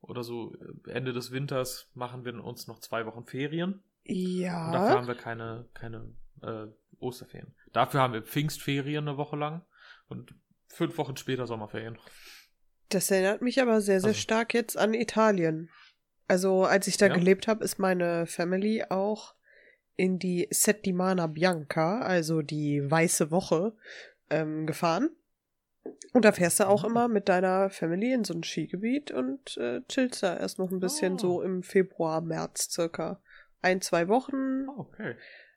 Oder 0.00 0.22
so 0.22 0.54
äh, 0.54 0.90
Ende 0.90 1.12
des 1.12 1.32
Winters 1.32 1.90
machen 1.94 2.24
wir 2.24 2.42
uns 2.42 2.66
noch 2.66 2.78
zwei 2.78 3.04
Wochen 3.04 3.26
Ferien. 3.26 3.82
Ja. 4.04 4.66
Und 4.66 4.72
dafür 4.72 4.96
haben 4.96 5.06
wir 5.06 5.16
keine, 5.16 5.68
keine 5.74 6.14
äh, 6.42 6.66
Osterferien. 6.98 7.54
Dafür 7.72 8.00
haben 8.00 8.14
wir 8.14 8.22
Pfingstferien 8.22 9.06
eine 9.06 9.18
Woche 9.18 9.36
lang 9.36 9.66
und 10.08 10.34
fünf 10.76 10.96
Wochen 10.98 11.16
später 11.16 11.46
Sommerferien. 11.46 11.98
Das 12.90 13.10
erinnert 13.10 13.42
mich 13.42 13.60
aber 13.60 13.80
sehr, 13.80 14.00
sehr 14.00 14.08
Also- 14.08 14.20
stark 14.20 14.54
jetzt 14.54 14.76
an 14.76 14.94
Italien. 14.94 15.70
Also, 16.28 16.64
als 16.64 16.86
ich 16.86 16.96
da 16.96 17.06
Ja. 17.06 17.14
gelebt 17.14 17.48
habe, 17.48 17.64
ist 17.64 17.78
meine 17.78 18.26
Family 18.26 18.84
auch 18.88 19.34
in 19.96 20.18
die 20.18 20.46
Settimana 20.50 21.26
Bianca, 21.26 22.00
also 22.00 22.42
die 22.42 22.82
weiße 22.88 23.30
Woche, 23.30 23.76
ähm, 24.30 24.66
gefahren. 24.66 25.10
Und 26.12 26.24
da 26.24 26.32
fährst 26.32 26.58
du 26.60 26.66
auch 26.66 26.82
Mhm. 26.82 26.90
immer 26.90 27.08
mit 27.08 27.28
deiner 27.28 27.70
Family 27.70 28.12
in 28.12 28.24
so 28.24 28.34
ein 28.34 28.42
Skigebiet 28.42 29.12
und 29.12 29.56
äh, 29.56 29.82
chillst 29.88 30.22
da 30.22 30.36
erst 30.36 30.58
noch 30.58 30.70
ein 30.70 30.80
bisschen 30.80 31.14
Oh. 31.14 31.18
so 31.18 31.42
im 31.42 31.62
Februar, 31.62 32.20
März 32.20 32.68
circa. 32.70 33.22
Ein, 33.62 33.80
zwei 33.80 34.08
Wochen. 34.08 34.68
Oh, 34.68 34.80
okay. 34.80 35.14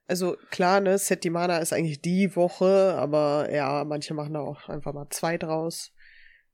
Also 0.10 0.36
klar, 0.50 0.82
ne, 0.82 0.98
Settimana 0.98 1.60
ist 1.60 1.72
eigentlich 1.72 2.02
die 2.02 2.36
Woche, 2.36 2.96
aber 2.98 3.50
ja, 3.54 3.84
manche 3.86 4.14
machen 4.16 4.34
da 4.34 4.40
auch 4.40 4.68
einfach 4.68 4.92
mal 4.94 5.08
zwei 5.12 5.38
draus. 5.38 5.94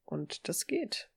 Und 0.04 0.48
das 0.50 0.68
geht. 0.68 1.10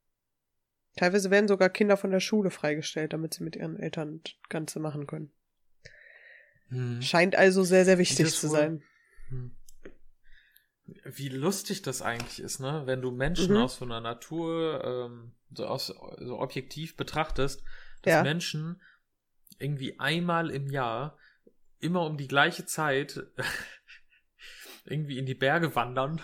Teilweise 0.96 1.30
werden 1.30 1.48
sogar 1.48 1.68
Kinder 1.68 1.96
von 1.96 2.10
der 2.10 2.20
Schule 2.20 2.50
freigestellt, 2.50 3.12
damit 3.12 3.34
sie 3.34 3.42
mit 3.44 3.56
ihren 3.56 3.76
Eltern 3.78 4.20
das 4.24 4.34
Ganze 4.48 4.78
machen 4.80 5.06
können. 5.06 5.32
Hm. 6.68 7.02
Scheint 7.02 7.34
also 7.36 7.64
sehr, 7.64 7.84
sehr 7.84 7.98
wichtig 7.98 8.34
zu 8.34 8.48
wohl- 8.48 8.56
sein. 8.56 8.82
Hm. 9.30 9.56
Wie 11.04 11.28
lustig 11.28 11.82
das 11.82 12.00
eigentlich 12.02 12.40
ist, 12.40 12.60
ne? 12.60 12.82
Wenn 12.86 13.02
du 13.02 13.10
Menschen 13.10 13.54
Mhm. 13.56 13.62
aus 13.62 13.76
so 13.76 13.84
einer 13.84 14.00
Natur 14.00 14.82
ähm, 14.84 15.32
so, 15.54 15.66
aus, 15.66 15.86
so 16.18 16.38
objektiv 16.38 16.96
betrachtest, 16.96 17.62
dass 18.02 18.12
Ja. 18.12 18.22
Menschen 18.22 18.80
irgendwie 19.58 19.98
einmal 19.98 20.50
im 20.50 20.68
Jahr 20.70 21.18
immer 21.80 22.04
um 22.06 22.16
die 22.16 22.28
gleiche 22.28 22.66
Zeit 22.66 23.22
irgendwie 24.84 25.18
in 25.18 25.26
die 25.26 25.34
Berge 25.34 25.74
wandern 25.74 26.20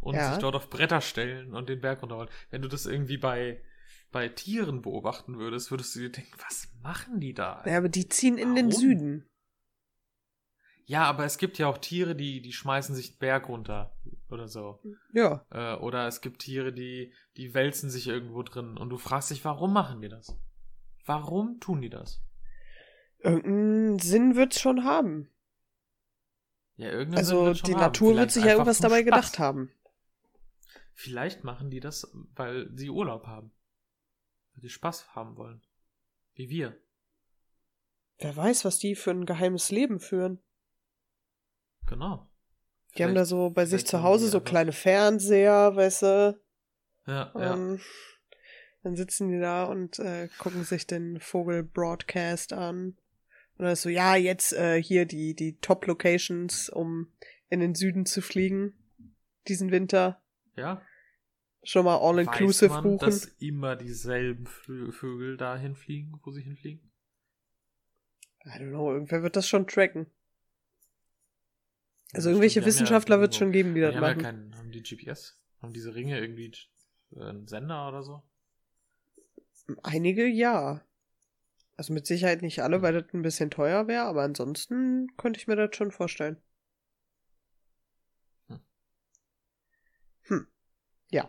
und 0.00 0.16
Ja. 0.16 0.30
sich 0.30 0.38
dort 0.38 0.54
auf 0.54 0.70
Bretter 0.70 1.00
stellen 1.00 1.54
und 1.54 1.68
den 1.68 1.80
Berg 1.80 2.02
runterrollen. 2.02 2.30
Wenn 2.50 2.62
du 2.62 2.68
das 2.68 2.86
irgendwie 2.86 3.16
bei, 3.18 3.62
bei 4.12 4.28
Tieren 4.28 4.82
beobachten 4.82 5.38
würdest, 5.38 5.70
würdest 5.70 5.94
du 5.94 6.00
dir 6.00 6.10
denken, 6.12 6.32
was 6.46 6.68
machen 6.82 7.20
die 7.20 7.34
da? 7.34 7.62
Ja, 7.66 7.78
aber 7.78 7.88
die 7.88 8.08
ziehen 8.08 8.38
in 8.38 8.54
den 8.54 8.66
Warum? 8.70 8.80
Süden. 8.80 9.30
Ja, 10.86 11.04
aber 11.04 11.24
es 11.24 11.38
gibt 11.38 11.56
ja 11.58 11.66
auch 11.66 11.78
Tiere, 11.78 12.14
die, 12.14 12.42
die 12.42 12.52
schmeißen 12.52 12.94
sich 12.94 13.12
den 13.12 13.18
Berg 13.18 13.48
runter 13.48 13.96
oder 14.28 14.48
so. 14.48 14.82
Ja. 15.14 15.46
Äh, 15.50 15.76
oder 15.76 16.06
es 16.06 16.20
gibt 16.20 16.42
Tiere, 16.42 16.74
die, 16.74 17.14
die 17.38 17.54
wälzen 17.54 17.88
sich 17.88 18.06
irgendwo 18.06 18.42
drin 18.42 18.76
und 18.76 18.90
du 18.90 18.98
fragst 18.98 19.30
dich, 19.30 19.42
warum 19.46 19.72
machen 19.72 20.02
die 20.02 20.10
das? 20.10 20.36
Warum 21.06 21.58
tun 21.60 21.80
die 21.80 21.88
das? 21.90 22.22
Irgendeinen 23.24 23.98
Sinn 23.98 24.36
wird's 24.36 24.60
schon 24.60 24.84
haben. 24.84 25.30
Ja, 26.76 26.90
irgendeinen 26.90 27.24
Sinn 27.24 27.36
Also 27.36 27.46
wird's 27.46 27.60
schon 27.60 27.66
die 27.68 27.74
haben. 27.74 27.80
Natur 27.80 28.08
wird 28.08 28.16
Vielleicht 28.18 28.30
sich 28.32 28.44
ja 28.44 28.52
irgendwas 28.52 28.78
dabei 28.78 29.00
Spaß. 29.00 29.04
gedacht 29.06 29.38
haben. 29.38 29.72
Vielleicht 30.92 31.42
machen 31.42 31.70
die 31.70 31.80
das, 31.80 32.12
weil 32.36 32.70
sie 32.76 32.90
Urlaub 32.90 33.26
haben. 33.26 33.50
Weil 34.54 34.62
die 34.62 34.68
Spaß 34.68 35.14
haben 35.14 35.36
wollen. 35.36 35.62
Wie 36.34 36.48
wir. 36.50 36.76
Wer 38.18 38.36
weiß, 38.36 38.64
was 38.64 38.78
die 38.78 38.94
für 38.94 39.10
ein 39.10 39.26
geheimes 39.26 39.70
Leben 39.70 40.00
führen. 40.00 40.40
Genau. 41.86 42.28
Die 42.96 43.02
haben 43.04 43.14
da 43.14 43.24
so 43.24 43.50
bei 43.50 43.66
sich 43.66 43.86
zu 43.86 44.02
Hause 44.02 44.28
so 44.28 44.40
kleine 44.40 44.72
Fernseher, 44.72 45.74
weißt 45.74 46.02
du. 46.02 46.40
Ja, 47.06 47.32
ja. 47.34 47.54
Ähm, 47.54 47.80
dann 48.82 48.96
sitzen 48.96 49.28
die 49.28 49.40
da 49.40 49.64
und 49.64 49.98
äh, 49.98 50.28
gucken 50.38 50.62
sich 50.64 50.86
den 50.86 51.18
Vogel-Broadcast 51.20 52.52
an. 52.52 52.96
Und 53.56 53.66
ist 53.66 53.82
so, 53.82 53.88
ja, 53.88 54.16
jetzt 54.16 54.52
äh, 54.52 54.82
hier 54.82 55.06
die, 55.06 55.34
die 55.34 55.56
Top-Locations, 55.60 56.68
um 56.70 57.12
in 57.50 57.60
den 57.60 57.74
Süden 57.74 58.04
zu 58.06 58.20
fliegen. 58.20 58.74
Diesen 59.48 59.70
Winter. 59.70 60.20
ja. 60.56 60.82
Schon 61.66 61.86
mal 61.86 61.94
Weiß 61.96 62.02
all-inclusive 62.02 62.68
man, 62.74 62.82
buchen. 62.82 62.98
dass 63.06 63.24
immer 63.38 63.74
dieselben 63.74 64.46
Vögel 64.46 65.38
dahin 65.38 65.74
fliegen, 65.74 66.20
wo 66.22 66.30
sie 66.30 66.42
hinfliegen? 66.42 66.90
I 68.44 68.50
don't 68.58 68.68
know, 68.68 68.92
irgendwer 68.92 69.22
wird 69.22 69.34
das 69.34 69.48
schon 69.48 69.66
tracken. 69.66 70.06
Also 72.12 72.28
Ja, 72.28 72.32
irgendwelche 72.34 72.66
Wissenschaftler 72.66 73.16
ja 73.16 73.20
wird 73.22 73.32
es 73.32 73.38
schon 73.38 73.50
geben, 73.50 73.74
die 73.74 73.80
das 73.80 73.94
haben 73.94 74.02
ja 74.02 74.08
machen. 74.10 74.22
keinen, 74.22 74.58
haben 74.58 74.70
die 74.72 74.82
GPS? 74.82 75.38
Haben 75.62 75.72
diese 75.72 75.94
Ringe 75.94 76.20
irgendwie 76.20 76.52
äh, 77.16 77.20
einen 77.22 77.48
Sender 77.48 77.88
oder 77.88 78.02
so? 78.02 78.22
Einige 79.82 80.26
ja. 80.26 80.82
Also 81.76 81.92
mit 81.92 82.06
Sicherheit 82.06 82.42
nicht 82.42 82.62
alle, 82.62 82.82
weil 82.82 82.92
das 82.92 83.12
ein 83.12 83.22
bisschen 83.22 83.50
teuer 83.50 83.88
wäre, 83.88 84.04
aber 84.04 84.22
ansonsten 84.22 85.08
könnte 85.16 85.40
ich 85.40 85.48
mir 85.48 85.56
das 85.56 85.74
schon 85.74 85.90
vorstellen. 85.90 86.36
Hm. 88.48 88.60
Hm. 90.22 90.46
Ja. 91.10 91.28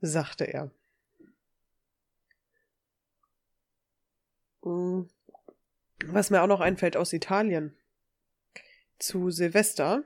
Sagte 0.00 0.44
er. 0.44 0.70
Hm. 4.62 5.08
Was 6.06 6.30
mir 6.30 6.42
auch 6.42 6.46
noch 6.46 6.60
einfällt 6.60 6.96
aus 6.96 7.12
Italien. 7.12 7.76
Zu 8.98 9.30
Silvester, 9.30 10.04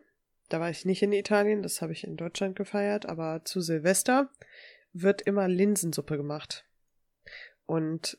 da 0.48 0.61
war 0.61 0.70
ich 0.70 0.84
nicht 0.84 1.02
in 1.02 1.12
Italien, 1.12 1.62
das 1.62 1.82
habe 1.82 1.92
ich 1.92 2.04
in 2.04 2.16
Deutschland 2.16 2.56
gefeiert, 2.56 3.06
aber 3.06 3.44
zu 3.44 3.61
Silvester 3.61 4.30
wird 4.92 5.22
immer 5.22 5.46
Linsensuppe 5.46 6.16
gemacht. 6.16 6.64
Und 7.66 8.18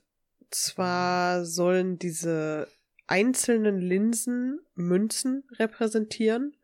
zwar 0.51 1.45
sollen 1.45 1.97
diese 1.99 2.67
einzelnen 3.07 3.79
Linsen 3.79 4.59
Münzen 4.75 5.43
repräsentieren. 5.53 6.55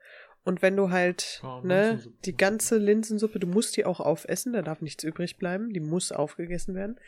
Und 0.44 0.62
wenn 0.62 0.76
du 0.78 0.92
halt, 0.92 1.40
Ja, 1.42 1.62
ne, 1.64 2.04
die 2.26 2.38
ganze 2.38 2.78
Linsensuppe, 2.78 3.40
du 3.40 3.48
musst 3.48 3.78
die 3.78 3.86
auch 3.86 4.00
aufessen, 4.00 4.54
da 4.54 4.62
darf 4.62 4.82
nichts 4.82 5.04
übrig 5.04 5.38
bleiben, 5.38 5.72
die 5.74 5.80
muss 5.80 6.12
aufgegessen 6.12 6.76
werden. 6.76 7.00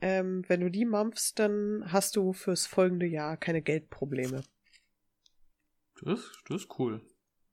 Ähm, 0.00 0.42
wenn 0.48 0.60
du 0.60 0.68
die 0.68 0.84
mampfst, 0.84 1.34
dann 1.36 1.84
hast 1.92 2.16
du 2.16 2.32
fürs 2.32 2.66
folgende 2.66 3.06
Jahr 3.06 3.36
keine 3.36 3.62
Geldprobleme. 3.62 4.42
Das 6.02 6.18
ist, 6.18 6.42
das 6.48 6.62
ist 6.62 6.78
cool. 6.80 7.00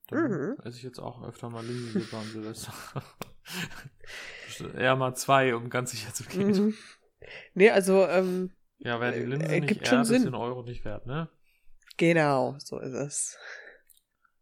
Dann 0.07 0.31
Mhm. 0.31 0.55
esse 0.63 0.77
ich 0.77 0.83
jetzt 0.83 0.97
auch 0.97 1.21
öfter 1.23 1.51
mal 1.51 1.63
Linsensuppe 1.63 2.17
am 2.17 2.25
Silvester. 2.31 2.73
Eher 4.75 4.95
mal 4.95 5.13
zwei, 5.13 5.53
um 5.55 5.69
ganz 5.69 5.91
sicher 5.91 6.11
zu 6.11 6.23
gehen. 6.23 6.47
Mhm. 6.47 6.73
Nee, 7.53 7.69
also, 7.69 8.07
ähm, 8.07 8.51
Ja, 8.79 8.99
wer 9.01 9.11
die 9.11 9.19
Äh, 9.19 9.25
Linse 9.25 9.45
äh, 9.47 9.59
nicht 9.59 9.69
gibt 9.69 9.91
ehrt, 9.91 10.09
ist 10.09 10.25
den 10.25 10.35
Euro 10.35 10.63
nicht 10.63 10.85
wert, 10.85 11.05
ne? 11.05 11.29
genau, 11.97 12.55
so 12.59 12.79
ist 12.79 12.93
es. 12.93 13.37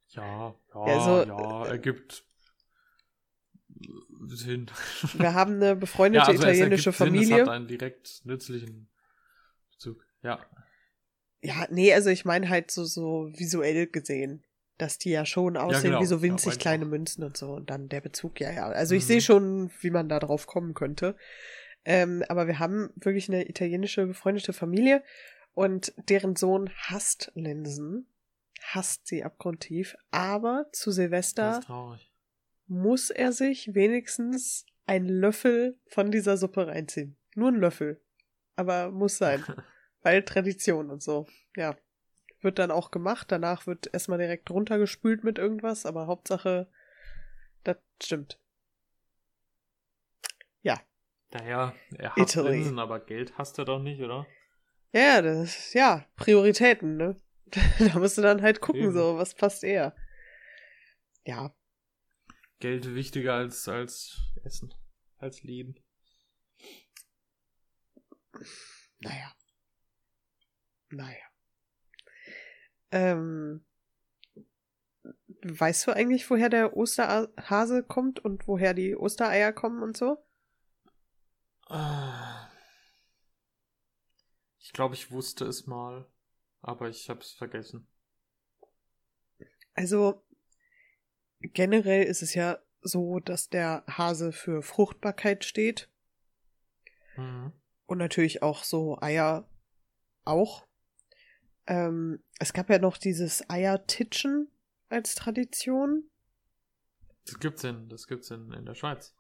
Ja, 0.10 0.56
ja, 0.74 0.88
Ja, 0.88 1.00
so- 1.00 1.24
ja, 1.28 1.66
ergibt 1.68 2.24
Sinn. 4.30 4.68
Wir 5.14 5.34
haben 5.34 5.56
eine 5.56 5.76
befreundete 5.76 6.26
also 6.28 6.44
es 6.44 6.56
italienische 6.58 6.90
ergibt 6.90 6.98
Sinn, 6.98 7.08
Familie. 7.08 7.36
es 7.36 7.42
hat 7.42 7.50
einen 7.50 7.68
direkt 7.68 8.22
nützlichen 8.26 8.90
Bezug. 9.72 10.06
Ja. 10.24 10.40
Ja, 11.42 11.68
nee, 11.70 11.94
also 11.94 12.10
ich 12.10 12.26
meine 12.26 12.50
halt 12.50 12.72
so, 12.72 12.84
so 12.86 13.30
visuell 13.34 13.88
gesehen, 13.88 14.44
dass 14.78 14.98
die 14.98 15.12
ja 15.12 15.26
schon 15.26 15.56
aussehen 15.58 15.84
genau. 15.92 16.02
wie 16.02 16.06
so 16.06 16.16
Ja, 16.18 16.22
winzig 16.24 16.48
einfach. 16.54 16.62
kleine 16.62 16.86
Münzen 16.86 17.24
und 17.24 17.38
so 17.38 17.54
und 17.54 17.70
dann 17.70 17.90
der 17.90 18.02
Bezug, 18.02 18.40
ja, 18.40 18.52
ja. 18.52 18.68
Also 18.68 18.96
ich 18.96 19.04
Mhm. 19.04 19.08
sehe 19.08 19.22
schon, 19.22 19.72
wie 19.82 19.90
man 19.92 20.10
da 20.10 20.20
drauf 20.20 20.48
kommen 20.48 20.74
könnte. 20.74 21.16
Ähm, 21.90 22.22
aber 22.28 22.48
wir 22.48 22.60
haben 22.60 22.90
wirklich 22.96 23.30
eine 23.30 23.48
italienische 23.48 24.08
befreundete 24.08 24.52
Familie 24.52 25.02
und 25.54 25.94
deren 26.10 26.36
Sohn 26.36 26.70
hasst 26.76 27.32
Linsen, 27.34 28.08
hasst 28.62 29.08
sie 29.08 29.24
abgrundtief, 29.24 29.96
aber 30.12 30.66
zu 30.74 30.92
Silvester 30.92 31.62
muss 32.66 33.10
er 33.10 33.32
sich 33.32 33.74
wenigstens 33.74 34.66
einen 34.86 35.08
Löffel 35.08 35.80
von 35.88 36.12
dieser 36.12 36.36
Suppe 36.36 36.68
reinziehen. 36.68 37.16
Nur 37.36 37.52
ein 37.52 37.56
Löffel. 37.62 38.02
Aber 38.58 38.92
muss 38.92 39.18
sein. 39.18 39.46
Weil 40.02 40.24
Tradition 40.24 40.90
und 40.90 41.02
so. 41.02 41.26
Ja. 41.56 41.78
Wird 42.42 42.60
dann 42.60 42.70
auch 42.70 42.92
gemacht. 42.92 43.32
Danach 43.32 43.66
wird 43.66 43.90
erstmal 43.94 44.20
direkt 44.20 44.52
runtergespült 44.52 45.24
mit 45.24 45.38
irgendwas, 45.38 45.86
aber 45.86 46.08
Hauptsache, 46.08 46.70
das 47.64 47.78
stimmt. 48.04 48.38
Ja. 50.62 50.82
Naja, 51.32 51.74
er 51.98 52.12
hat 52.12 52.18
Italy. 52.18 52.58
Linsen, 52.58 52.80
aber 52.80 53.00
Geld 53.00 53.38
hasst 53.38 53.58
er 53.60 53.66
doch 53.66 53.80
nicht, 53.80 54.02
oder? 54.02 54.26
Ja, 54.94 55.22
das, 55.22 55.74
ja, 55.74 56.06
Prioritäten, 56.16 56.98
ne? 56.98 57.18
da 57.80 58.00
musst 58.00 58.18
du 58.18 58.22
dann 58.22 58.42
halt 58.42 58.62
gucken, 58.62 58.84
Eben. 58.84 58.94
so, 58.94 59.18
was 59.18 59.34
passt 59.36 59.64
eher. 59.64 59.96
Ja. 61.26 61.54
Geld 62.60 62.96
wichtiger 62.96 63.36
als, 63.36 63.68
als 63.68 64.22
Essen, 64.44 64.74
als 65.18 65.44
Leben. 65.44 65.76
Naja. 69.00 69.34
Naja. 70.90 71.26
Ähm, 72.92 73.66
weißt 75.44 75.88
du 75.88 75.92
eigentlich, 75.92 76.30
woher 76.30 76.50
der 76.50 76.76
Osterhase 76.76 77.84
kommt 77.84 78.20
und 78.20 78.48
woher 78.48 78.74
die 78.74 78.96
Ostereier 78.96 79.52
kommen 79.52 79.84
und 79.84 79.98
so? 79.98 80.18
Ich 84.68 84.74
glaube, 84.74 84.96
ich 84.96 85.12
wusste 85.12 85.46
es 85.46 85.66
mal, 85.66 86.06
aber 86.62 86.90
ich 86.90 87.10
habe 87.10 87.22
es 87.22 87.32
vergessen. 87.32 87.88
Also 89.74 90.26
generell 91.40 92.04
ist 92.04 92.22
es 92.22 92.34
ja 92.34 92.60
so, 92.82 93.22
dass 93.22 93.48
der 93.48 93.86
Hase 93.88 94.34
für 94.34 94.62
Fruchtbarkeit 94.62 95.46
steht. 95.46 95.90
Mhm. 97.16 97.54
Und 97.86 97.98
natürlich 97.98 98.44
auch 98.44 98.66
so 98.66 99.00
Eier 99.00 99.50
auch. 100.26 100.68
Ähm, 101.66 102.22
es 102.38 102.52
gab 102.52 102.70
ja 102.70 102.78
noch 102.78 102.98
dieses 102.98 103.50
Eiertitschen 103.50 104.52
als 104.90 105.16
Tradition. 105.16 106.10
Das 107.26 107.40
gibt's 107.40 107.64
in, 107.64 107.88
das 107.88 108.06
gibt's 108.06 108.32
in, 108.32 108.52
in 108.52 108.66
der 108.66 108.76
Schweiz. 108.76 109.16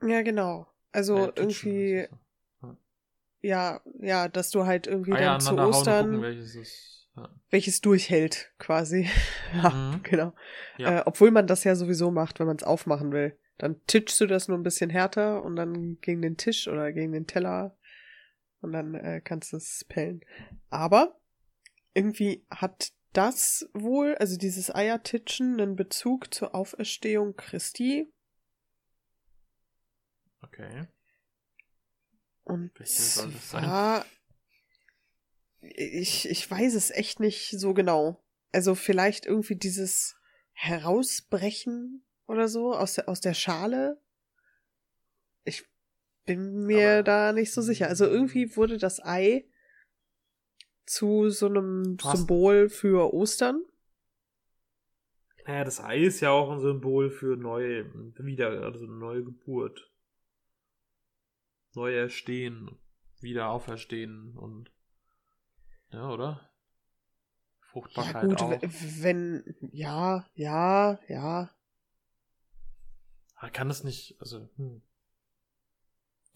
Ja, 0.00 0.22
genau. 0.22 0.72
Also 0.92 1.32
irgendwie, 1.34 2.06
so. 2.08 2.18
Ja, 3.42 3.80
ja, 4.00 4.28
dass 4.28 4.50
du 4.50 4.64
halt 4.64 4.86
irgendwie 4.86 5.12
Eier 5.12 5.32
dann 5.32 5.40
zu 5.40 5.56
Ostern, 5.58 6.06
gucken, 6.06 6.22
welches 6.22 6.54
ist. 6.54 7.08
Ja. 7.16 7.28
welches 7.50 7.80
durchhält, 7.82 8.52
quasi. 8.58 9.08
ja, 9.54 9.68
Mhm. 9.70 10.02
genau. 10.02 10.32
Ja. 10.78 11.00
Äh, 11.00 11.02
obwohl 11.04 11.30
man 11.30 11.46
das 11.46 11.64
ja 11.64 11.74
sowieso 11.74 12.10
macht, 12.10 12.40
wenn 12.40 12.46
man 12.46 12.56
es 12.56 12.62
aufmachen 12.62 13.12
will. 13.12 13.36
Dann 13.58 13.80
titschst 13.86 14.20
du 14.22 14.26
das 14.26 14.48
nur 14.48 14.56
ein 14.58 14.62
bisschen 14.62 14.88
härter 14.90 15.42
und 15.44 15.56
dann 15.56 16.00
gegen 16.00 16.22
den 16.22 16.36
Tisch 16.38 16.68
oder 16.68 16.92
gegen 16.92 17.12
den 17.12 17.26
Teller 17.26 17.76
und 18.62 18.72
dann 18.72 18.94
äh, 18.94 19.20
kannst 19.22 19.52
du 19.52 19.58
es 19.58 19.84
pellen. 19.88 20.24
Aber 20.70 21.20
irgendwie 21.94 22.46
hat 22.50 22.92
das 23.12 23.68
wohl, 23.74 24.14
also 24.14 24.38
dieses 24.38 24.74
Eiertitschen, 24.74 25.60
einen 25.60 25.76
Bezug 25.76 26.32
zur 26.32 26.54
Auferstehung 26.54 27.36
Christi. 27.36 28.10
Okay. 30.42 30.86
Und 32.44 32.70
soll 32.84 33.30
das 33.32 33.50
sein? 33.50 34.04
ich, 35.60 36.28
ich 36.28 36.50
weiß 36.50 36.74
es 36.74 36.90
echt 36.90 37.20
nicht 37.20 37.50
so 37.58 37.72
genau. 37.74 38.22
Also 38.52 38.74
vielleicht 38.74 39.26
irgendwie 39.26 39.56
dieses 39.56 40.16
Herausbrechen 40.52 42.04
oder 42.26 42.48
so 42.48 42.72
aus 42.74 42.94
der, 42.94 43.08
aus 43.08 43.20
der 43.20 43.34
Schale. 43.34 44.00
Ich 45.44 45.64
bin 46.24 46.64
mir 46.66 46.94
Aber- 46.94 47.02
da 47.04 47.32
nicht 47.32 47.52
so 47.52 47.62
sicher. 47.62 47.88
Also 47.88 48.06
irgendwie 48.06 48.56
wurde 48.56 48.78
das 48.78 49.00
Ei 49.02 49.46
zu 50.84 51.30
so 51.30 51.46
einem 51.46 51.96
hast- 52.02 52.18
Symbol 52.18 52.68
für 52.68 53.14
Ostern. 53.14 53.62
Naja, 55.46 55.64
das 55.64 55.80
Ei 55.80 55.98
ist 56.02 56.20
ja 56.20 56.30
auch 56.30 56.50
ein 56.52 56.60
Symbol 56.60 57.10
für 57.10 57.36
neue, 57.36 57.86
wieder, 58.18 58.62
also 58.62 58.86
neue 58.86 59.24
Geburt. 59.24 59.91
Neu 61.74 61.94
erstehen, 61.94 62.78
wieder 63.20 63.48
auferstehen 63.48 64.36
und, 64.36 64.70
ja, 65.90 66.08
oder? 66.10 66.24
Ja 66.42 66.52
Fruchtbarkeit 67.72 68.28
gut, 68.28 68.42
auch. 68.42 68.62
wenn, 68.62 69.56
ja, 69.72 70.28
ja, 70.34 70.98
ja. 71.08 71.50
Aber 73.36 73.50
kann 73.50 73.68
das 73.68 73.82
nicht, 73.82 74.16
also, 74.20 74.48
hm. 74.56 74.82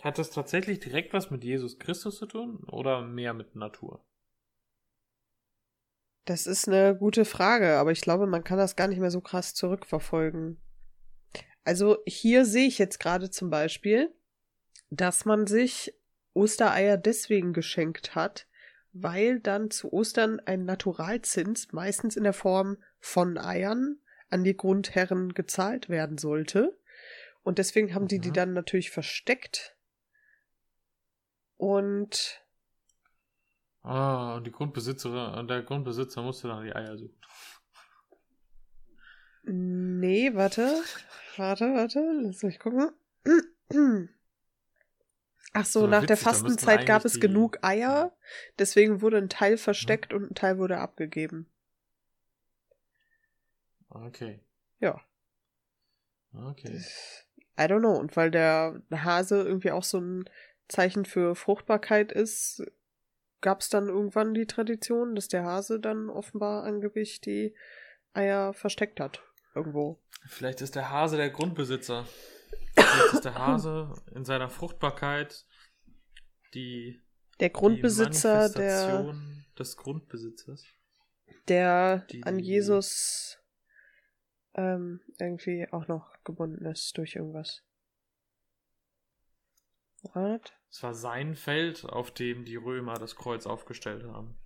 Hat 0.02 0.18
das 0.18 0.30
tatsächlich 0.30 0.78
direkt 0.80 1.12
was 1.12 1.30
mit 1.30 1.42
Jesus 1.42 1.78
Christus 1.78 2.18
zu 2.18 2.26
tun 2.26 2.62
oder 2.68 3.02
mehr 3.02 3.34
mit 3.34 3.56
Natur? 3.56 4.04
Das 6.26 6.46
ist 6.46 6.68
eine 6.68 6.96
gute 6.96 7.24
Frage, 7.24 7.76
aber 7.78 7.92
ich 7.92 8.00
glaube, 8.00 8.26
man 8.26 8.44
kann 8.44 8.58
das 8.58 8.76
gar 8.76 8.88
nicht 8.88 8.98
mehr 8.98 9.10
so 9.10 9.20
krass 9.20 9.54
zurückverfolgen. 9.54 10.60
Also 11.64 11.98
hier 12.06 12.44
sehe 12.44 12.66
ich 12.66 12.78
jetzt 12.78 12.98
gerade 12.98 13.30
zum 13.30 13.48
Beispiel, 13.50 14.14
dass 14.90 15.24
man 15.24 15.46
sich 15.46 15.94
Ostereier 16.34 16.96
deswegen 16.96 17.52
geschenkt 17.52 18.14
hat, 18.14 18.46
weil 18.92 19.40
dann 19.40 19.70
zu 19.70 19.92
Ostern 19.92 20.40
ein 20.40 20.64
Naturalzins, 20.64 21.72
meistens 21.72 22.16
in 22.16 22.24
der 22.24 22.32
Form 22.32 22.78
von 22.98 23.38
Eiern, 23.38 23.98
an 24.30 24.42
die 24.44 24.56
Grundherren 24.56 25.34
gezahlt 25.34 25.88
werden 25.88 26.18
sollte. 26.18 26.78
Und 27.42 27.58
deswegen 27.58 27.94
haben 27.94 28.08
die 28.08 28.18
die 28.18 28.30
Mhm. 28.30 28.34
dann 28.34 28.52
natürlich 28.54 28.90
versteckt. 28.90 29.76
Und 31.56 32.42
Ah, 33.82 34.34
und 34.36 34.44
die 34.44 34.50
Grundbesitzerin, 34.50 35.34
und 35.38 35.48
der 35.48 35.62
Grundbesitzer 35.62 36.20
musste 36.20 36.48
dann 36.48 36.64
die 36.64 36.74
Eier 36.74 36.98
suchen. 36.98 37.14
Nee, 39.44 40.34
warte. 40.34 40.82
Warte, 41.36 41.66
warte. 41.72 42.00
Lass 42.22 42.42
mich 42.42 42.58
gucken. 42.58 42.90
Ach 45.52 45.64
so, 45.64 45.86
nach 45.86 46.04
der 46.04 46.16
witzig, 46.16 46.26
müssten 46.26 46.44
Fastenzeit 46.48 46.86
gab 46.86 47.04
es 47.04 47.14
die- 47.14 47.20
genug 47.20 47.58
Eier. 47.62 48.12
Deswegen 48.58 49.00
wurde 49.00 49.16
ein 49.18 49.28
Teil 49.28 49.56
versteckt 49.56 50.12
und 50.12 50.30
ein 50.30 50.34
Teil 50.34 50.58
wurde 50.58 50.78
abgegeben. 50.78 51.48
Okay. 53.88 54.40
Ja. 54.80 55.00
Okay. 56.34 56.82
I 57.58 57.62
don't 57.62 57.80
know. 57.80 57.96
Und 57.96 58.16
weil 58.16 58.30
der 58.30 58.82
Hase 58.90 59.42
irgendwie 59.42 59.70
auch 59.70 59.84
so 59.84 59.98
ein 59.98 60.28
Zeichen 60.68 61.04
für 61.04 61.34
Fruchtbarkeit 61.34 62.12
ist, 62.12 62.62
gab 63.40 63.60
es 63.60 63.68
dann 63.68 63.88
irgendwann 63.88 64.34
die 64.34 64.46
Tradition, 64.46 65.14
dass 65.14 65.28
der 65.28 65.44
Hase 65.44 65.80
dann 65.80 66.10
offenbar 66.10 66.64
angeblich 66.64 67.20
die 67.20 67.54
Eier 68.12 68.52
versteckt 68.52 69.00
hat. 69.00 69.22
Irgendwo. 69.54 69.98
Vielleicht 70.26 70.60
ist 70.60 70.74
der 70.74 70.90
Hase 70.90 71.16
der 71.16 71.30
Grundbesitzer. 71.30 72.06
Vielleicht 72.86 73.14
ist 73.14 73.24
der 73.24 73.34
Hase 73.34 73.92
in 74.14 74.24
seiner 74.24 74.48
Fruchtbarkeit 74.48 75.46
die, 76.54 77.00
Der 77.40 77.48
die 77.48 77.52
Grundbesitzer, 77.52 78.48
der, 78.50 78.86
Manifestation 78.88 79.44
des 79.58 79.76
Grundbesitzers. 79.76 80.64
der 81.48 81.98
die- 82.10 82.22
an 82.24 82.38
die- 82.38 82.44
Jesus 82.44 83.38
ähm, 84.54 85.00
irgendwie 85.18 85.68
auch 85.70 85.86
noch 85.88 86.12
gebunden 86.24 86.64
ist 86.64 86.96
durch 86.96 87.14
irgendwas. 87.16 87.62
What? 90.02 90.52
Es 90.70 90.82
war 90.82 90.94
sein 90.94 91.34
Feld, 91.34 91.84
auf 91.84 92.10
dem 92.10 92.44
die 92.44 92.56
Römer 92.56 92.94
das 92.94 93.16
Kreuz 93.16 93.46
aufgestellt 93.46 94.04
haben. 94.04 94.38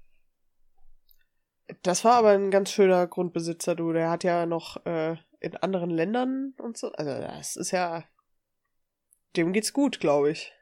Das 1.83 2.05
war 2.05 2.15
aber 2.15 2.31
ein 2.31 2.51
ganz 2.51 2.71
schöner 2.73 3.07
Grundbesitzer, 3.07 3.77
du. 3.77 3.93
Der 3.93 4.11
hat 4.11 4.25
ja 4.25 4.47
noch 4.47 4.85
äh, 4.87 5.17
in 5.39 5.57
anderen 5.57 5.91
Ländern 5.91 6.55
und 6.59 6.77
so. 6.77 6.91
Also 6.93 7.11
das 7.21 7.57
ist 7.57 7.71
ja. 7.71 8.05
Dem 9.37 9.53
geht's 9.53 9.73
gut, 9.73 10.01
glaube 10.01 10.31
ich. 10.31 10.53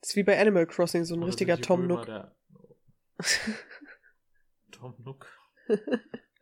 Das 0.00 0.10
ist 0.10 0.16
wie 0.16 0.22
bei 0.22 0.40
Animal 0.40 0.66
Crossing, 0.66 1.04
so 1.04 1.14
ein 1.14 1.20
Oder 1.20 1.28
richtiger 1.28 1.58
Tom 1.60 1.86
Nook. 1.86 2.06
Der... 2.06 2.34
Tom 4.70 4.94
Nook? 4.98 5.26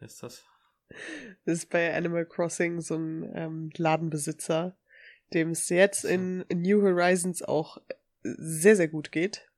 Ist 0.01 0.23
das? 0.23 0.45
Das 1.45 1.59
ist 1.59 1.71
bei 1.71 1.95
Animal 1.95 2.27
Crossing 2.27 2.81
so 2.81 2.97
ein 2.97 3.31
ähm, 3.35 3.71
Ladenbesitzer, 3.77 4.77
dem 5.33 5.51
es 5.51 5.69
jetzt 5.69 6.05
in, 6.05 6.45
New 6.53 6.83
Horizons 6.83 7.43
auch 7.43 7.79
sehr, 8.23 8.77
sehr 8.77 8.89
gut 8.89 9.11
geht. 9.13 9.49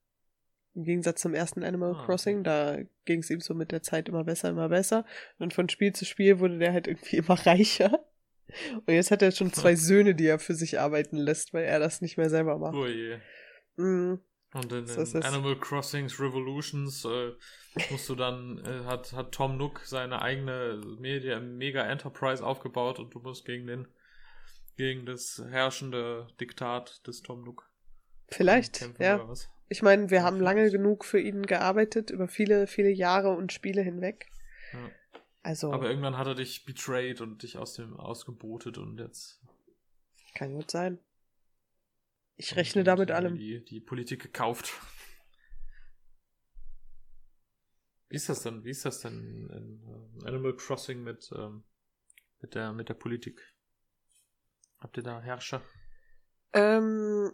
Im 0.75 0.85
Gegensatz 0.85 1.21
zum 1.21 1.35
ersten 1.35 1.65
Animal 1.65 1.91
Ah, 1.91 1.97
okay. 1.97 2.07
Crossing, 2.07 2.45
da 2.45 2.79
ging 3.05 3.21
es 3.21 3.31
ihm 3.31 3.41
so 3.41 3.55
mit 3.55 3.73
der 3.73 3.83
Zeit 3.83 4.09
immer 4.09 4.25
besser, 4.25 4.51
immer 4.51 4.69
besser. 4.69 5.05
Und 5.39 5.53
von 5.53 5.69
Spiel 5.69 5.93
zu 5.93 6.05
Spiel 6.05 6.39
wurde 6.39 6.59
der 6.59 6.73
halt 6.73 6.87
irgendwie 6.87 7.17
immer 7.19 7.35
reicher. 7.47 8.05
Und 8.75 8.95
jetzt 8.95 9.11
hat 9.11 9.23
er 9.23 9.33
schon 9.33 9.53
zwei 9.53 9.75
Söhne, 9.77 10.15
die 10.15 10.27
er 10.27 10.39
für 10.39 10.55
sich 10.55 10.81
arbeiten 10.81 11.17
lässt, 11.17 11.53
weil 11.53 11.65
er 11.65 11.79
das 11.79 12.01
nicht 12.01 12.17
mehr 12.17 12.31
selber 12.31 12.59
macht. 12.59 12.75
Oh 12.75 12.87
je. 12.87 13.19
Mm, 13.77 14.15
Und 14.55 14.73
in, 14.73 14.87
So 14.87 15.03
in. 15.19 15.23
Animal 15.23 15.59
Crossings 15.59 16.19
Revolutions 16.19 17.05
äh, 17.05 17.33
musst 17.91 18.09
du 18.09 18.15
dann, 18.15 18.59
äh, 18.65 18.85
hat, 18.85 19.13
hat 19.13 19.33
Tom 19.33 19.57
Nook 19.57 19.81
seine 19.85 20.23
eigene 20.23 20.81
Media, 20.99 21.41
Mega 21.41 21.83
Enterprise 21.83 22.45
aufgebaut 22.45 22.99
und 22.99 23.15
du 23.15 23.21
musst 23.21 23.45
gegen 23.45 23.67
den, 23.67 23.89
gegen 24.77 25.07
das 25.07 25.43
herrschende 25.51 26.29
Diktat 26.41 27.07
des 27.07 27.23
Tom 27.23 27.45
Nook 27.45 27.69
vielleicht, 28.29 28.81
kämpfen 28.81 29.03
ja. 29.03 29.35
Ich 29.71 29.83
meine, 29.83 30.11
wir 30.11 30.23
haben 30.23 30.41
lange 30.41 30.71
genug 30.71 31.05
für 31.05 31.21
ihn 31.21 31.45
gearbeitet, 31.45 32.11
über 32.11 32.27
viele, 32.27 32.67
viele 32.67 32.91
Jahre 32.91 33.31
und 33.31 33.53
Spiele 33.53 33.83
hinweg. 33.83 34.27
Ja. 34.73 34.91
Also, 35.43 35.73
Aber 35.73 35.89
irgendwann 35.89 36.19
hat 36.19 36.27
er 36.27 36.35
dich 36.35 36.65
betrayed 36.65 37.21
und 37.21 37.43
dich 37.43 37.59
aus 37.59 37.75
dem 37.75 37.97
ausgebotet 37.97 38.77
und 38.77 38.99
jetzt 38.99 39.41
kann 40.35 40.55
gut 40.55 40.71
sein. 40.71 40.99
Ich 42.37 42.55
rechne 42.55 42.83
und 42.83 42.87
da 42.87 42.97
mit 42.97 43.11
irgendwie 43.11 43.27
allem. 43.27 43.37
Die, 43.37 43.65
die 43.65 43.81
Politik 43.81 44.23
gekauft. 44.23 44.73
Wie 48.09 48.17
ist 48.17 48.29
das 48.29 48.43
denn? 48.43 48.65
Wie 48.65 48.71
ist 48.71 48.85
das 48.85 49.01
denn 49.01 49.51
in 49.51 50.23
äh, 50.23 50.29
Animal 50.29 50.55
Crossing 50.57 51.03
mit, 51.03 51.31
ähm, 51.37 51.65
mit 52.41 52.55
der 52.55 52.73
mit 52.73 52.89
der 52.89 52.95
Politik? 52.95 53.43
Habt 54.79 54.97
ihr 54.97 55.03
da 55.03 55.21
Herrscher? 55.21 55.61
Ähm, 56.53 57.33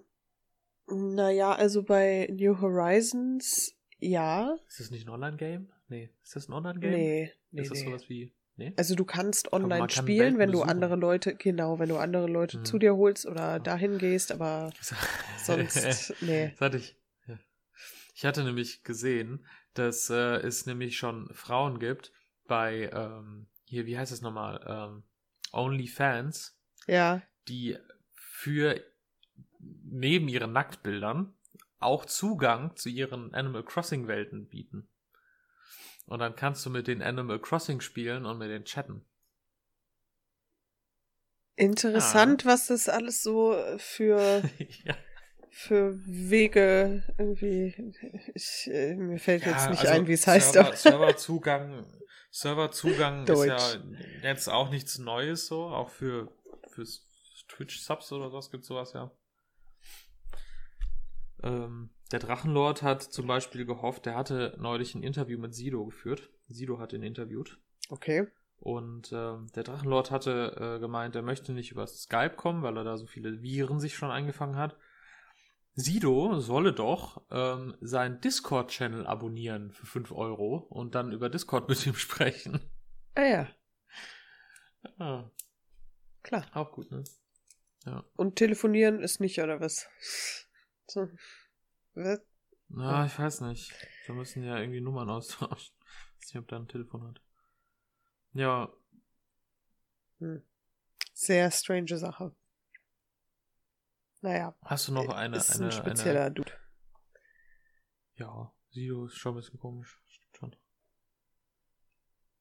naja, 0.86 1.52
also 1.52 1.82
bei 1.82 2.28
New 2.32 2.60
Horizons, 2.60 3.76
ja. 3.98 4.58
Ist 4.66 4.80
das 4.80 4.90
nicht 4.90 5.06
ein 5.06 5.10
Online-Game? 5.10 5.70
Nee. 5.88 6.10
Ist 6.22 6.34
das 6.34 6.48
ein 6.48 6.54
Online-Game? 6.54 6.90
Nee, 6.90 7.32
nee, 7.54 7.62
ist 7.62 7.70
das 7.70 7.78
nee. 7.78 7.84
sowas 7.84 8.08
wie 8.08 8.32
Nee? 8.56 8.72
Also 8.76 8.94
du 8.94 9.04
kannst 9.04 9.52
online 9.52 9.88
kann 9.88 9.90
spielen, 9.90 10.38
wenn 10.38 10.52
du 10.52 10.62
andere 10.62 10.94
Leute, 10.94 11.34
genau, 11.34 11.80
wenn 11.80 11.88
du 11.88 11.96
andere 11.96 12.28
Leute 12.28 12.58
Mhm. 12.58 12.64
zu 12.64 12.78
dir 12.78 12.94
holst 12.96 13.26
oder 13.26 13.58
dahin 13.58 13.98
gehst, 13.98 14.30
aber 14.30 14.72
sonst, 15.38 16.14
nee. 16.22 16.50
Das 16.50 16.60
hatte 16.60 16.76
ich. 16.76 16.96
Ja. 17.26 17.38
Ich 18.14 18.24
hatte 18.24 18.44
nämlich 18.44 18.84
gesehen, 18.84 19.44
dass 19.74 20.08
äh, 20.08 20.36
es 20.36 20.66
nämlich 20.66 20.96
schon 20.96 21.34
Frauen 21.34 21.80
gibt 21.80 22.12
bei, 22.46 22.90
ähm, 22.92 23.48
hier, 23.64 23.86
wie 23.86 23.98
heißt 23.98 24.12
es 24.12 24.20
nochmal? 24.20 24.64
Ähm, 24.68 25.02
OnlyFans, 25.50 26.56
Ja, 26.86 27.22
die 27.48 27.76
für 28.12 28.80
neben 29.58 30.28
ihren 30.28 30.52
Nacktbildern 30.52 31.34
auch 31.80 32.04
Zugang 32.04 32.76
zu 32.76 32.88
ihren 32.88 33.34
Animal 33.34 33.64
Crossing 33.64 34.06
Welten 34.06 34.48
bieten. 34.48 34.88
Und 36.06 36.18
dann 36.18 36.36
kannst 36.36 36.64
du 36.66 36.70
mit 36.70 36.86
den 36.86 37.02
Animal 37.02 37.38
Crossing 37.38 37.80
spielen 37.80 38.26
und 38.26 38.38
mit 38.38 38.50
den 38.50 38.64
chatten. 38.64 39.04
interessant, 41.56 42.44
was 42.44 42.66
das 42.66 42.88
alles 42.88 43.22
so 43.22 43.56
für, 43.78 44.42
ja. 44.84 44.96
für 45.50 45.94
Wege 46.04 47.04
irgendwie, 47.16 47.94
ich, 48.34 48.68
äh, 48.70 48.94
mir 48.96 49.18
fällt 49.18 49.46
jetzt 49.46 49.70
nicht 49.70 49.80
also 49.80 49.92
ein, 49.92 50.06
wie 50.06 50.12
es 50.12 50.26
heißt. 50.26 50.52
Server, 50.52 50.76
Serverzugang, 50.76 51.86
Serverzugang 52.30 53.26
ist 53.28 53.44
ja 53.44 53.58
jetzt 54.22 54.48
auch 54.48 54.70
nichts 54.70 54.98
Neues 54.98 55.46
so, 55.46 55.66
auch 55.66 55.88
für 55.88 56.28
Twitch-Subs 57.48 58.12
oder 58.12 58.32
was 58.32 58.50
gibt 58.50 58.64
sowas 58.64 58.92
ja. 58.92 59.10
Ähm, 61.42 61.93
der 62.12 62.18
Drachenlord 62.18 62.82
hat 62.82 63.02
zum 63.02 63.26
Beispiel 63.26 63.64
gehofft, 63.64 64.06
der 64.06 64.14
hatte 64.14 64.56
neulich 64.58 64.94
ein 64.94 65.02
Interview 65.02 65.38
mit 65.38 65.54
Sido 65.54 65.84
geführt. 65.86 66.30
Sido 66.48 66.78
hat 66.78 66.92
ihn 66.92 67.02
interviewt. 67.02 67.58
Okay. 67.88 68.28
Und 68.58 69.12
ähm, 69.12 69.48
der 69.54 69.64
Drachenlord 69.64 70.10
hatte 70.10 70.76
äh, 70.76 70.80
gemeint, 70.80 71.16
er 71.16 71.22
möchte 71.22 71.52
nicht 71.52 71.70
über 71.72 71.86
Skype 71.86 72.36
kommen, 72.36 72.62
weil 72.62 72.76
er 72.76 72.84
da 72.84 72.96
so 72.96 73.06
viele 73.06 73.42
Viren 73.42 73.80
sich 73.80 73.96
schon 73.96 74.10
eingefangen 74.10 74.56
hat. 74.56 74.76
Sido 75.74 76.38
solle 76.38 76.72
doch 76.72 77.22
ähm, 77.30 77.76
seinen 77.80 78.20
Discord-Channel 78.20 79.06
abonnieren 79.06 79.72
für 79.72 79.86
5 79.86 80.12
Euro 80.12 80.56
und 80.70 80.94
dann 80.94 81.12
über 81.12 81.28
Discord 81.28 81.68
mit 81.68 81.84
ihm 81.86 81.94
sprechen. 81.96 82.60
Ah 83.14 83.24
ja, 83.24 83.48
Ah, 84.98 85.30
klar. 86.22 86.46
auch 86.52 86.72
gut, 86.72 86.90
ne? 86.90 87.02
Und 88.16 88.36
telefonieren 88.36 89.02
ist 89.02 89.20
nicht, 89.20 89.38
oder 89.40 89.60
was? 89.60 89.88
So. 90.86 91.08
Na, 92.68 93.06
ich 93.06 93.18
weiß 93.18 93.42
nicht. 93.42 93.72
Wir 94.06 94.14
müssen 94.14 94.42
ja 94.42 94.58
irgendwie 94.58 94.80
Nummern 94.80 95.10
austauschen. 95.10 95.74
Ich 95.80 95.86
weiß 96.20 96.34
nicht, 96.34 96.42
ob 96.42 96.48
der 96.48 96.58
ein 96.58 96.68
Telefon 96.68 97.06
hat. 97.06 97.20
Ja, 98.32 98.72
Sehr 101.12 101.50
strange 101.50 101.96
Sache. 101.98 102.34
Naja, 104.20 104.56
hast 104.62 104.88
du 104.88 104.92
noch 104.92 105.08
eine, 105.08 105.36
ist 105.36 105.54
eine, 105.54 105.66
ein 105.66 105.72
spezieller 105.72 106.24
eine. 106.24 106.34
Dude. 106.34 106.52
Ja, 108.14 108.52
Sido 108.70 109.06
ist 109.06 109.16
schon 109.16 109.34
ein 109.34 109.36
bisschen 109.36 109.60
komisch. 109.60 110.02
Stimmt 110.06 110.36
schon. 110.36 110.56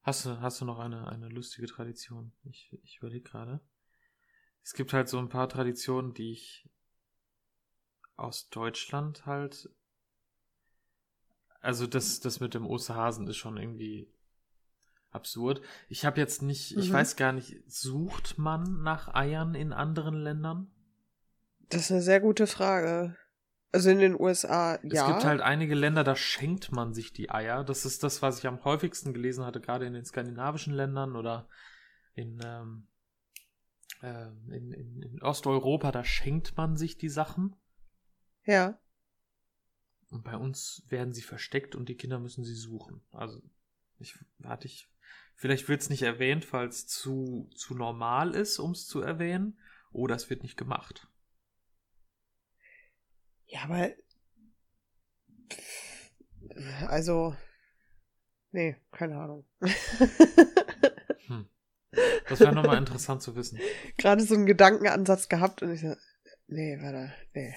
Hast 0.01 0.25
du, 0.25 0.39
hast 0.39 0.61
du 0.61 0.65
noch 0.65 0.79
eine, 0.79 1.07
eine 1.07 1.27
lustige 1.29 1.67
Tradition? 1.67 2.33
Ich, 2.43 2.71
ich 2.83 2.97
überlege 2.97 3.29
gerade. 3.29 3.59
Es 4.63 4.73
gibt 4.73 4.93
halt 4.93 5.09
so 5.09 5.19
ein 5.19 5.29
paar 5.29 5.49
Traditionen, 5.49 6.13
die 6.13 6.31
ich 6.31 6.69
aus 8.15 8.49
Deutschland 8.49 9.25
halt. 9.25 9.69
Also 11.61 11.87
das, 11.87 12.19
das 12.19 12.39
mit 12.39 12.53
dem 12.53 12.65
Osterhasen 12.65 13.27
ist 13.27 13.37
schon 13.37 13.57
irgendwie 13.57 14.11
absurd. 15.11 15.61
Ich 15.87 16.05
habe 16.05 16.19
jetzt 16.19 16.41
nicht, 16.41 16.75
ich 16.77 16.89
Mhm. 16.89 16.93
weiß 16.93 17.15
gar 17.15 17.31
nicht, 17.31 17.55
sucht 17.67 18.37
man 18.37 18.81
nach 18.81 19.13
Eiern 19.13 19.55
in 19.55 19.71
anderen 19.71 20.15
Ländern? 20.15 20.71
Das 21.69 21.81
ist 21.83 21.91
eine 21.91 22.01
sehr 22.01 22.19
gute 22.19 22.47
Frage. 22.47 23.15
Also 23.71 23.89
in 23.89 23.99
den 23.99 24.19
USA, 24.19 24.75
Es 24.83 24.93
ja. 24.93 25.07
gibt 25.07 25.23
halt 25.23 25.41
einige 25.41 25.73
Länder, 25.73 26.03
da 26.03 26.15
schenkt 26.15 26.71
man 26.71 26.93
sich 26.93 27.11
die 27.13 27.31
Eier. 27.31 27.63
Das 27.63 27.85
ist 27.85 28.03
das, 28.03 28.21
was 28.21 28.37
ich 28.39 28.45
am 28.45 28.63
häufigsten 28.63 29.13
gelesen 29.13 29.45
hatte, 29.45 29.61
gerade 29.61 29.85
in 29.87 29.93
den 29.93 30.05
skandinavischen 30.05 30.73
Ländern 30.73 31.15
oder 31.15 31.47
in, 32.13 32.39
ähm, 32.45 32.87
ähm, 34.03 34.51
in, 34.51 34.71
in, 34.73 35.01
in 35.01 35.21
Osteuropa, 35.23 35.91
da 35.91 36.03
schenkt 36.03 36.55
man 36.55 36.75
sich 36.75 36.97
die 36.99 37.09
Sachen. 37.09 37.55
Ja. 38.45 38.79
Und 40.09 40.23
bei 40.23 40.37
uns 40.37 40.83
werden 40.89 41.13
sie 41.13 41.21
versteckt 41.21 41.75
und 41.75 41.89
die 41.89 41.97
Kinder 41.97 42.19
müssen 42.19 42.43
sie 42.43 42.55
suchen. 42.55 43.01
Also, 43.11 43.41
ich 43.99 44.17
warte 44.37 44.67
ich. 44.67 44.89
Vielleicht 45.35 45.67
wird 45.67 45.81
es 45.81 45.89
nicht 45.89 46.03
erwähnt, 46.03 46.53
weil 46.53 46.67
es 46.67 46.85
zu, 46.85 47.49
zu 47.55 47.73
normal 47.73 48.35
ist, 48.35 48.59
um 48.59 48.71
es 48.71 48.85
zu 48.87 49.01
erwähnen. 49.01 49.59
Oder 49.91 50.15
es 50.15 50.29
wird 50.29 50.43
nicht 50.43 50.57
gemacht. 50.57 51.07
Ja, 53.47 53.63
aber. 53.63 53.91
Also. 56.87 57.35
Nee, 58.51 58.77
keine 58.91 59.17
Ahnung. 59.17 59.45
Hm. 61.27 61.47
Das 62.27 62.39
wäre 62.41 62.53
nochmal 62.53 62.77
interessant 62.77 63.21
zu 63.21 63.35
wissen. 63.35 63.59
Gerade 63.97 64.23
so 64.23 64.35
einen 64.35 64.45
Gedankenansatz 64.45 65.29
gehabt 65.29 65.61
und 65.61 65.71
ich 65.73 65.81
so, 65.81 65.95
nee, 66.47 66.77
warte, 66.81 67.13
nee. 67.33 67.55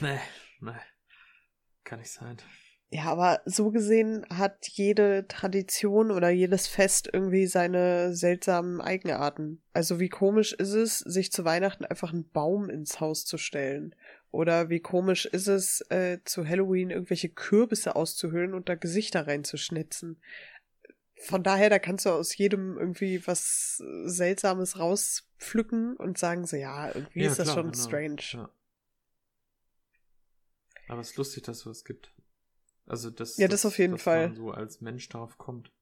Nee, 0.00 0.18
nee. 0.60 0.72
Kann 1.84 2.00
nicht 2.00 2.10
sein. 2.10 2.36
Ja, 2.88 3.04
aber 3.06 3.40
so 3.46 3.72
gesehen 3.72 4.24
hat 4.30 4.68
jede 4.68 5.26
Tradition 5.26 6.12
oder 6.12 6.30
jedes 6.30 6.68
Fest 6.68 7.10
irgendwie 7.12 7.46
seine 7.46 8.14
seltsamen 8.14 8.80
Eigenarten. 8.80 9.60
Also 9.72 9.98
wie 9.98 10.08
komisch 10.08 10.52
ist 10.52 10.72
es, 10.72 10.98
sich 11.00 11.32
zu 11.32 11.44
Weihnachten 11.44 11.84
einfach 11.84 12.12
einen 12.12 12.30
Baum 12.30 12.70
ins 12.70 13.00
Haus 13.00 13.24
zu 13.24 13.38
stellen? 13.38 13.94
Oder 14.30 14.68
wie 14.68 14.80
komisch 14.80 15.26
ist 15.26 15.48
es, 15.48 15.80
äh, 15.90 16.18
zu 16.24 16.46
Halloween 16.46 16.90
irgendwelche 16.90 17.28
Kürbisse 17.28 17.96
auszuhöhlen 17.96 18.54
und 18.54 18.68
da 18.68 18.76
Gesichter 18.76 19.26
reinzuschnitzen? 19.26 20.20
Von 21.18 21.42
daher, 21.42 21.70
da 21.70 21.78
kannst 21.80 22.06
du 22.06 22.10
aus 22.10 22.36
jedem 22.36 22.78
irgendwie 22.78 23.26
was 23.26 23.82
äh, 23.82 24.08
Seltsames 24.08 24.78
rauspflücken 24.78 25.96
und 25.96 26.18
sagen 26.18 26.46
so, 26.46 26.56
ja, 26.56 26.88
irgendwie 26.88 27.24
Ja, 27.24 27.30
ist 27.30 27.38
das 27.40 27.46
klar, 27.52 27.56
schon 27.56 27.72
genau. 27.72 27.84
strange. 27.84 28.22
Ja. 28.32 28.50
Aber 30.88 31.00
es 31.00 31.10
ist 31.10 31.16
lustig, 31.16 31.42
dass 31.44 31.58
es 31.58 31.62
sowas 31.64 31.84
gibt. 31.84 32.12
Also 32.86 33.10
das, 33.10 33.36
Ja, 33.38 33.48
das 33.48 33.66
auf 33.66 33.78
jeden 33.78 33.94
dass 33.94 34.02
Fall. 34.02 34.28
man 34.28 34.36
so 34.36 34.50
als 34.50 34.80
Mensch 34.80 35.08
darauf 35.08 35.38
kommt. 35.38 35.72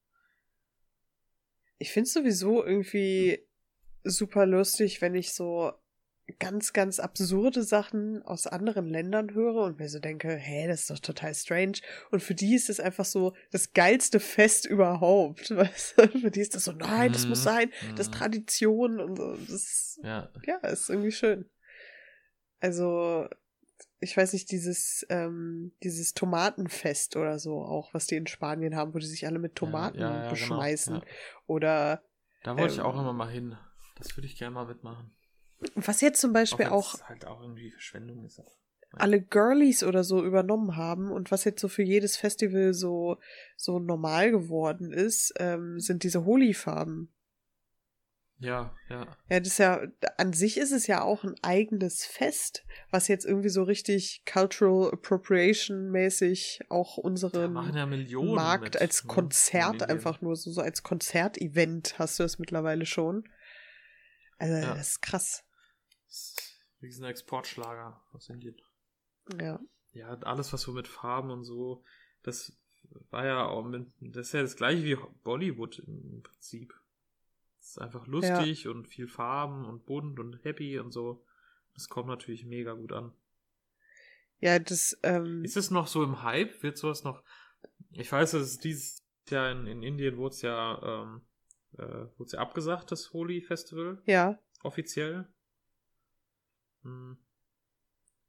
Ich 1.78 1.92
finde 1.92 2.08
sowieso 2.08 2.64
irgendwie 2.64 3.46
super 4.04 4.46
lustig, 4.46 5.02
wenn 5.02 5.14
ich 5.14 5.32
so 5.34 5.72
ganz, 6.38 6.72
ganz 6.72 7.00
absurde 7.00 7.62
Sachen 7.62 8.22
aus 8.22 8.46
anderen 8.46 8.86
Ländern 8.88 9.34
höre 9.34 9.64
und 9.64 9.78
mir 9.78 9.90
so 9.90 9.98
denke, 9.98 10.34
hä, 10.34 10.66
das 10.66 10.82
ist 10.82 10.90
doch 10.90 10.98
total 10.98 11.34
strange. 11.34 11.80
Und 12.10 12.22
für 12.22 12.34
die 12.34 12.54
ist 12.54 12.70
es 12.70 12.80
einfach 12.80 13.04
so 13.04 13.34
das 13.50 13.74
geilste 13.74 14.20
Fest 14.20 14.64
überhaupt. 14.64 15.50
Weißt 15.54 15.98
du? 15.98 16.08
Für 16.20 16.30
die 16.30 16.40
ist 16.40 16.54
das 16.54 16.64
so, 16.64 16.72
nein, 16.72 17.12
das 17.12 17.28
muss 17.28 17.40
Mhm. 17.40 17.44
sein, 17.44 17.70
das 17.96 18.06
ist 18.06 18.14
Mhm. 18.14 18.18
Tradition 18.18 19.00
und 19.00 19.16
so. 19.16 19.36
Das, 19.36 20.00
Ja, 20.02 20.32
ja, 20.46 20.56
ist 20.68 20.88
irgendwie 20.88 21.12
schön. 21.12 21.50
Also, 22.60 23.28
ich 24.04 24.16
weiß 24.16 24.32
nicht, 24.34 24.50
dieses, 24.52 25.04
ähm, 25.08 25.72
dieses 25.82 26.14
Tomatenfest 26.14 27.16
oder 27.16 27.38
so 27.38 27.62
auch, 27.62 27.92
was 27.92 28.06
die 28.06 28.16
in 28.16 28.26
Spanien 28.26 28.76
haben, 28.76 28.94
wo 28.94 28.98
die 28.98 29.06
sich 29.06 29.26
alle 29.26 29.38
mit 29.38 29.56
Tomaten 29.56 29.98
ja, 29.98 30.10
ja, 30.10 30.16
genau, 30.18 30.30
beschmeißen. 30.30 30.96
ja. 30.96 31.02
Oder 31.46 32.02
da 32.44 32.56
wollte 32.56 32.74
ich 32.74 32.78
Ähm, 32.80 32.84
auch 32.86 32.94
immer 32.94 33.12
mal 33.12 33.30
hin. 33.30 33.56
Das 33.96 34.16
würde 34.16 34.26
ich 34.26 34.36
gerne 34.36 34.54
mal 34.54 34.66
mitmachen. 34.66 35.10
was 35.76 36.00
jetzt 36.00 36.20
zum 36.20 36.32
Beispiel 36.32 36.66
wenn's 36.66 36.72
auch 36.72 37.00
halt 37.08 37.26
auch 37.26 37.40
irgendwie 37.40 37.70
Verschwendung 37.70 38.24
ist. 38.26 38.42
alle 38.92 39.20
Girlies 39.22 39.82
oder 39.82 40.04
so 40.04 40.24
übernommen 40.24 40.76
haben 40.76 41.10
und 41.10 41.30
was 41.30 41.44
jetzt 41.44 41.60
so 41.60 41.68
für 41.68 41.82
jedes 41.82 42.16
Festival 42.16 42.74
so, 42.74 43.18
so 43.56 43.78
normal 43.78 44.30
geworden 44.30 44.92
ist, 44.92 45.32
ähm, 45.38 45.80
sind 45.80 46.02
diese 46.02 46.24
Holy-Farben. 46.24 47.13
Ja, 48.38 48.74
ja. 48.88 49.06
Ja, 49.28 49.38
das 49.40 49.48
ist 49.48 49.58
ja, 49.58 49.80
an 50.18 50.32
sich 50.32 50.58
ist 50.58 50.72
es 50.72 50.86
ja 50.86 51.02
auch 51.02 51.24
ein 51.24 51.34
eigenes 51.42 52.04
Fest, 52.04 52.64
was 52.90 53.08
jetzt 53.08 53.24
irgendwie 53.24 53.48
so 53.48 53.62
richtig 53.62 54.22
Cultural 54.30 54.92
Appropriation 54.92 55.90
mäßig 55.90 56.60
auch 56.68 56.96
unseren 56.98 57.54
ja 57.74 57.86
Millionen 57.86 58.34
Markt 58.34 58.80
als 58.80 59.04
ne, 59.04 59.08
Konzert 59.08 59.72
Medien. 59.80 59.90
einfach 59.90 60.20
nur 60.20 60.36
so, 60.36 60.50
so 60.50 60.60
als 60.60 60.82
Konzertevent 60.82 61.98
hast 61.98 62.18
du 62.18 62.24
das 62.24 62.38
mittlerweile 62.38 62.86
schon. 62.86 63.28
Also, 64.38 64.54
Ja. 64.54 64.74
das 64.74 64.88
ist 64.88 65.02
krass. 65.02 65.44
Ist 66.08 67.00
ein 67.00 67.04
Exportschlager 67.04 68.02
aus 68.12 68.28
Indien. 68.28 68.60
Ja. 69.40 69.58
Ja, 69.92 70.08
alles, 70.08 70.52
was 70.52 70.62
so 70.62 70.72
mit 70.72 70.88
Farben 70.88 71.30
und 71.30 71.44
so, 71.44 71.84
das 72.24 72.52
war 73.10 73.24
ja 73.24 73.46
auch 73.46 73.64
mit, 73.64 73.86
das 74.00 74.26
ist 74.26 74.32
ja 74.34 74.42
das 74.42 74.56
gleiche 74.56 74.82
wie 74.84 74.96
Bollywood 75.22 75.78
im 75.78 76.22
Prinzip. 76.22 76.74
Es 77.64 77.70
ist 77.70 77.78
einfach 77.78 78.06
lustig 78.06 78.68
und 78.68 78.86
viel 78.86 79.08
Farben 79.08 79.64
und 79.64 79.86
bunt 79.86 80.20
und 80.20 80.44
happy 80.44 80.78
und 80.78 80.92
so. 80.92 81.24
Das 81.72 81.88
kommt 81.88 82.08
natürlich 82.08 82.44
mega 82.44 82.74
gut 82.74 82.92
an. 82.92 83.14
Ja, 84.38 84.58
das, 84.58 84.98
ähm, 85.02 85.42
Ist 85.42 85.56
es 85.56 85.70
noch 85.70 85.86
so 85.86 86.04
im 86.04 86.22
Hype? 86.22 86.62
Wird 86.62 86.76
sowas 86.76 87.04
noch. 87.04 87.22
Ich 87.92 88.12
weiß, 88.12 88.32
dass 88.32 88.42
es 88.42 88.58
dieses 88.58 89.02
Ja, 89.30 89.50
in, 89.50 89.66
in 89.66 89.82
Indien 89.82 90.18
wurde 90.18 90.34
es 90.34 90.42
ja, 90.42 90.78
ähm, 90.82 91.22
äh, 91.78 92.06
wurde 92.18 92.32
ja 92.34 92.40
abgesagt, 92.40 92.92
das 92.92 93.14
Holi 93.14 93.40
Festival. 93.40 94.02
Ja. 94.04 94.38
Offiziell. 94.62 95.26
Hm. 96.82 97.16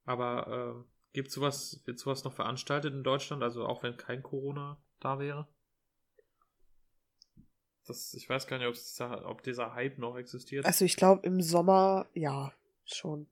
Aber 0.05 0.85
äh, 0.85 1.11
gibt 1.11 1.29
sowas, 1.29 1.81
wird 1.83 1.99
sowas 1.99 2.23
noch 2.23 2.33
veranstaltet 2.33 2.93
in 2.93 3.03
Deutschland, 3.03 3.43
also 3.43 3.65
auch 3.65 3.83
wenn 3.83 3.97
kein 3.97 4.23
Corona 4.23 4.81
da 5.01 5.19
wäre? 5.19 5.45
Das, 7.85 8.13
ich 8.15 8.27
weiß 8.27 8.47
gar 8.47 8.57
nicht, 8.57 8.67
ob 8.67 8.73
dieser, 8.73 9.29
ob 9.29 9.43
dieser 9.43 9.75
Hype 9.75 9.97
noch 9.99 10.17
existiert. 10.17 10.65
Also 10.65 10.85
ich 10.85 10.95
glaube 10.95 11.25
im 11.25 11.41
Sommer, 11.41 12.07
ja, 12.13 12.51
schon. 12.83 13.27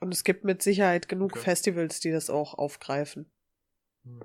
Und 0.00 0.14
es 0.14 0.24
gibt 0.24 0.44
mit 0.44 0.62
Sicherheit 0.62 1.08
genug 1.08 1.32
okay. 1.32 1.40
Festivals, 1.40 2.00
die 2.00 2.10
das 2.10 2.30
auch 2.30 2.54
aufgreifen. 2.54 3.30
Hm. 4.04 4.24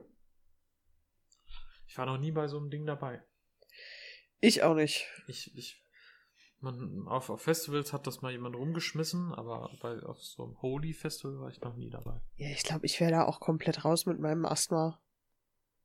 Ich 1.87 1.97
war 1.97 2.05
noch 2.05 2.17
nie 2.17 2.31
bei 2.31 2.47
so 2.47 2.57
einem 2.57 2.69
Ding 2.69 2.85
dabei. 2.85 3.23
Ich 4.39 4.63
auch 4.63 4.75
nicht. 4.75 5.07
Ich, 5.27 5.55
ich, 5.55 5.83
man, 6.59 7.07
auf, 7.07 7.29
auf 7.29 7.41
Festivals 7.41 7.93
hat 7.93 8.07
das 8.07 8.21
mal 8.21 8.31
jemand 8.31 8.55
rumgeschmissen, 8.55 9.33
aber 9.33 9.69
bei, 9.81 10.01
auf 10.03 10.23
so 10.23 10.43
einem 10.43 10.61
Holy 10.61 10.93
Festival 10.93 11.39
war 11.39 11.49
ich 11.49 11.61
noch 11.61 11.75
nie 11.75 11.89
dabei. 11.89 12.21
Ja, 12.35 12.49
ich 12.49 12.63
glaube, 12.63 12.85
ich 12.85 12.99
wäre 12.99 13.11
da 13.11 13.25
auch 13.25 13.39
komplett 13.39 13.85
raus 13.85 14.05
mit 14.05 14.19
meinem 14.19 14.45
Asthma. 14.45 14.99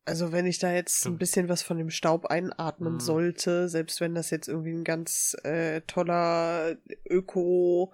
Also 0.08 0.32
wenn 0.32 0.46
ich 0.46 0.58
da 0.58 0.72
jetzt 0.72 1.04
ein 1.04 1.18
bisschen 1.18 1.50
was 1.50 1.60
von 1.60 1.76
dem 1.76 1.90
Staub 1.90 2.24
einatmen 2.24 2.94
mhm. 2.94 3.00
sollte, 3.00 3.68
selbst 3.68 4.00
wenn 4.00 4.14
das 4.14 4.30
jetzt 4.30 4.48
irgendwie 4.48 4.72
ein 4.72 4.82
ganz 4.82 5.36
äh, 5.44 5.82
toller 5.82 6.78
Öko 7.04 7.92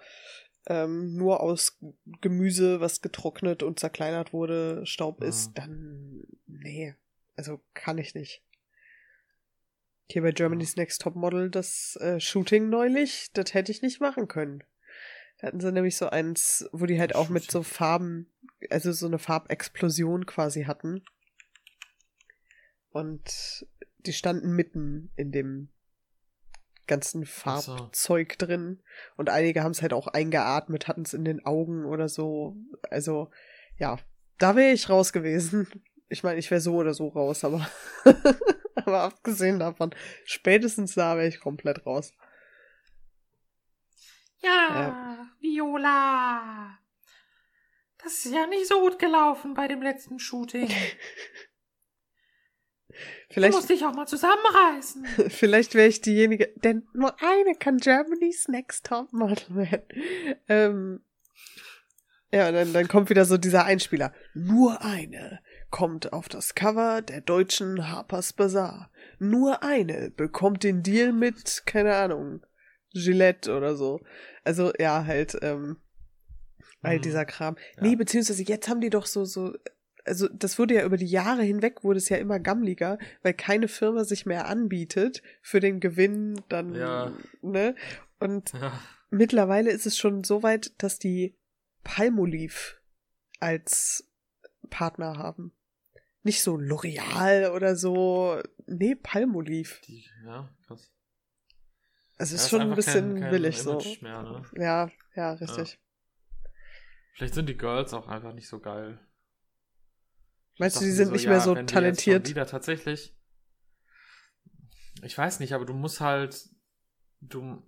ähm, 0.68 1.16
nur 1.16 1.40
aus 1.40 1.80
Gemüse, 2.20 2.80
was 2.80 3.02
getrocknet 3.02 3.64
und 3.64 3.80
zerkleinert 3.80 4.32
wurde, 4.32 4.86
Staub 4.86 5.22
mhm. 5.22 5.26
ist, 5.26 5.58
dann 5.58 6.22
nee, 6.46 6.94
also 7.34 7.60
kann 7.74 7.98
ich 7.98 8.14
nicht. 8.14 8.44
Hier 10.08 10.22
bei 10.22 10.30
Germany's 10.30 10.76
Next 10.76 11.02
Top 11.02 11.16
Model 11.16 11.50
das 11.50 11.96
äh, 12.00 12.20
Shooting 12.20 12.68
neulich, 12.68 13.32
das 13.32 13.54
hätte 13.54 13.72
ich 13.72 13.82
nicht 13.82 14.00
machen 14.00 14.28
können. 14.28 14.62
Da 15.38 15.48
hatten 15.48 15.58
sie 15.58 15.72
nämlich 15.72 15.96
so 15.96 16.10
eins, 16.10 16.68
wo 16.70 16.86
die 16.86 17.00
halt 17.00 17.16
auch 17.16 17.28
mit 17.28 17.50
so 17.50 17.64
Farben, 17.64 18.32
also 18.70 18.92
so 18.92 19.06
eine 19.06 19.18
Farbexplosion 19.18 20.26
quasi 20.26 20.62
hatten. 20.62 21.02
Und 22.94 23.66
die 24.06 24.12
standen 24.12 24.52
mitten 24.52 25.10
in 25.16 25.32
dem 25.32 25.68
ganzen 26.86 27.26
Farbzeug 27.26 28.36
so. 28.38 28.46
drin. 28.46 28.84
Und 29.16 29.30
einige 29.30 29.64
haben 29.64 29.72
es 29.72 29.82
halt 29.82 29.92
auch 29.92 30.06
eingeatmet, 30.06 30.86
hatten 30.86 31.02
es 31.02 31.12
in 31.12 31.24
den 31.24 31.44
Augen 31.44 31.86
oder 31.86 32.08
so. 32.08 32.56
Also, 32.90 33.32
ja, 33.78 33.98
da 34.38 34.54
wäre 34.54 34.70
ich 34.70 34.88
raus 34.88 35.12
gewesen. 35.12 35.66
Ich 36.08 36.22
meine, 36.22 36.38
ich 36.38 36.52
wäre 36.52 36.60
so 36.60 36.76
oder 36.76 36.94
so 36.94 37.08
raus, 37.08 37.42
aber, 37.42 37.68
aber 38.76 39.00
abgesehen 39.00 39.58
davon, 39.58 39.92
spätestens 40.24 40.94
da 40.94 41.16
wäre 41.16 41.26
ich 41.26 41.40
komplett 41.40 41.84
raus. 41.86 42.12
Ja, 44.38 45.26
äh, 45.40 45.42
Viola. 45.42 46.78
Das 48.04 48.24
ist 48.24 48.32
ja 48.32 48.46
nicht 48.46 48.68
so 48.68 48.78
gut 48.78 49.00
gelaufen 49.00 49.54
bei 49.54 49.66
dem 49.66 49.82
letzten 49.82 50.20
Shooting. 50.20 50.70
Vielleicht, 53.30 53.54
du 53.54 53.58
musst 53.58 53.70
dich 53.70 53.84
auch 53.84 53.94
mal 53.94 54.06
zusammenreißen. 54.06 55.04
Vielleicht 55.28 55.74
wäre 55.74 55.88
ich 55.88 56.00
diejenige, 56.00 56.52
denn 56.56 56.86
nur 56.92 57.14
eine 57.22 57.54
kann 57.58 57.78
Germany's 57.78 58.48
Next 58.48 58.86
Top 58.86 59.12
Model 59.12 59.56
werden. 59.56 59.86
Ähm, 60.48 61.00
ja, 62.32 62.48
und 62.48 62.54
dann, 62.54 62.72
dann 62.72 62.88
kommt 62.88 63.10
wieder 63.10 63.24
so 63.24 63.36
dieser 63.36 63.64
Einspieler. 63.64 64.12
Nur 64.34 64.82
eine 64.82 65.40
kommt 65.70 66.12
auf 66.12 66.28
das 66.28 66.54
Cover 66.54 67.02
der 67.02 67.20
deutschen 67.20 67.90
Harper's 67.90 68.32
Bazaar. 68.32 68.90
Nur 69.18 69.62
eine 69.62 70.10
bekommt 70.10 70.62
den 70.62 70.82
Deal 70.82 71.12
mit, 71.12 71.62
keine 71.66 71.94
Ahnung, 71.94 72.44
Gillette 72.92 73.56
oder 73.56 73.76
so. 73.76 74.00
Also, 74.44 74.72
ja, 74.78 75.04
halt, 75.06 75.36
ähm, 75.42 75.76
all 76.82 76.98
mhm. 76.98 77.02
dieser 77.02 77.24
Kram. 77.24 77.56
Ja. 77.76 77.82
Nee, 77.82 77.96
beziehungsweise 77.96 78.42
jetzt 78.42 78.68
haben 78.68 78.80
die 78.80 78.90
doch 78.90 79.06
so, 79.06 79.24
so 79.24 79.54
also 80.04 80.28
das 80.28 80.58
wurde 80.58 80.74
ja 80.74 80.84
über 80.84 80.96
die 80.96 81.06
Jahre 81.06 81.42
hinweg, 81.42 81.82
wurde 81.82 81.98
es 81.98 82.08
ja 82.08 82.16
immer 82.16 82.38
gammliger, 82.38 82.98
weil 83.22 83.34
keine 83.34 83.68
Firma 83.68 84.04
sich 84.04 84.26
mehr 84.26 84.46
anbietet 84.46 85.22
für 85.42 85.60
den 85.60 85.80
Gewinn 85.80 86.42
dann, 86.48 86.74
ja. 86.74 87.12
ne? 87.42 87.74
Und 88.20 88.52
ja. 88.52 88.78
mittlerweile 89.10 89.70
ist 89.70 89.86
es 89.86 89.96
schon 89.96 90.24
so 90.24 90.42
weit, 90.42 90.72
dass 90.82 90.98
die 90.98 91.36
Palmolive 91.82 92.76
als 93.40 94.08
Partner 94.70 95.18
haben. 95.18 95.52
Nicht 96.22 96.42
so 96.42 96.56
L'Oreal 96.56 97.50
oder 97.50 97.76
so, 97.76 98.40
nee, 98.66 98.94
Palmolive. 98.94 99.74
Die, 99.86 100.06
ja, 100.24 100.48
krass. 100.66 100.90
Also 102.16 102.36
ist 102.36 102.48
schon 102.48 102.62
ein 102.62 102.74
bisschen 102.74 103.14
kein, 103.14 103.22
kein 103.22 103.30
billig 103.30 103.60
so. 103.60 103.78
Mehr, 104.00 104.22
ne? 104.22 104.42
Ja, 104.56 104.90
ja, 105.16 105.32
richtig. 105.32 105.72
Ja. 105.72 106.50
Vielleicht 107.14 107.34
sind 107.34 107.48
die 107.48 107.56
Girls 107.56 107.92
auch 107.92 108.08
einfach 108.08 108.32
nicht 108.32 108.48
so 108.48 108.60
geil. 108.60 108.98
Meinst 110.58 110.80
du, 110.80 110.84
die 110.84 110.90
sind 110.90 111.06
so, 111.06 111.12
nicht 111.12 111.24
ja, 111.24 111.30
mehr 111.30 111.40
so 111.40 111.54
talentiert? 111.54 112.28
Wieder 112.28 112.46
tatsächlich. 112.46 113.16
Ich 115.02 115.16
weiß 115.18 115.40
nicht, 115.40 115.52
aber 115.52 115.64
du 115.64 115.74
musst 115.74 116.00
halt, 116.00 116.48
du, 117.20 117.62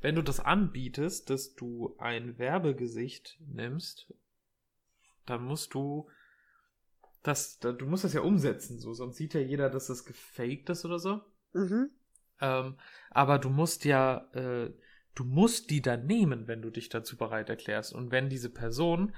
wenn 0.00 0.14
du 0.14 0.22
das 0.22 0.40
anbietest, 0.40 1.30
dass 1.30 1.54
du 1.54 1.96
ein 1.98 2.38
Werbegesicht 2.38 3.38
nimmst, 3.40 4.12
dann 5.26 5.44
musst 5.44 5.74
du 5.74 6.08
das, 7.22 7.58
du 7.58 7.86
musst 7.86 8.04
das 8.04 8.12
ja 8.12 8.20
umsetzen, 8.20 8.78
so, 8.78 8.92
sonst 8.92 9.16
sieht 9.16 9.32
ja 9.32 9.40
jeder, 9.40 9.70
dass 9.70 9.86
das 9.86 10.04
gefaked 10.04 10.68
ist 10.68 10.84
oder 10.84 10.98
so. 10.98 11.22
Mhm. 11.54 11.90
Ähm, 12.40 12.76
aber 13.10 13.38
du 13.38 13.48
musst 13.48 13.84
ja, 13.84 14.28
äh, 14.34 14.72
du 15.14 15.24
musst 15.24 15.70
die 15.70 15.80
dann 15.80 16.06
nehmen, 16.06 16.46
wenn 16.46 16.60
du 16.60 16.70
dich 16.70 16.90
dazu 16.90 17.16
bereit 17.16 17.48
erklärst. 17.48 17.94
Und 17.94 18.10
wenn 18.10 18.28
diese 18.28 18.50
Person 18.50 19.14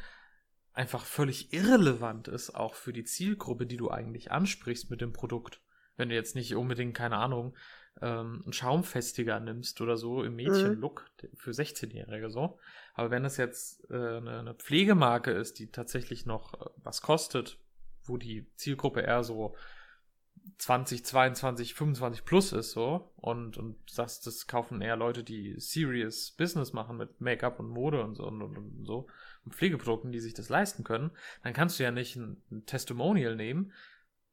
einfach 0.76 1.04
völlig 1.06 1.52
irrelevant 1.54 2.28
ist, 2.28 2.54
auch 2.54 2.74
für 2.74 2.92
die 2.92 3.04
Zielgruppe, 3.04 3.66
die 3.66 3.78
du 3.78 3.90
eigentlich 3.90 4.30
ansprichst 4.30 4.90
mit 4.90 5.00
dem 5.00 5.12
Produkt. 5.12 5.60
Wenn 5.96 6.10
du 6.10 6.14
jetzt 6.14 6.34
nicht 6.34 6.54
unbedingt, 6.54 6.94
keine 6.94 7.16
Ahnung, 7.16 7.56
ähm, 8.02 8.42
einen 8.44 8.52
Schaumfestiger 8.52 9.40
nimmst 9.40 9.80
oder 9.80 9.96
so 9.96 10.22
im 10.22 10.36
Mädchenlook 10.36 11.06
mhm. 11.22 11.28
für 11.34 11.52
16-Jährige 11.52 12.28
so. 12.28 12.58
Aber 12.92 13.10
wenn 13.10 13.24
es 13.24 13.38
jetzt 13.38 13.90
äh, 13.90 13.94
eine, 13.94 14.40
eine 14.40 14.54
Pflegemarke 14.54 15.30
ist, 15.30 15.58
die 15.58 15.70
tatsächlich 15.70 16.26
noch 16.26 16.52
äh, 16.54 16.66
was 16.76 17.00
kostet, 17.00 17.58
wo 18.04 18.18
die 18.18 18.46
Zielgruppe 18.56 19.00
eher 19.00 19.24
so 19.24 19.56
20, 20.58 21.06
22, 21.06 21.74
25 21.74 22.24
plus 22.26 22.52
ist 22.52 22.72
so 22.72 23.12
und 23.16 23.56
und 23.56 23.78
sagst, 23.90 24.26
das 24.26 24.46
kaufen 24.46 24.80
eher 24.82 24.96
Leute, 24.96 25.24
die 25.24 25.58
serious 25.58 26.32
Business 26.32 26.72
machen 26.72 26.98
mit 26.98 27.20
Make-up 27.20 27.58
und 27.58 27.68
Mode 27.68 28.04
und 28.04 28.14
so 28.16 28.24
und, 28.24 28.42
und, 28.42 28.56
und 28.56 28.84
so 28.84 29.08
Pflegeprodukten, 29.50 30.12
die 30.12 30.20
sich 30.20 30.34
das 30.34 30.48
leisten 30.48 30.84
können, 30.84 31.10
dann 31.42 31.52
kannst 31.52 31.78
du 31.78 31.84
ja 31.84 31.90
nicht 31.90 32.16
ein, 32.16 32.42
ein 32.50 32.66
Testimonial 32.66 33.36
nehmen, 33.36 33.72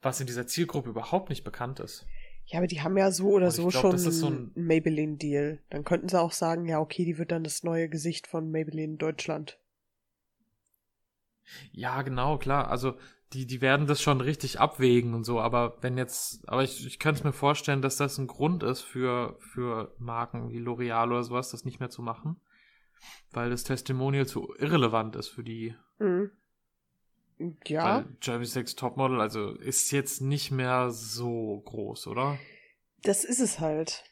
was 0.01 0.20
in 0.20 0.28
dieser 0.28 0.47
Zielgruppe 0.47 0.89
überhaupt 0.89 1.30
nicht 1.30 1.43
bekannt 1.43 1.80
ist. 1.80 2.05
Ja, 2.45 2.59
aber 2.59 2.68
die 2.68 2.82
haben 2.82 2.97
ja 2.97 3.09
so 3.11 3.30
oder 3.30 3.51
so 3.51 3.68
glaub, 3.68 3.82
schon 3.82 3.97
so 3.97 4.28
ein 4.28 4.51
Maybelline-Deal. 4.55 5.59
Dann 5.70 5.86
könnten 5.86 6.09
sie 6.09 6.20
auch 6.20 6.34
sagen, 6.34 6.68
ja, 6.68 6.80
okay, 6.80 7.05
die 7.05 7.18
wird 7.18 7.32
dann 7.32 7.43
das 7.43 7.64
neue 7.64 7.88
Gesicht 7.88 8.28
von 8.28 8.51
Maybelline 8.51 8.97
Deutschland. 8.97 9.59
Ja, 11.72 12.01
genau, 12.01 12.38
klar. 12.38 12.70
Also 12.70 12.97
die, 13.34 13.47
die 13.47 13.61
werden 13.61 13.88
das 13.88 14.01
schon 14.01 14.22
richtig 14.22 14.59
abwägen 14.59 15.14
und 15.14 15.24
so, 15.24 15.39
aber 15.39 15.78
wenn 15.82 15.97
jetzt, 15.97 16.47
aber 16.47 16.64
ich, 16.64 16.86
ich 16.86 16.99
könnte 16.99 17.20
es 17.20 17.24
mir 17.24 17.34
vorstellen, 17.34 17.82
dass 17.82 17.97
das 17.97 18.18
ein 18.18 18.28
Grund 18.28 18.61
ist 18.64 18.82
für, 18.82 19.38
für 19.39 19.95
Marken 19.97 20.49
wie 20.49 20.59
L'Oreal 20.59 21.07
oder 21.07 21.24
sowas, 21.24 21.49
das 21.49 21.66
nicht 21.66 21.80
mehr 21.80 21.89
zu 21.89 22.01
machen. 22.01 22.39
Weil 23.32 23.49
das 23.49 23.64
Testimonial 23.64 24.26
zu 24.26 24.54
irrelevant 24.58 25.16
ist 25.16 25.30
für 25.30 25.43
die. 25.43 25.76
Mhm. 25.99 26.32
Ja. 27.66 27.97
Weil 27.97 28.06
Jeremy 28.22 28.45
Sex 28.45 28.76
Topmodel, 28.76 29.20
also 29.20 29.51
ist 29.56 29.91
jetzt 29.91 30.22
nicht 30.22 30.51
mehr 30.51 30.91
so 30.91 31.62
groß, 31.66 32.08
oder? 32.08 32.38
Das 33.01 33.24
ist 33.24 33.39
es 33.39 33.60
halt. 33.60 34.04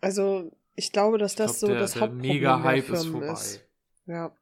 Also, 0.00 0.52
ich 0.76 0.92
glaube, 0.92 1.18
dass 1.18 1.34
das 1.34 1.58
glaub, 1.58 1.60
so 1.60 1.66
der, 1.68 1.78
das 1.80 1.92
der 1.92 2.02
Hauptproblem 2.02 2.32
Mega-Hype 2.32 2.86
der 2.86 2.96
Firmen 2.96 3.22
ist, 3.22 3.40
ist. 3.40 3.64
Ja. 4.06 4.36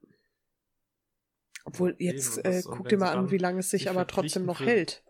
Obwohl, 1.64 1.96
jetzt 1.98 2.44
äh, 2.44 2.62
guck 2.64 2.88
dir 2.88 2.98
mal 2.98 3.16
an, 3.16 3.30
wie 3.30 3.38
lange 3.38 3.60
es 3.60 3.70
sich 3.70 3.88
aber 3.88 4.06
trotzdem 4.06 4.44
noch 4.44 4.60
hält. 4.60 5.02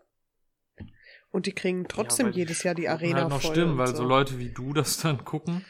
Und 1.29 1.45
die 1.45 1.51
kriegen 1.51 1.87
trotzdem 1.87 2.27
ja, 2.27 2.33
jedes 2.33 2.63
Jahr 2.63 2.73
die 2.73 2.87
Arena 2.87 3.21
halt 3.21 3.29
noch 3.29 3.41
voll. 3.41 3.51
Stimmt, 3.51 3.77
weil 3.77 3.87
so. 3.87 3.97
so. 3.97 4.03
Leute 4.03 4.39
wie 4.39 4.49
du 4.49 4.73
das 4.73 4.97
dann 4.97 5.25
gucken, 5.25 5.65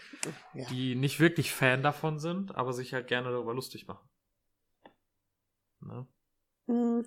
ja. 0.54 0.66
die 0.70 0.96
nicht 0.96 1.20
wirklich 1.20 1.52
Fan 1.52 1.82
davon 1.82 2.20
sind, 2.20 2.56
aber 2.56 2.74
sich 2.74 2.94
halt 2.94 3.08
gerne 3.08 3.32
darüber 3.32 3.54
lustig 3.54 3.88
machen. 3.88 4.08
Ne? 5.82 6.08
Mhm. 6.68 7.06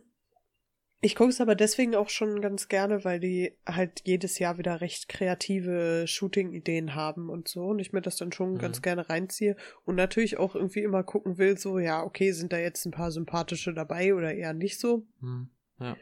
Ich 1.02 1.16
gucke 1.16 1.30
es 1.30 1.40
aber 1.40 1.54
deswegen 1.54 1.94
auch 1.94 2.10
schon 2.10 2.42
ganz 2.42 2.68
gerne, 2.68 3.04
weil 3.04 3.20
die 3.20 3.56
halt 3.66 4.02
jedes 4.04 4.38
Jahr 4.38 4.58
wieder 4.58 4.82
recht 4.82 5.08
kreative 5.08 6.06
Shooting-Ideen 6.06 6.94
haben 6.94 7.30
und 7.30 7.48
so. 7.48 7.68
Und 7.68 7.78
ich 7.78 7.94
mir 7.94 8.02
das 8.02 8.16
dann 8.16 8.32
schon 8.32 8.54
mhm. 8.54 8.58
ganz 8.58 8.82
gerne 8.82 9.08
reinziehe. 9.08 9.56
Und 9.86 9.94
natürlich 9.94 10.36
auch 10.36 10.54
irgendwie 10.54 10.82
immer 10.82 11.02
gucken 11.02 11.38
will, 11.38 11.56
so, 11.56 11.78
ja, 11.78 12.02
okay, 12.02 12.32
sind 12.32 12.52
da 12.52 12.58
jetzt 12.58 12.84
ein 12.84 12.90
paar 12.90 13.12
sympathische 13.12 13.72
dabei 13.72 14.14
oder 14.14 14.34
eher 14.34 14.52
nicht 14.52 14.78
so. 14.78 15.06
Mhm. 15.20 15.48
Ja. 15.78 15.96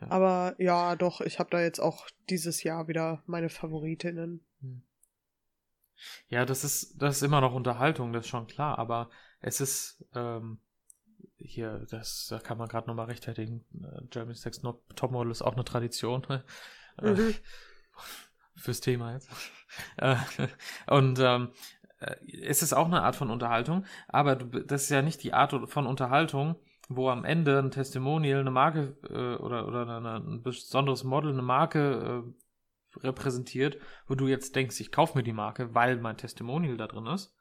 Ja. 0.00 0.10
Aber 0.10 0.54
ja, 0.58 0.96
doch, 0.96 1.20
ich 1.20 1.38
habe 1.38 1.50
da 1.50 1.60
jetzt 1.60 1.80
auch 1.80 2.06
dieses 2.28 2.62
Jahr 2.62 2.88
wieder 2.88 3.22
meine 3.26 3.48
Favoritinnen. 3.48 4.44
Hm. 4.60 4.82
Ja, 6.28 6.46
das 6.46 6.64
ist, 6.64 7.00
das 7.00 7.16
ist 7.16 7.22
immer 7.22 7.40
noch 7.40 7.52
Unterhaltung, 7.54 8.12
das 8.12 8.24
ist 8.24 8.30
schon 8.30 8.46
klar, 8.46 8.78
aber 8.78 9.10
es 9.40 9.60
ist, 9.60 10.04
ähm, 10.14 10.60
hier, 11.36 11.86
das, 11.90 12.26
da 12.30 12.38
kann 12.38 12.58
man 12.58 12.68
gerade 12.68 12.86
nochmal 12.86 13.06
rechtfertigen. 13.06 13.64
Äh, 13.74 14.02
Jeremy's 14.12 14.44
Next 14.44 14.62
Topmodel 14.96 15.30
ist 15.30 15.42
auch 15.42 15.54
eine 15.54 15.64
Tradition. 15.64 16.26
Äh, 17.00 17.12
Mhm. 17.12 17.34
Fürs 18.56 18.80
Thema 18.80 19.14
jetzt. 19.14 19.30
Äh, 19.96 20.16
Und 20.88 21.20
ähm, 21.20 21.52
äh, 22.00 22.16
es 22.42 22.62
ist 22.62 22.72
auch 22.72 22.86
eine 22.86 23.02
Art 23.02 23.14
von 23.14 23.30
Unterhaltung, 23.30 23.86
aber 24.08 24.34
du, 24.34 24.64
das 24.64 24.82
ist 24.82 24.90
ja 24.90 25.00
nicht 25.00 25.22
die 25.22 25.32
Art 25.32 25.54
von 25.70 25.86
Unterhaltung, 25.86 26.56
wo 26.92 27.08
am 27.08 27.24
Ende 27.24 27.60
ein 27.60 27.70
Testimonial, 27.70 28.40
eine 28.40 28.50
Marke 28.50 28.96
äh, 29.08 29.40
oder, 29.40 29.68
oder 29.68 29.86
eine, 29.86 30.16
ein 30.16 30.42
besonderes 30.42 31.04
Model 31.04 31.30
eine 31.32 31.42
Marke 31.42 32.24
äh, 32.24 32.98
repräsentiert, 32.98 33.78
wo 34.08 34.16
du 34.16 34.26
jetzt 34.26 34.56
denkst, 34.56 34.80
ich 34.80 34.90
kaufe 34.90 35.16
mir 35.16 35.22
die 35.22 35.32
Marke, 35.32 35.72
weil 35.72 35.98
mein 35.98 36.16
Testimonial 36.16 36.76
da 36.76 36.88
drin 36.88 37.06
ist. 37.06 37.36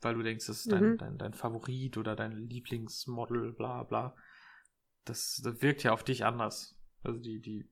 Weil 0.00 0.14
du 0.14 0.22
denkst, 0.24 0.46
das 0.48 0.58
ist 0.58 0.72
dein, 0.72 0.90
Mhm. 0.94 0.98
dein, 0.98 1.18
dein 1.18 1.34
Favorit 1.34 1.96
oder 1.96 2.16
dein 2.16 2.32
Lieblingsmodel, 2.32 3.52
bla 3.52 3.84
bla. 3.84 4.16
Das, 5.04 5.40
das 5.44 5.62
wirkt 5.62 5.84
ja 5.84 5.92
auf 5.92 6.02
dich 6.02 6.24
anders. 6.24 6.76
Also 7.04 7.20
die, 7.20 7.40
die, 7.40 7.70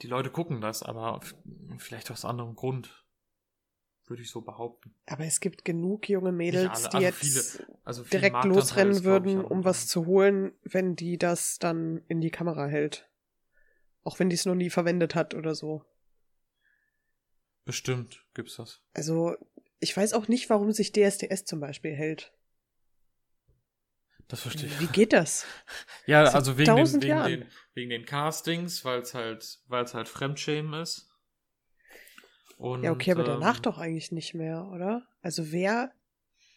die 0.00 0.06
Leute 0.06 0.30
gucken 0.30 0.62
das, 0.62 0.82
aber 0.82 1.20
vielleicht 1.76 2.10
aus 2.10 2.24
anderem 2.24 2.54
Grund. 2.54 3.04
Würde 4.10 4.22
ich 4.22 4.30
so 4.30 4.40
behaupten. 4.40 4.92
Aber 5.06 5.24
es 5.24 5.38
gibt 5.38 5.64
genug 5.64 6.08
junge 6.08 6.32
Mädels, 6.32 6.86
alle, 6.86 6.98
die 6.98 7.06
also 7.06 7.26
jetzt 7.28 7.62
Also 7.84 8.02
viel 8.02 8.18
direkt 8.18 8.44
losrennen 8.44 8.94
ist, 8.94 9.04
würden, 9.04 9.40
um 9.40 9.64
was 9.64 9.86
zu 9.86 10.04
holen, 10.04 10.50
wenn 10.64 10.96
die 10.96 11.16
das 11.16 11.60
dann 11.60 12.02
in 12.08 12.20
die 12.20 12.32
Kamera 12.32 12.66
hält. 12.66 13.08
Auch 14.02 14.18
wenn 14.18 14.28
die 14.28 14.34
es 14.34 14.46
noch 14.46 14.56
nie 14.56 14.68
verwendet 14.68 15.14
hat 15.14 15.34
oder 15.34 15.54
so. 15.54 15.84
Bestimmt 17.64 18.26
gibt's 18.34 18.56
das. 18.56 18.82
Also, 18.94 19.36
ich 19.78 19.96
weiß 19.96 20.14
auch 20.14 20.26
nicht, 20.26 20.50
warum 20.50 20.72
sich 20.72 20.90
DSDS 20.90 21.44
zum 21.44 21.60
Beispiel 21.60 21.94
hält. 21.94 22.32
Das 24.26 24.40
verstehe 24.40 24.66
ich. 24.66 24.80
Wie 24.80 24.88
geht 24.88 25.12
das? 25.12 25.46
Ja, 26.06 26.26
Seit 26.26 26.34
also 26.34 26.58
wegen 26.58 26.74
den, 26.74 27.02
wegen, 27.02 27.24
den, 27.24 27.46
wegen 27.74 27.90
den 27.90 28.04
Castings, 28.04 28.84
weil 28.84 29.02
es 29.02 29.14
halt, 29.14 29.60
weil 29.68 29.84
es 29.84 29.94
halt 29.94 30.08
Fremdschämen 30.08 30.82
ist. 30.82 31.09
Und, 32.60 32.82
Ja, 32.84 32.92
okay, 32.92 33.12
aber 33.12 33.24
danach 33.24 33.56
ähm, 33.56 33.62
doch 33.62 33.78
eigentlich 33.78 34.12
nicht 34.12 34.34
mehr, 34.34 34.68
oder? 34.72 35.06
Also 35.22 35.50
wer 35.50 35.92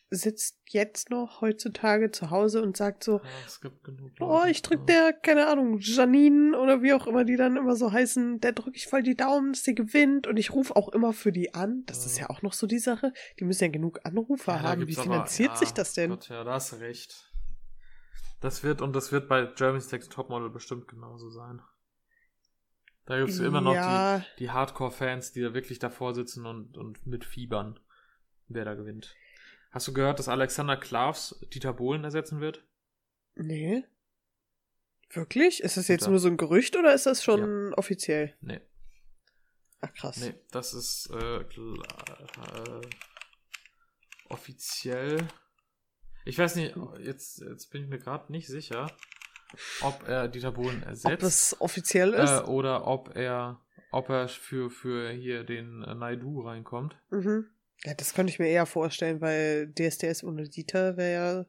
sitzt 0.10 0.60
jetzt 0.70 1.10
noch 1.10 1.42
heutzutage 1.42 2.12
zu 2.12 2.30
Hause 2.30 2.62
und 2.62 2.78
sagt 2.78 3.04
so, 3.04 3.14
Ja, 3.24 3.30
es 3.48 3.62
gibt 3.62 3.84
genug 3.84 4.12
oh, 4.20 4.26
Leute, 4.40 4.50
ich 4.52 4.62
drück 4.62 4.82
ja. 4.82 4.86
der, 5.10 5.14
keine 5.14 5.48
Ahnung, 5.48 5.80
Janine 5.80 6.60
oder 6.60 6.84
wie 6.84 6.94
auch 6.94 7.08
immer 7.08 7.24
die 7.24 7.36
dann 7.38 7.56
immer 7.58 7.76
so 7.76 7.92
heißen, 7.92 8.40
der 8.42 8.52
drück 8.52 8.76
ich 8.76 8.86
voll 8.88 9.02
die 9.02 9.16
Daumen, 9.16 9.54
dass 9.54 9.64
sie 9.64 9.74
gewinnt 9.74 10.28
und 10.28 10.38
ich 10.38 10.52
rufe 10.54 10.76
auch 10.76 10.90
immer 10.90 11.14
für 11.14 11.32
die 11.32 11.54
an. 11.56 11.84
Das 11.88 12.06
ist 12.06 12.18
Ja. 12.18 12.26
ja 12.26 12.30
auch 12.30 12.42
noch 12.44 12.54
so 12.54 12.68
die 12.68 12.80
Sache. 12.80 13.12
Die 13.40 13.46
müssen 13.46 13.64
ja 13.64 13.70
genug 13.72 14.02
Anrufer 14.04 14.56
Ja, 14.56 14.62
haben. 14.62 14.88
Wie 14.88 14.94
aber- 14.96 15.04
finanziert 15.04 15.52
ja, 15.52 15.56
sich 15.58 15.72
das 15.72 15.94
denn? 15.94 16.12
Gott, 16.12 16.30
ja, 16.30 16.44
da 16.44 16.54
hast 16.54 16.80
recht. 16.80 17.32
Das 18.42 18.62
wird, 18.62 18.82
und 18.82 18.94
das 18.96 19.12
wird 19.14 19.30
bei 19.30 19.50
Jeremy's 19.56 19.90
Next 19.92 20.12
Topmodel 20.12 20.50
bestimmt 20.50 20.88
genauso 20.90 21.30
sein. 21.30 21.62
Da 23.06 23.20
gibt's 23.20 23.40
immer 23.40 23.62
noch 23.62 23.74
ja, 23.74 24.20
die, 24.20 24.46
die 24.46 24.52
Hardcore-Fans, 24.52 25.34
die 25.34 25.42
da 25.42 25.54
wirklich 25.54 25.80
davor 25.80 26.14
sitzen 26.14 26.46
und, 26.46 26.78
und 26.78 27.06
mitfiebern, 27.06 27.80
wer 28.48 28.64
da 28.64 28.76
gewinnt. 28.76 29.16
Hast 29.72 29.88
du 29.88 29.94
gehört, 29.94 30.20
dass 30.20 30.30
Alexander 30.30 30.78
Klavs 30.78 31.40
Dieter 31.54 31.74
Bohlen 31.74 32.04
ersetzen 32.04 32.40
wird? 32.40 32.64
nee. 33.36 33.84
Wirklich? 35.16 35.62
Ist 35.62 35.78
das 35.78 35.88
jetzt 35.90 36.08
nur 36.08 36.18
so 36.18 36.28
ein 36.28 36.38
Gerücht 36.38 36.76
oder 36.76 36.92
ist 36.94 37.06
das 37.06 37.24
schon 37.24 37.72
offiziell? 37.76 38.36
Nee. 38.42 38.62
Ach 39.80 39.94
krass. 39.94 40.18
Nee, 40.18 40.34
das 40.50 40.74
ist 40.74 41.12
äh, 41.12 41.42
äh, 41.42 42.82
offiziell. 44.30 45.28
Ich 46.26 46.40
weiß 46.40 46.56
nicht, 46.56 46.76
jetzt, 47.00 47.42
jetzt 47.42 47.68
bin 47.68 47.84
ich 47.84 47.90
mir 47.90 48.00
gerade 48.00 48.32
nicht 48.32 48.48
sicher, 48.48 48.90
ob 49.82 50.08
er 50.08 50.28
Dieter 50.28 50.52
Bohlen 50.52 50.84
ersetzt. 50.84 51.14
Ob 51.14 51.20
das 51.20 51.62
offiziell 51.62 52.14
ist? 52.14 52.32
Äh, 52.32 52.44
oder 52.44 52.88
ob 52.88 53.16
er, 53.16 53.62
ob 53.92 54.10
er 54.10 54.28
für, 54.28 54.70
für 54.70 55.12
hier 55.12 55.44
den 55.44 55.84
äh, 55.84 55.96
Naidu 55.96 56.42
reinkommt. 56.42 56.96
Mhm. 57.10 57.50
Ja, 57.84 57.94
das 57.94 58.14
könnte 58.14 58.32
ich 58.32 58.40
mir 58.40 58.48
eher 58.48 58.66
vorstellen, 58.66 59.20
weil 59.22 59.72
DSDS 59.74 60.24
ohne 60.24 60.48
Dieter 60.48 60.96
wäre 60.98 61.14
ja 61.14 61.46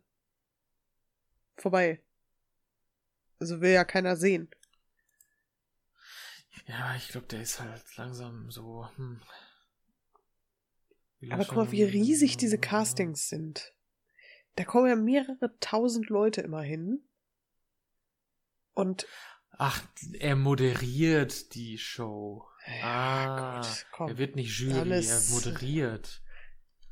vorbei. 1.56 2.00
Also 3.38 3.60
will 3.60 3.72
ja 3.72 3.84
keiner 3.84 4.16
sehen. 4.16 4.48
Ja, 6.66 6.94
ich 6.96 7.08
glaube, 7.08 7.26
der 7.26 7.42
ist 7.42 7.60
halt 7.60 7.82
langsam 7.96 8.50
so. 8.50 8.88
Hm. 8.96 9.20
Er 11.20 11.34
Aber 11.34 11.44
guck 11.44 11.56
mal, 11.56 11.72
wie 11.72 11.84
riesig 11.84 12.36
diese 12.36 12.58
Castings 12.58 13.28
sind. 13.28 13.72
Da 14.56 14.64
kommen 14.64 14.88
ja 14.88 14.96
mehrere 14.96 15.58
tausend 15.60 16.08
Leute 16.08 16.40
immer 16.40 16.62
hin. 16.62 17.02
Und 18.74 19.06
Ach, 19.56 19.80
er 20.18 20.34
moderiert 20.36 21.54
die 21.54 21.78
Show. 21.78 22.48
ja, 22.66 22.84
ah, 22.84 23.60
gut, 23.60 23.86
komm. 23.92 24.08
er 24.08 24.18
wird 24.18 24.34
nicht 24.36 24.58
Jury, 24.58 24.78
Alles- 24.80 25.30
er 25.30 25.34
moderiert. 25.34 26.22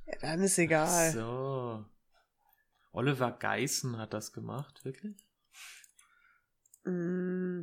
Ja, 0.07 0.19
dann 0.21 0.43
ist 0.43 0.59
egal. 0.59 1.13
So. 1.13 1.85
Oliver 2.93 3.33
Geißen 3.33 3.97
hat 3.99 4.13
das 4.13 4.33
gemacht, 4.33 4.85
wirklich? 4.85 5.17
Mm, 6.85 7.63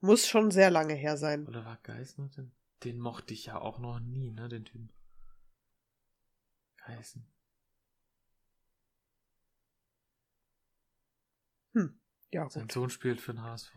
muss 0.00 0.26
schon 0.26 0.50
sehr 0.50 0.70
lange 0.70 0.94
her 0.94 1.16
sein. 1.16 1.46
Oliver 1.46 1.70
hat 1.70 1.84
den, 2.36 2.52
den 2.82 2.98
mochte 2.98 3.32
ich 3.32 3.46
ja 3.46 3.58
auch 3.58 3.78
noch 3.78 4.00
nie, 4.00 4.32
ne, 4.32 4.48
den 4.48 4.64
Typen. 4.64 4.92
Geißen. 6.86 7.26
Ja, 12.34 12.50
Sein 12.50 12.64
gut. 12.64 12.72
Sohn 12.72 12.90
spielt 12.90 13.20
für 13.20 13.32
den 13.32 13.42
HSV. 13.42 13.76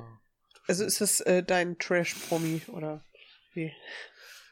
Also 0.68 0.84
ist 0.84 1.00
das 1.00 1.22
äh, 1.22 1.44
dein 1.44 1.78
Trash-Promi 1.78 2.64
oder 2.70 3.06
wie? 3.54 3.72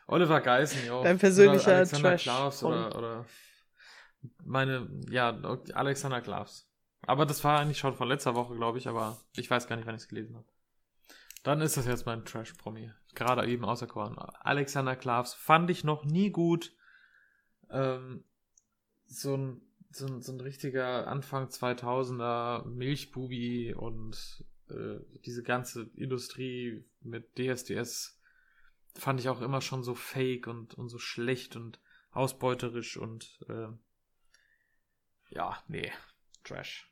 Oliver 0.06 0.42
Geißen, 0.42 0.86
ja. 0.86 1.02
Dein 1.02 1.18
persönlicher 1.18 1.66
oder 1.66 1.78
Alexander 1.78 2.10
Trash 2.12 2.24
Klaus 2.24 2.64
oder, 2.64 2.96
oder 2.96 3.26
meine, 4.44 4.88
ja, 5.10 5.30
Alexander 5.74 6.22
Klaus. 6.22 6.70
Aber 7.02 7.26
das 7.26 7.44
war 7.44 7.60
eigentlich 7.60 7.80
schon 7.80 7.96
von 7.96 8.08
letzter 8.08 8.36
Woche, 8.36 8.56
glaube 8.56 8.78
ich, 8.78 8.88
aber 8.88 9.18
ich 9.36 9.50
weiß 9.50 9.68
gar 9.68 9.76
nicht, 9.76 9.88
wann 9.88 9.96
ich 9.96 10.04
es 10.04 10.08
gelesen 10.08 10.36
habe. 10.36 10.48
Dann 11.42 11.62
ist 11.62 11.76
das 11.76 11.88
jetzt 11.88 12.06
mein 12.06 12.26
Trash-Promi. 12.26 12.92
Gerade 13.16 13.48
eben 13.48 13.66
auserkoren. 13.66 14.20
Alexander 14.20 14.96
Klavs 14.96 15.34
fand 15.34 15.72
ich 15.72 15.84
noch 15.84 16.06
nie 16.06 16.30
gut. 16.30 16.76
Ähm, 17.72 18.24
so 19.08 19.36
ein, 19.36 19.62
so 19.96 20.08
ein, 20.08 20.22
so 20.22 20.32
ein 20.32 20.40
richtiger 20.40 21.08
Anfang 21.08 21.48
2000er 21.48 22.66
Milchbubi 22.66 23.74
und 23.74 24.46
äh, 24.70 25.00
diese 25.26 25.44
ganze 25.44 25.90
Industrie 25.96 26.86
mit 27.02 27.38
DSDS 27.38 28.20
fand 28.96 29.20
ich 29.20 29.30
auch 29.30 29.42
immer 29.42 29.62
schon 29.62 29.84
so 29.84 29.96
fake 29.96 30.48
und, 30.48 30.74
und 30.76 30.90
so 30.90 30.98
schlecht 30.98 31.56
und 31.56 31.80
ausbeuterisch 32.12 32.98
und 32.98 33.40
äh, 33.50 33.68
ja, 35.30 35.62
nee, 35.68 35.92
Trash. 36.44 36.90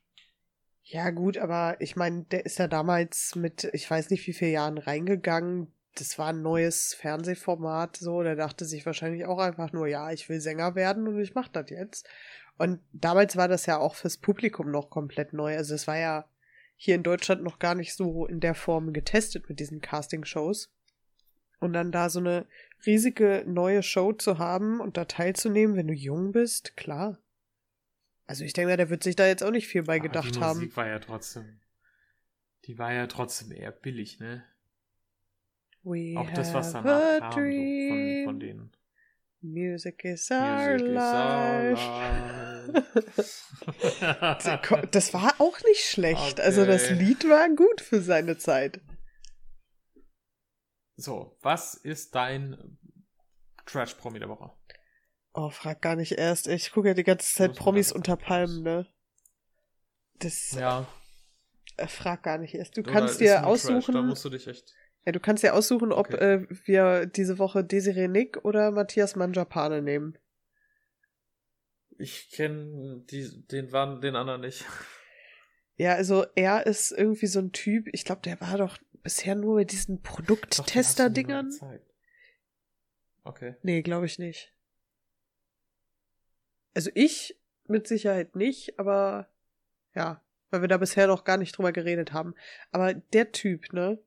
Ja, 0.83 1.11
gut, 1.11 1.37
aber 1.37 1.79
ich 1.79 1.95
meine, 1.95 2.23
der 2.25 2.45
ist 2.45 2.59
ja 2.59 2.67
damals 2.67 3.35
mit, 3.35 3.69
ich 3.73 3.89
weiß 3.89 4.09
nicht 4.09 4.27
wie 4.27 4.33
viele 4.33 4.51
Jahren 4.51 4.77
reingegangen. 4.77 5.73
Das 5.95 6.19
war 6.19 6.29
ein 6.29 6.41
neues 6.41 6.93
Fernsehformat, 6.93 7.95
so. 7.97 8.21
Der 8.21 8.35
dachte 8.35 8.65
sich 8.65 8.85
wahrscheinlich 8.85 9.25
auch 9.25 9.39
einfach 9.39 9.71
nur, 9.71 9.87
ja, 9.87 10.11
ich 10.11 10.27
will 10.27 10.41
Sänger 10.41 10.75
werden 10.75 11.07
und 11.07 11.21
ich 11.21 11.35
mach 11.35 11.47
das 11.47 11.69
jetzt. 11.69 12.09
Und 12.57 12.79
damals 12.91 13.35
war 13.35 13.47
das 13.47 13.65
ja 13.65 13.79
auch 13.79 13.95
fürs 13.95 14.17
Publikum 14.17 14.71
noch 14.71 14.89
komplett 14.89 15.33
neu. 15.33 15.55
Also 15.55 15.73
es 15.73 15.87
war 15.87 15.97
ja 15.97 16.25
hier 16.75 16.95
in 16.95 17.03
Deutschland 17.03 17.43
noch 17.43 17.59
gar 17.59 17.75
nicht 17.75 17.93
so 17.93 18.25
in 18.25 18.39
der 18.39 18.55
Form 18.55 18.93
getestet 18.93 19.49
mit 19.49 19.59
diesen 19.59 19.81
Casting-Shows. 19.81 20.71
Und 21.59 21.73
dann 21.73 21.91
da 21.91 22.09
so 22.09 22.19
eine 22.19 22.45
riesige 22.85 23.43
neue 23.47 23.83
Show 23.83 24.13
zu 24.13 24.37
haben 24.37 24.81
und 24.81 24.97
da 24.97 25.05
teilzunehmen, 25.05 25.75
wenn 25.77 25.87
du 25.87 25.93
jung 25.93 26.31
bist, 26.31 26.75
klar. 26.75 27.19
Also 28.25 28.43
ich 28.43 28.53
denke 28.53 28.71
mal, 28.71 28.77
der 28.77 28.89
wird 28.89 29.03
sich 29.03 29.15
da 29.15 29.27
jetzt 29.27 29.43
auch 29.43 29.51
nicht 29.51 29.67
viel 29.67 29.83
bei 29.83 29.97
Aber 29.97 30.07
gedacht 30.07 30.35
die 30.35 30.39
haben. 30.39 30.59
Musik 30.59 30.77
war 30.77 30.87
ja 30.87 30.99
trotzdem, 30.99 31.59
die 32.65 32.77
war 32.77 32.93
ja 32.93 33.07
trotzdem 33.07 33.51
eher 33.51 33.71
billig, 33.71 34.19
ne? 34.19 34.43
We 35.83 36.15
Auch 36.17 36.29
das, 36.31 36.53
was 36.53 36.71
danach 36.71 37.19
kam, 37.19 37.31
so 37.31 37.37
von, 37.37 38.23
von 38.25 38.39
denen. 38.39 38.71
Music 39.43 40.05
is 40.05 40.31
our 40.31 40.77
Music 40.77 40.87
is 40.87 40.93
life. 40.93 41.81
our 41.81 42.51
life. 42.71 43.43
Das 44.91 45.13
war 45.13 45.33
auch 45.39 45.59
nicht 45.63 45.83
schlecht. 45.85 46.39
Also 46.39 46.65
das 46.65 46.85
Okay. 46.85 46.93
Lied 46.93 47.27
war 47.29 47.49
gut 47.49 47.81
für 47.81 48.01
seine 48.01 48.37
Zeit. 48.37 48.81
so, 50.95 51.37
was 51.41 51.73
ist 51.75 52.15
dein 52.15 52.77
Trash-Promi 53.65 54.19
der 54.19 54.29
Woche? 54.29 54.51
Oh, 55.33 55.49
frag 55.49 55.81
gar 55.81 55.95
nicht 55.95 56.13
erst. 56.13 56.47
Ich 56.47 56.71
gucke 56.71 56.89
ja 56.89 56.93
die 56.93 57.03
ganze 57.03 57.33
Zeit 57.35 57.55
Promis 57.55 57.91
unter 57.91 58.15
Palmen, 58.15 58.61
ne? 58.63 58.87
Das, 60.19 60.51
Ja, 60.51 60.87
Äh, 61.77 61.87
frag 61.87 62.21
gar 62.23 62.37
nicht 62.37 62.53
erst. 62.53 62.77
Du 62.77 62.81
Oder 62.81 62.91
kannst 62.91 63.19
dir 63.19 63.41
nur 63.41 63.41
Trash, 63.41 63.47
aussuchen. 63.47 63.93
Da 63.93 64.01
musst 64.03 64.23
du 64.23 64.29
dich 64.29 64.47
echt. 64.47 64.73
Ja, 65.05 65.11
du 65.11 65.19
kannst 65.19 65.43
dir 65.43 65.53
aussuchen, 65.53 65.91
ob 65.91 66.13
Okay. 66.13 66.33
äh, 66.35 66.47
wir 66.65 67.05
diese 67.05 67.37
Woche 67.39 67.63
Desiree 67.63 68.07
Nick 68.07 68.43
oder 68.45 68.71
Matthias 68.71 69.15
Manjapane 69.15 69.81
nehmen. 69.81 70.17
Ich 71.97 72.29
kenne 72.31 73.03
den, 73.11 73.71
waren 73.71 74.01
den 74.01 74.15
anderen 74.15 74.41
nicht. 74.41 74.65
Ja, 75.75 75.93
also 75.95 76.25
er 76.35 76.65
ist 76.65 76.91
irgendwie 76.91 77.27
so 77.27 77.39
ein 77.39 77.51
Typ, 77.51 77.87
ich 77.91 78.05
glaube, 78.05 78.21
der 78.21 78.39
war 78.41 78.57
doch 78.57 78.77
bisher 79.03 79.35
nur 79.35 79.55
bei 79.55 79.63
diesen 79.63 80.01
Produkttester-Dingern. 80.01 81.51
Okay. 83.23 83.55
Nee, 83.61 83.81
glaube 83.81 84.05
ich 84.05 84.19
nicht. 84.19 84.53
Also 86.73 86.89
ich 86.95 87.39
mit 87.67 87.87
Sicherheit 87.87 88.35
nicht, 88.35 88.79
aber 88.79 89.29
ja, 89.95 90.21
weil 90.49 90.61
wir 90.61 90.67
da 90.67 90.77
bisher 90.77 91.07
noch 91.07 91.23
gar 91.23 91.37
nicht 91.37 91.57
drüber 91.57 91.71
geredet 91.71 92.13
haben. 92.13 92.33
Aber 92.71 92.93
der 92.93 93.31
Typ, 93.31 93.73
ne? 93.73 93.99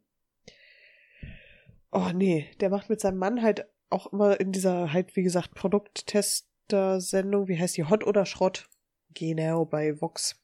Oh 1.96 2.10
nee, 2.12 2.46
der 2.60 2.68
macht 2.68 2.90
mit 2.90 3.00
seinem 3.00 3.16
Mann 3.16 3.40
halt 3.40 3.66
auch 3.88 4.12
immer 4.12 4.38
in 4.38 4.52
dieser 4.52 4.92
halt, 4.92 5.16
wie 5.16 5.22
gesagt, 5.22 5.54
Produkttester-Sendung, 5.54 7.48
wie 7.48 7.58
heißt 7.58 7.74
die, 7.78 7.84
Hot 7.84 8.06
oder 8.06 8.26
Schrott? 8.26 8.68
Genau, 9.14 9.64
bei 9.64 9.98
Vox. 9.98 10.38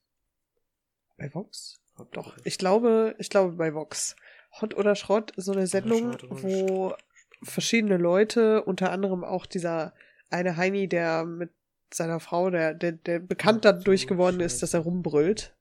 Bei 1.18 1.34
Vox? 1.34 1.78
Doch, 2.12 2.38
ich 2.44 2.56
glaube, 2.56 3.14
ich 3.18 3.28
glaube 3.28 3.52
bei 3.56 3.74
Vox. 3.74 4.16
Hot 4.62 4.72
oder 4.74 4.96
Schrott, 4.96 5.34
so 5.36 5.52
eine 5.52 5.66
Sendung, 5.66 6.16
wo 6.30 6.94
verschiedene 7.42 7.98
Leute, 7.98 8.64
unter 8.64 8.90
anderem 8.90 9.22
auch 9.22 9.44
dieser 9.44 9.92
eine 10.30 10.56
Heini, 10.56 10.88
der 10.88 11.26
mit 11.26 11.50
seiner 11.92 12.18
Frau, 12.20 12.48
der, 12.48 12.72
der, 12.72 12.92
der 12.92 13.18
bekannt 13.18 13.66
dadurch 13.66 14.06
geworden 14.06 14.40
ist, 14.40 14.62
dass 14.62 14.72
er 14.72 14.80
rumbrüllt. 14.80 15.54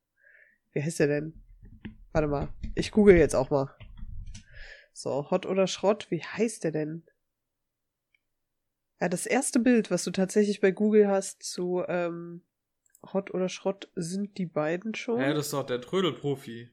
Wie 0.72 0.82
heißt 0.82 1.02
der 1.02 1.08
denn? 1.08 1.34
Warte 2.14 2.30
mal, 2.30 2.48
ich 2.76 2.92
google 2.92 3.18
jetzt 3.18 3.36
auch 3.36 3.50
mal. 3.50 3.76
So, 4.94 5.30
Hot 5.32 5.46
oder 5.46 5.68
Schrott, 5.68 6.08
wie 6.10 6.24
heißt 6.24 6.64
der 6.64 6.72
denn? 6.72 7.04
Ja, 9.00 9.10
das 9.10 9.26
erste 9.26 9.60
Bild, 9.60 9.90
was 9.90 10.04
du 10.04 10.12
tatsächlich 10.12 10.62
bei 10.62 10.72
Google 10.72 11.08
hast 11.08 11.42
zu 11.44 11.84
ähm, 11.88 12.44
Hot 13.14 13.34
oder 13.34 13.50
Schrott, 13.50 13.90
sind 13.96 14.38
die 14.38 14.46
beiden 14.46 14.94
schon. 14.94 15.20
Ja, 15.20 15.34
das 15.34 15.48
ist 15.48 15.54
doch 15.54 15.66
der 15.66 15.82
Trödelprofi. 15.82 16.70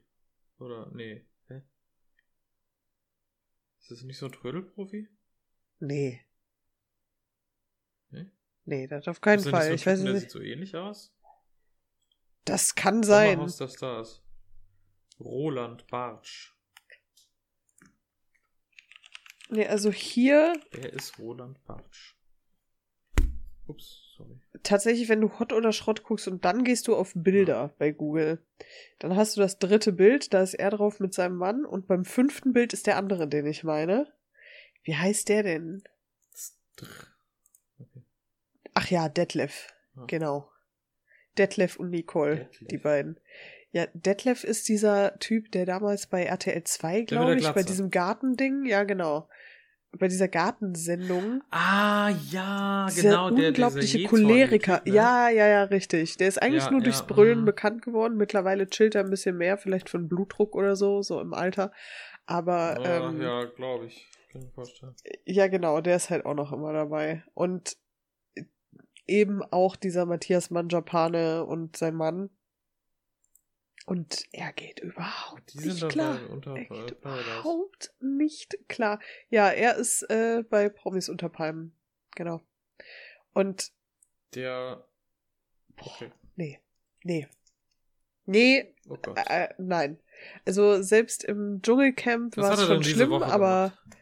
Oder, 0.59 0.91
nee. 0.93 1.25
Hä? 1.47 1.63
Ist 3.81 3.91
das 3.91 4.03
nicht 4.03 4.19
so 4.19 4.27
ein 4.27 4.33
Trödelprofi? 4.33 5.09
nee. 5.81 6.21
Nee? 8.11 8.27
Nee, 8.65 8.87
das 8.89 9.07
auf 9.09 9.21
keinen 9.21 9.43
Fall. 9.43 9.71
Nicht 9.71 9.81
ich 9.81 9.85
so 9.85 9.91
ein 9.91 9.93
weiß 9.93 9.99
Typen, 10.01 10.05
der 10.05 10.15
nicht. 10.15 10.23
sieht 10.23 10.31
so 10.31 10.41
ähnlich 10.41 10.77
aus. 10.77 11.15
Das 12.45 12.75
kann 12.75 13.03
sein. 13.03 13.33
Sommerhaus 13.33 13.57
der 13.57 13.69
Stars. 13.69 14.23
Roland 15.21 15.87
Bartsch. 15.87 16.58
Nee, 19.51 19.67
also 19.67 19.91
hier 19.91 20.55
Wer 20.73 20.93
ist 20.93 21.19
Roland 21.19 21.63
Bartsch? 21.65 22.15
Ups, 23.67 24.15
sorry. 24.17 24.41
tatsächlich, 24.63 25.09
wenn 25.09 25.21
du 25.21 25.39
Hot 25.39 25.53
oder 25.53 25.73
Schrott 25.73 26.03
guckst 26.03 26.27
und 26.29 26.45
dann 26.45 26.65
gehst 26.65 26.89
du 26.89 26.97
auf 26.97 27.13
Bilder 27.15 27.75
bei 27.79 27.93
Google, 27.93 28.43
dann 28.99 29.15
hast 29.15 29.37
du 29.37 29.41
das 29.41 29.59
dritte 29.59 29.93
Bild, 29.93 30.33
da 30.33 30.43
ist 30.43 30.55
er 30.55 30.71
drauf 30.71 31.01
mit 31.01 31.13
seinem 31.13 31.37
Mann 31.37 31.65
und 31.67 31.87
beim 31.87 32.05
fünften 32.05 32.53
Bild 32.53 32.73
ist 32.73 32.87
der 32.87 32.97
andere, 32.97 33.29
den 33.29 33.47
ich 33.47 33.65
meine. 33.65 34.11
Wie 34.85 34.97
heißt 34.97 35.29
der 35.29 35.43
denn? 35.43 35.83
Okay. 37.81 38.03
Ach 38.75 38.89
ja, 38.89 39.09
Detlef. 39.09 39.69
Ah. 39.97 40.05
Genau. 40.07 40.51
Detlef 41.37 41.77
und 41.77 41.91
Nicole, 41.91 42.37
Detlef. 42.37 42.69
die 42.69 42.79
beiden. 42.79 43.21
Ja, 43.71 43.87
Detlef 43.93 44.45
ist 44.45 44.69
dieser 44.69 45.19
Typ, 45.19 45.53
der 45.53 45.67
damals 45.67 46.07
bei 46.07 46.25
RTL 46.25 46.65
2, 46.65 46.91
Der 46.91 46.99
mit 47.01 47.09
glaube 47.09 47.37
ich, 47.37 47.49
bei 47.51 47.63
diesem 47.63 47.91
Gartending, 47.91 48.65
ja 48.65 48.85
genau, 48.85 49.29
bei 49.93 50.09
dieser 50.09 50.29
Gartensendung 50.29 51.43
Ah, 51.51 52.11
ja, 52.31 52.87
Dieser 52.91 53.03
genau. 53.03 53.31
Der, 53.31 53.49
unglaubliche 53.49 53.99
dieser 53.99 54.11
Choleriker. 54.11 54.83
Ne? 54.85 54.93
Ja, 54.93 55.29
ja, 55.31 55.47
ja, 55.49 55.63
richtig. 55.65 56.17
Der 56.19 56.29
ist 56.29 56.41
eigentlich 56.43 56.65
Ja, 56.65 56.71
nur 56.71 56.81
ja, 56.81 56.85
durchs 56.85 57.07
Brüllen 57.07 57.41
mhm. 57.41 57.45
bekannt 57.47 57.83
geworden. 57.83 58.17
Mittlerweile 58.17 58.69
chillt 58.69 58.95
er 58.95 59.05
ein 59.05 59.11
bisschen 59.11 59.37
mehr, 59.37 59.57
vielleicht 59.59 59.89
von 59.89 60.09
Blutdruck 60.09 60.55
oder 60.55 60.77
so, 60.77 61.03
so 61.03 61.21
im 61.21 61.33
Alter. 61.35 61.73
Aber 62.27 62.77
Oh, 62.79 62.85
ähm, 62.85 63.23
ja. 63.23 63.41
ja, 63.41 63.45
glaube 63.47 63.87
ich. 63.87 64.07
Kann 64.31 64.43
ich 64.43 64.49
mir 64.49 64.53
vorstellen. 64.53 64.95
genau, 65.25 65.81
der 65.81 65.97
ist 65.97 66.11
halt 66.11 66.27
auch 66.27 66.35
noch 66.35 66.53
immer 66.53 66.73
dabei. 66.73 67.25
Und 67.35 67.77
eben 69.07 69.43
auch 69.43 69.75
dieser 69.75 70.05
Matthias 70.05 70.51
Manjapane 70.51 71.45
und 71.45 71.77
sein 71.77 71.95
Mann. 71.95 72.31
Und 73.89 74.25
er 74.33 74.53
geht 74.53 74.81
überhaupt 74.81 75.55
Die 75.55 75.67
nicht 75.67 75.89
klar. 75.89 76.21
unter 76.29 76.55
Er 76.55 76.67
geht 76.67 77.01
Paradise. 77.01 77.31
überhaupt 77.41 77.95
nicht 78.01 78.59
klar. 78.69 79.01
Ja, 79.31 79.49
er 79.49 79.77
ist 79.77 80.03
äh, 80.11 80.45
bei 80.49 80.69
Promis 80.69 81.09
unter 81.09 81.31
Palmen. 81.31 81.75
Genau. 82.15 82.43
Und 83.33 83.73
Der. 84.35 84.87
Okay. 85.81 86.13
Nee. 86.37 86.61
Nee. 87.03 87.29
Nee, 88.27 88.75
Oh 88.91 88.97
Gott. 89.01 89.19
äh, 89.27 89.55
nein. 89.57 89.99
Also 90.45 90.83
selbst 90.83 91.25
im 91.25 91.63
Dschungelcamp 91.63 92.37
war 92.37 92.53
es 92.53 92.67
schon 92.67 92.85
schlimm, 92.85 93.15
aber 93.15 93.73
gemacht? 93.73 93.97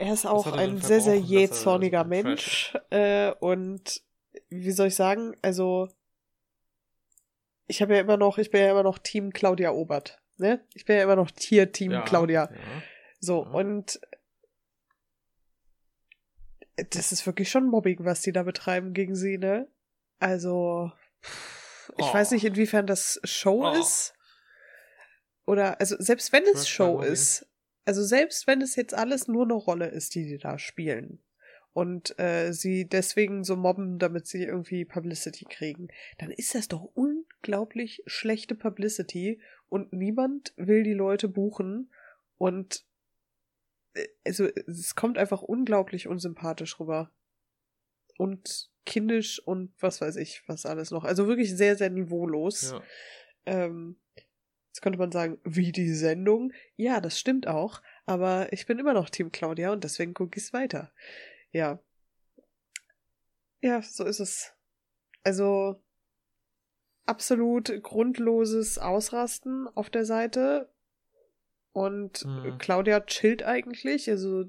er 0.00 0.14
ist 0.14 0.24
auch 0.26 0.46
ein 0.50 0.80
sehr, 0.80 1.02
sehr 1.02 1.12
er 1.14 1.20
jähzorniger 1.20 2.04
Mensch. 2.04 2.74
Äh, 2.88 3.32
und 3.32 4.00
wie 4.48 4.72
soll 4.72 4.86
ich 4.86 4.94
sagen, 4.94 5.36
also 5.42 5.90
ich 7.66 7.82
habe 7.82 7.94
ja 7.94 8.00
immer 8.00 8.16
noch, 8.16 8.38
ich 8.38 8.50
bin 8.50 8.60
ja 8.62 8.70
immer 8.70 8.82
noch 8.82 8.98
Team 8.98 9.32
Claudia 9.32 9.70
Obert. 9.72 10.20
Ne? 10.38 10.64
Ich 10.74 10.84
bin 10.84 10.96
ja 10.96 11.02
immer 11.02 11.16
noch 11.16 11.30
hier 11.38 11.72
Team 11.72 11.92
Ja, 11.92 12.02
Claudia. 12.02 12.50
Ja. 12.52 12.82
So, 13.20 13.44
Ja. 13.44 13.50
und 13.50 14.00
das 16.90 17.12
ist 17.12 17.26
wirklich 17.26 17.50
schon 17.50 17.66
Mobbing, 17.68 18.04
was 18.04 18.20
die 18.20 18.32
da 18.32 18.42
betreiben 18.42 18.92
gegen 18.92 19.16
sie, 19.16 19.38
ne? 19.38 19.66
Also, 20.18 20.92
ich 21.96 22.04
Oh. 22.04 22.12
weiß 22.14 22.32
nicht, 22.32 22.44
inwiefern 22.44 22.86
das 22.86 23.20
Show 23.24 23.66
Oh. 23.66 23.70
ist. 23.72 24.14
Oder, 25.46 25.80
also, 25.80 25.96
selbst 25.98 26.32
wenn 26.32 26.44
es 26.44 26.68
Show 26.68 27.00
ist, 27.00 27.46
also 27.84 28.02
selbst 28.04 28.46
wenn 28.46 28.60
es 28.60 28.76
jetzt 28.76 28.94
alles 28.94 29.28
nur 29.28 29.44
eine 29.44 29.54
Rolle 29.54 29.86
ist, 29.86 30.14
die 30.14 30.26
die 30.26 30.38
da 30.38 30.58
spielen 30.58 31.22
und 31.76 32.18
äh, 32.18 32.54
sie 32.54 32.88
deswegen 32.88 33.44
so 33.44 33.54
mobben, 33.54 33.98
damit 33.98 34.26
sie 34.26 34.44
irgendwie 34.44 34.86
Publicity 34.86 35.44
kriegen, 35.44 35.88
dann 36.16 36.30
ist 36.30 36.54
das 36.54 36.68
doch 36.68 36.88
unglaublich 36.94 38.02
schlechte 38.06 38.54
Publicity 38.54 39.42
und 39.68 39.92
niemand 39.92 40.54
will 40.56 40.84
die 40.84 40.94
Leute 40.94 41.28
buchen 41.28 41.92
und 42.38 42.86
äh, 43.92 44.06
also 44.24 44.46
es 44.46 44.94
kommt 44.94 45.18
einfach 45.18 45.42
unglaublich 45.42 46.08
unsympathisch 46.08 46.80
rüber. 46.80 47.12
Und 48.16 48.70
kindisch 48.86 49.38
und 49.44 49.74
was 49.78 50.00
weiß 50.00 50.16
ich, 50.16 50.48
was 50.48 50.64
alles 50.64 50.90
noch. 50.90 51.04
Also 51.04 51.26
wirklich 51.26 51.54
sehr, 51.54 51.76
sehr 51.76 51.90
niveaulos. 51.90 52.70
Ja. 52.70 52.82
Ähm, 53.44 54.00
jetzt 54.68 54.80
könnte 54.80 54.98
man 54.98 55.12
sagen, 55.12 55.38
wie 55.44 55.72
die 55.72 55.92
Sendung. 55.92 56.54
Ja, 56.76 57.02
das 57.02 57.20
stimmt 57.20 57.46
auch. 57.46 57.82
Aber 58.06 58.50
ich 58.54 58.64
bin 58.64 58.78
immer 58.78 58.94
noch 58.94 59.10
Team 59.10 59.30
Claudia 59.30 59.72
und 59.72 59.84
deswegen 59.84 60.14
gucke 60.14 60.38
ich 60.38 60.44
es 60.44 60.52
weiter. 60.54 60.90
Ja. 61.52 61.78
Ja, 63.60 63.82
so 63.82 64.04
ist 64.04 64.20
es. 64.20 64.52
Also 65.24 65.82
absolut 67.04 67.82
grundloses 67.82 68.78
Ausrasten 68.78 69.68
auf 69.74 69.90
der 69.90 70.04
Seite. 70.04 70.72
Und 71.72 72.24
Mhm. 72.24 72.58
Claudia 72.58 73.00
chillt 73.00 73.42
eigentlich. 73.42 74.08
Also 74.10 74.44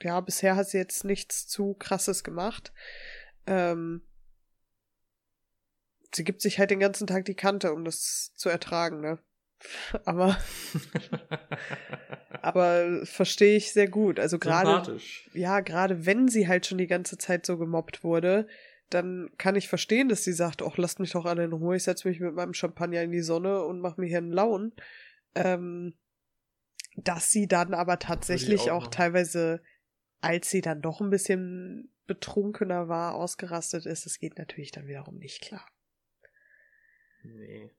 ja, 0.00 0.20
bisher 0.20 0.56
hat 0.56 0.68
sie 0.68 0.78
jetzt 0.78 1.04
nichts 1.04 1.46
zu 1.46 1.74
krasses 1.74 2.22
gemacht. 2.24 2.72
Ähm, 3.46 4.02
sie 6.14 6.24
gibt 6.24 6.40
sich 6.40 6.58
halt 6.58 6.70
den 6.70 6.80
ganzen 6.80 7.06
Tag 7.06 7.24
die 7.24 7.34
Kante, 7.34 7.72
um 7.72 7.84
das 7.84 8.32
zu 8.34 8.48
ertragen, 8.48 9.00
ne? 9.00 9.18
Aber, 10.04 10.38
aber 12.42 13.04
verstehe 13.04 13.56
ich 13.56 13.72
sehr 13.72 13.88
gut. 13.88 14.20
Also 14.20 14.38
gerade, 14.38 14.98
ja, 15.34 15.60
gerade 15.60 16.06
wenn 16.06 16.28
sie 16.28 16.48
halt 16.48 16.66
schon 16.66 16.78
die 16.78 16.86
ganze 16.86 17.18
Zeit 17.18 17.44
so 17.44 17.58
gemobbt 17.58 18.04
wurde, 18.04 18.46
dann 18.90 19.30
kann 19.36 19.56
ich 19.56 19.68
verstehen, 19.68 20.08
dass 20.08 20.24
sie 20.24 20.32
sagt, 20.32 20.62
ach, 20.62 20.78
lasst 20.78 21.00
mich 21.00 21.12
doch 21.12 21.26
alle 21.26 21.44
in 21.44 21.52
Ruhe, 21.52 21.76
ich 21.76 21.82
setze 21.82 22.08
mich 22.08 22.20
mit 22.20 22.34
meinem 22.34 22.54
Champagner 22.54 23.02
in 23.02 23.12
die 23.12 23.20
Sonne 23.20 23.64
und 23.64 23.80
mache 23.80 24.00
mir 24.00 24.06
hier 24.06 24.18
einen 24.18 24.32
Laun. 24.32 24.72
Ähm, 25.34 25.94
dass 26.96 27.30
sie 27.30 27.46
dann 27.46 27.74
aber 27.74 27.98
tatsächlich 27.98 28.70
auch 28.70 28.84
auch 28.84 28.86
teilweise, 28.88 29.62
als 30.20 30.50
sie 30.50 30.60
dann 30.60 30.82
doch 30.82 31.00
ein 31.00 31.10
bisschen 31.10 31.92
betrunkener 32.06 32.88
war, 32.88 33.14
ausgerastet 33.14 33.86
ist, 33.86 34.06
das 34.06 34.18
geht 34.18 34.38
natürlich 34.38 34.72
dann 34.72 34.86
wiederum 34.86 35.18
nicht 35.18 35.42
klar. 35.42 35.66
Nee. 37.22 37.70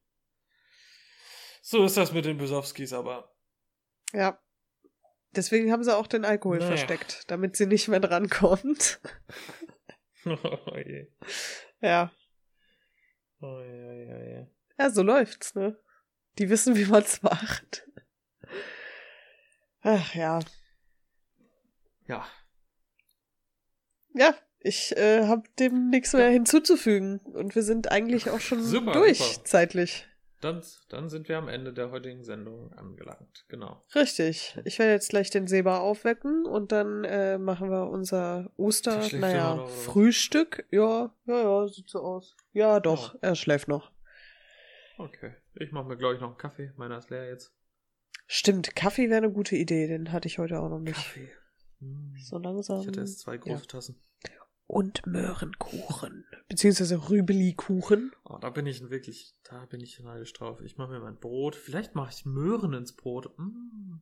So 1.72 1.84
ist 1.84 1.98
das 1.98 2.12
mit 2.14 2.26
den 2.26 2.40
Besowskis, 2.40 2.94
aber. 2.94 3.32
Ja. 4.12 4.42
Deswegen 5.36 5.72
haben 5.72 5.84
sie 5.84 5.96
auch 5.96 6.08
den 6.08 6.26
Alkohol 6.26 6.58
Naja. 6.58 6.70
versteckt, 6.70 7.30
damit 7.30 7.56
sie 7.56 7.68
nicht 7.68 7.88
mehr 7.88 8.00
drankommt. 8.00 9.00
oh 10.26 10.76
je. 10.76 11.12
ja. 11.80 12.12
Oh 13.40 13.62
je, 13.62 13.86
oh 13.88 13.92
je, 13.92 14.16
oh 14.16 14.24
je. 14.24 14.48
Ja, 14.80 14.90
so 14.90 15.04
läuft's, 15.04 15.54
ne? 15.54 15.80
Die 16.40 16.50
wissen, 16.50 16.76
wie 16.76 16.86
man's 16.86 17.22
macht. 17.22 17.88
Ach 19.82 20.16
ja. 20.16 20.40
Ja. 22.08 22.28
Ja, 24.16 24.34
ich 24.58 24.98
äh, 24.98 25.28
habe 25.28 25.44
dem 25.60 25.92
nichts 25.92 26.14
mehr 26.14 26.32
hinzuzufügen. 26.32 27.20
Und 27.20 27.54
wir 27.54 27.62
sind 27.62 27.92
eigentlich 27.92 28.32
auch 28.32 28.40
schon 28.40 28.64
Super, 28.64 28.94
durch, 28.94 29.20
super. 29.20 29.46
zeitlich. 29.46 30.08
Dann, 30.42 30.64
dann 30.88 31.10
sind 31.10 31.28
wir 31.28 31.38
am 31.38 31.50
Ende 31.50 31.74
der 31.74 31.92
heutigen 31.92 32.24
Sendung 32.24 32.72
angelangt. 32.74 33.46
Genau. 33.50 33.84
Richtig. 33.94 34.58
Ich 34.64 34.80
werde 34.80 34.94
jetzt 34.94 35.10
gleich 35.10 35.30
den 35.30 35.48
Seba 35.48 35.80
aufwecken 35.80 36.46
und 36.46 36.72
dann 36.72 37.04
äh, 37.04 37.38
machen 37.38 37.70
wir 37.70 37.90
unser 37.90 38.50
Oster, 38.56 39.02
er 39.02 39.20
naja, 39.20 39.56
noch? 39.56 39.70
Frühstück. 39.70 40.66
Ja, 40.72 41.14
ja, 41.26 41.42
ja, 41.42 41.68
sieht 41.68 41.90
so 41.90 42.00
aus. 42.00 42.38
Ja, 42.54 42.80
doch, 42.80 43.16
er 43.22 43.36
schläft 43.36 43.68
noch. 43.68 43.92
Okay. 44.98 45.36
Ich 45.56 45.72
mache 45.74 45.88
mir, 45.88 45.98
glaube 45.98 46.16
ich, 46.16 46.22
noch 46.22 46.30
einen 46.30 46.38
Kaffee. 46.38 46.72
Meiner 46.78 46.98
ist 46.98 47.10
leer 47.10 47.28
jetzt. 47.28 47.54
Stimmt, 48.26 48.76
Kaffee 48.76 49.10
wäre 49.10 49.18
eine 49.18 49.32
gute 49.32 49.56
Idee, 49.56 49.88
den 49.88 50.12
hatte 50.12 50.28
ich 50.28 50.40
heute 50.40 50.60
auch 50.60 50.70
noch 50.70 50.80
nicht. 50.80 50.96
Kaffee. 50.96 51.30
Hm. 51.80 52.16
So 52.22 52.38
langsam. 52.38 52.82
Ich 52.82 52.88
hatte 52.88 53.02
erst 53.02 53.20
zwei 53.20 53.38
große 53.38 53.64
ja. 53.64 53.68
Tassen. 53.68 54.00
Und 54.70 55.08
Möhrenkuchen. 55.08 56.26
Beziehungsweise 56.48 57.10
Rübeli-Kuchen. 57.10 58.12
Oh, 58.24 58.38
da 58.38 58.52
bin 58.52 58.68
ich 58.68 58.88
wirklich, 58.92 59.34
da 59.44 59.66
bin 59.66 59.82
ich 59.82 60.00
neidisch 60.00 60.32
drauf. 60.34 60.62
Ich 60.62 60.78
mache 60.78 60.92
mir 60.92 61.00
mein 61.00 61.18
Brot. 61.18 61.56
Vielleicht 61.56 61.96
mache 61.96 62.12
ich 62.14 62.24
Möhren 62.24 62.74
ins 62.74 62.96
Brot. 62.96 63.36
Mm. 63.40 63.96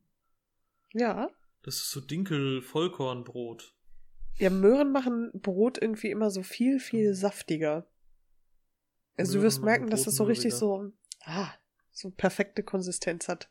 Ja. 0.92 1.30
Das 1.62 1.76
ist 1.76 1.90
so 1.90 2.00
Dinkel-Vollkornbrot. 2.02 3.74
Ja, 4.36 4.50
Möhren 4.50 4.92
machen 4.92 5.30
Brot 5.32 5.80
irgendwie 5.80 6.10
immer 6.10 6.30
so 6.30 6.42
viel, 6.42 6.80
viel 6.80 7.14
saftiger. 7.14 7.86
Also 9.16 9.32
du 9.32 9.38
Möhren 9.38 9.44
wirst 9.46 9.58
machen 9.60 9.64
merken, 9.64 9.90
dass 9.90 10.02
das 10.04 10.16
so 10.16 10.24
richtig 10.24 10.52
so, 10.52 10.92
ah, 11.24 11.50
so 11.92 12.10
perfekte 12.10 12.62
Konsistenz 12.62 13.26
hat. 13.28 13.48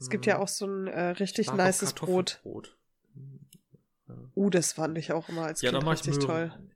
Es 0.00 0.10
gibt 0.10 0.26
ja 0.26 0.38
Mhm. 0.38 0.42
auch 0.42 0.48
so 0.48 0.66
ein 0.66 0.88
äh, 0.88 1.00
richtig 1.10 1.52
nices 1.52 1.94
Brot. 1.94 2.42
Uh, 4.34 4.50
das 4.50 4.72
fand 4.72 4.96
ich 4.98 5.12
auch 5.12 5.28
immer 5.28 5.46
als 5.46 5.62
ja 5.62 5.70
da 5.72 5.78
Kind 5.80 5.92
ich 5.92 6.06
richtig 6.06 6.26
Möhren. 6.28 6.50
toll. 6.50 6.70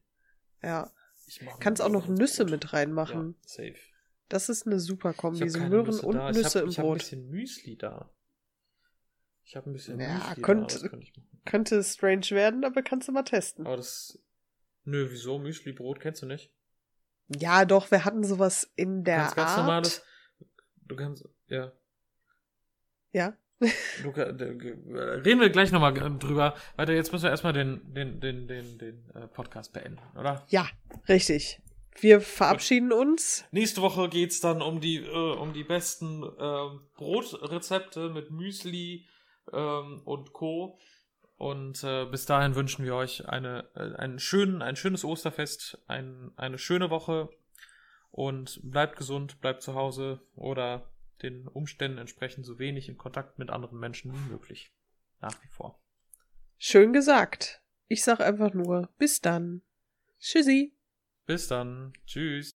Ja. 0.63 0.93
Ich 1.27 1.41
Kannst 1.61 1.83
auch 1.83 1.89
noch 1.91 2.07
Nüsse 2.09 2.45
Brot. 2.45 2.51
mit 2.53 2.73
reinmachen. 2.73 3.35
Ja, 3.43 3.49
safe. 3.49 3.77
Das 4.29 4.49
ist 4.49 4.67
eine 4.67 4.79
super 4.81 5.11
Ich 5.11 5.17
Kombi. 5.17 5.39
habe 5.41 5.51
So 5.51 5.59
Möhren 5.61 5.87
Nüsse 5.87 6.07
und 6.07 6.15
da. 6.17 6.31
ich 6.31 6.37
Nüsse 6.37 6.59
hab, 6.59 6.65
im 6.65 6.71
ich 6.71 6.79
hab 6.79 6.85
ein 6.85 6.89
Brot. 6.89 6.99
bisschen 6.99 7.29
Müsli 7.31 7.77
da. 7.77 8.11
Ich 9.45 9.57
habe 9.57 9.71
ein 9.71 9.73
bisschen 9.73 10.01
Ja, 10.01 10.15
Müsli 10.29 10.43
könnt- 10.43 10.75
da. 10.83 10.89
Könnte 10.89 11.05
ich. 11.07 11.13
Könnte 11.45 11.83
strange 11.85 12.31
werden, 12.31 12.65
aber 12.65 12.83
kannst 12.83 13.07
du 13.09 13.13
mal 13.13 13.23
testen. 13.23 13.67
Aber 13.67 13.77
das. 13.77 14.19
Nö, 14.85 15.09
wieso? 15.11 15.39
Müsli-Brot 15.39 16.01
kennst 16.01 16.23
du 16.23 16.27
nicht? 16.27 16.53
Ja, 17.29 17.65
doch, 17.65 17.91
wir 17.91 18.05
hatten 18.05 18.23
sowas 18.25 18.71
in 18.77 18.99
Du 18.99 19.03
der 19.05 19.17
kannst 19.19 19.37
ganz 19.37 19.51
Art. 19.51 19.59
normales. 19.59 20.03
Du 20.87 20.95
kannst. 20.97 21.29
Ja. 21.49 21.73
Ja. 23.13 23.37
Kann- 24.15 24.37
d- 24.37 24.55
g- 24.55 24.75
reden 24.93 25.41
wir 25.41 25.51
gleich 25.51 25.73
nochmal 25.73 25.95
drüber. 25.95 26.55
Weiter, 26.77 26.93
jetzt 26.93 27.13
müssen 27.13 27.25
wir 27.25 27.31
erstmal 27.31 27.53
den, 27.53 27.81
den, 27.95 28.21
den, 28.21 28.47
den, 28.49 28.79
den 28.79 29.11
äh, 29.15 29.27
Podcast 29.29 29.73
beenden, 29.73 29.99
oder? 30.19 30.45
Ja, 30.49 30.69
richtig. 31.09 31.61
Wir 31.99 32.21
verabschieden 32.21 32.93
uns. 32.93 33.45
Nächste 33.53 33.81
Woche 33.81 34.11
geht's 34.11 34.41
dann 34.41 34.61
um 34.61 34.81
die, 34.83 34.99
äh, 34.99 35.09
um 35.37 35.55
die 35.55 35.65
besten 35.65 36.23
ähm, 36.39 36.81
Brotrezepte 36.97 38.11
mit 38.11 38.31
Müsli 38.31 39.07
ähm, 39.53 40.03
und 40.05 40.35
Co. 40.35 40.79
Und 41.39 41.83
äh, 41.85 42.05
bis 42.07 42.27
dahin 42.27 42.55
wünschen 42.55 42.85
wir 42.85 42.95
euch 42.95 43.29
eine, 43.29 43.69
äh, 43.75 43.95
einen 43.97 44.19
schönen, 44.19 44.61
ein 44.61 44.77
schönes 44.77 45.05
Osterfest, 45.05 45.79
ein, 45.87 46.33
eine 46.37 46.59
schöne 46.59 46.91
Woche 46.91 47.31
und 48.11 48.61
bleibt 48.63 48.97
gesund, 48.97 49.41
bleibt 49.41 49.63
zu 49.63 49.75
Hause 49.75 50.21
oder 50.35 50.91
den 51.23 51.49
Umständen 51.49 51.99
entsprechend 51.99 52.47
so 52.47 52.59
wenig 52.59 52.89
in 52.89 52.97
Kontakt 52.97 53.39
mit 53.39 53.51
anderen 53.51 53.79
Menschen 53.79 54.13
wie 54.13 54.31
möglich. 54.31 54.73
Nach 55.21 55.43
wie 55.43 55.49
vor. 55.49 55.81
Schön 56.59 56.93
gesagt. 56.93 57.63
Ich 57.89 58.03
sag 58.03 58.21
einfach 58.21 58.53
nur, 58.55 58.89
bis 58.99 59.21
dann. 59.21 59.63
Tschüssi. 60.19 60.77
Bis 61.27 61.49
dann. 61.49 61.93
Tschüss. 62.07 62.56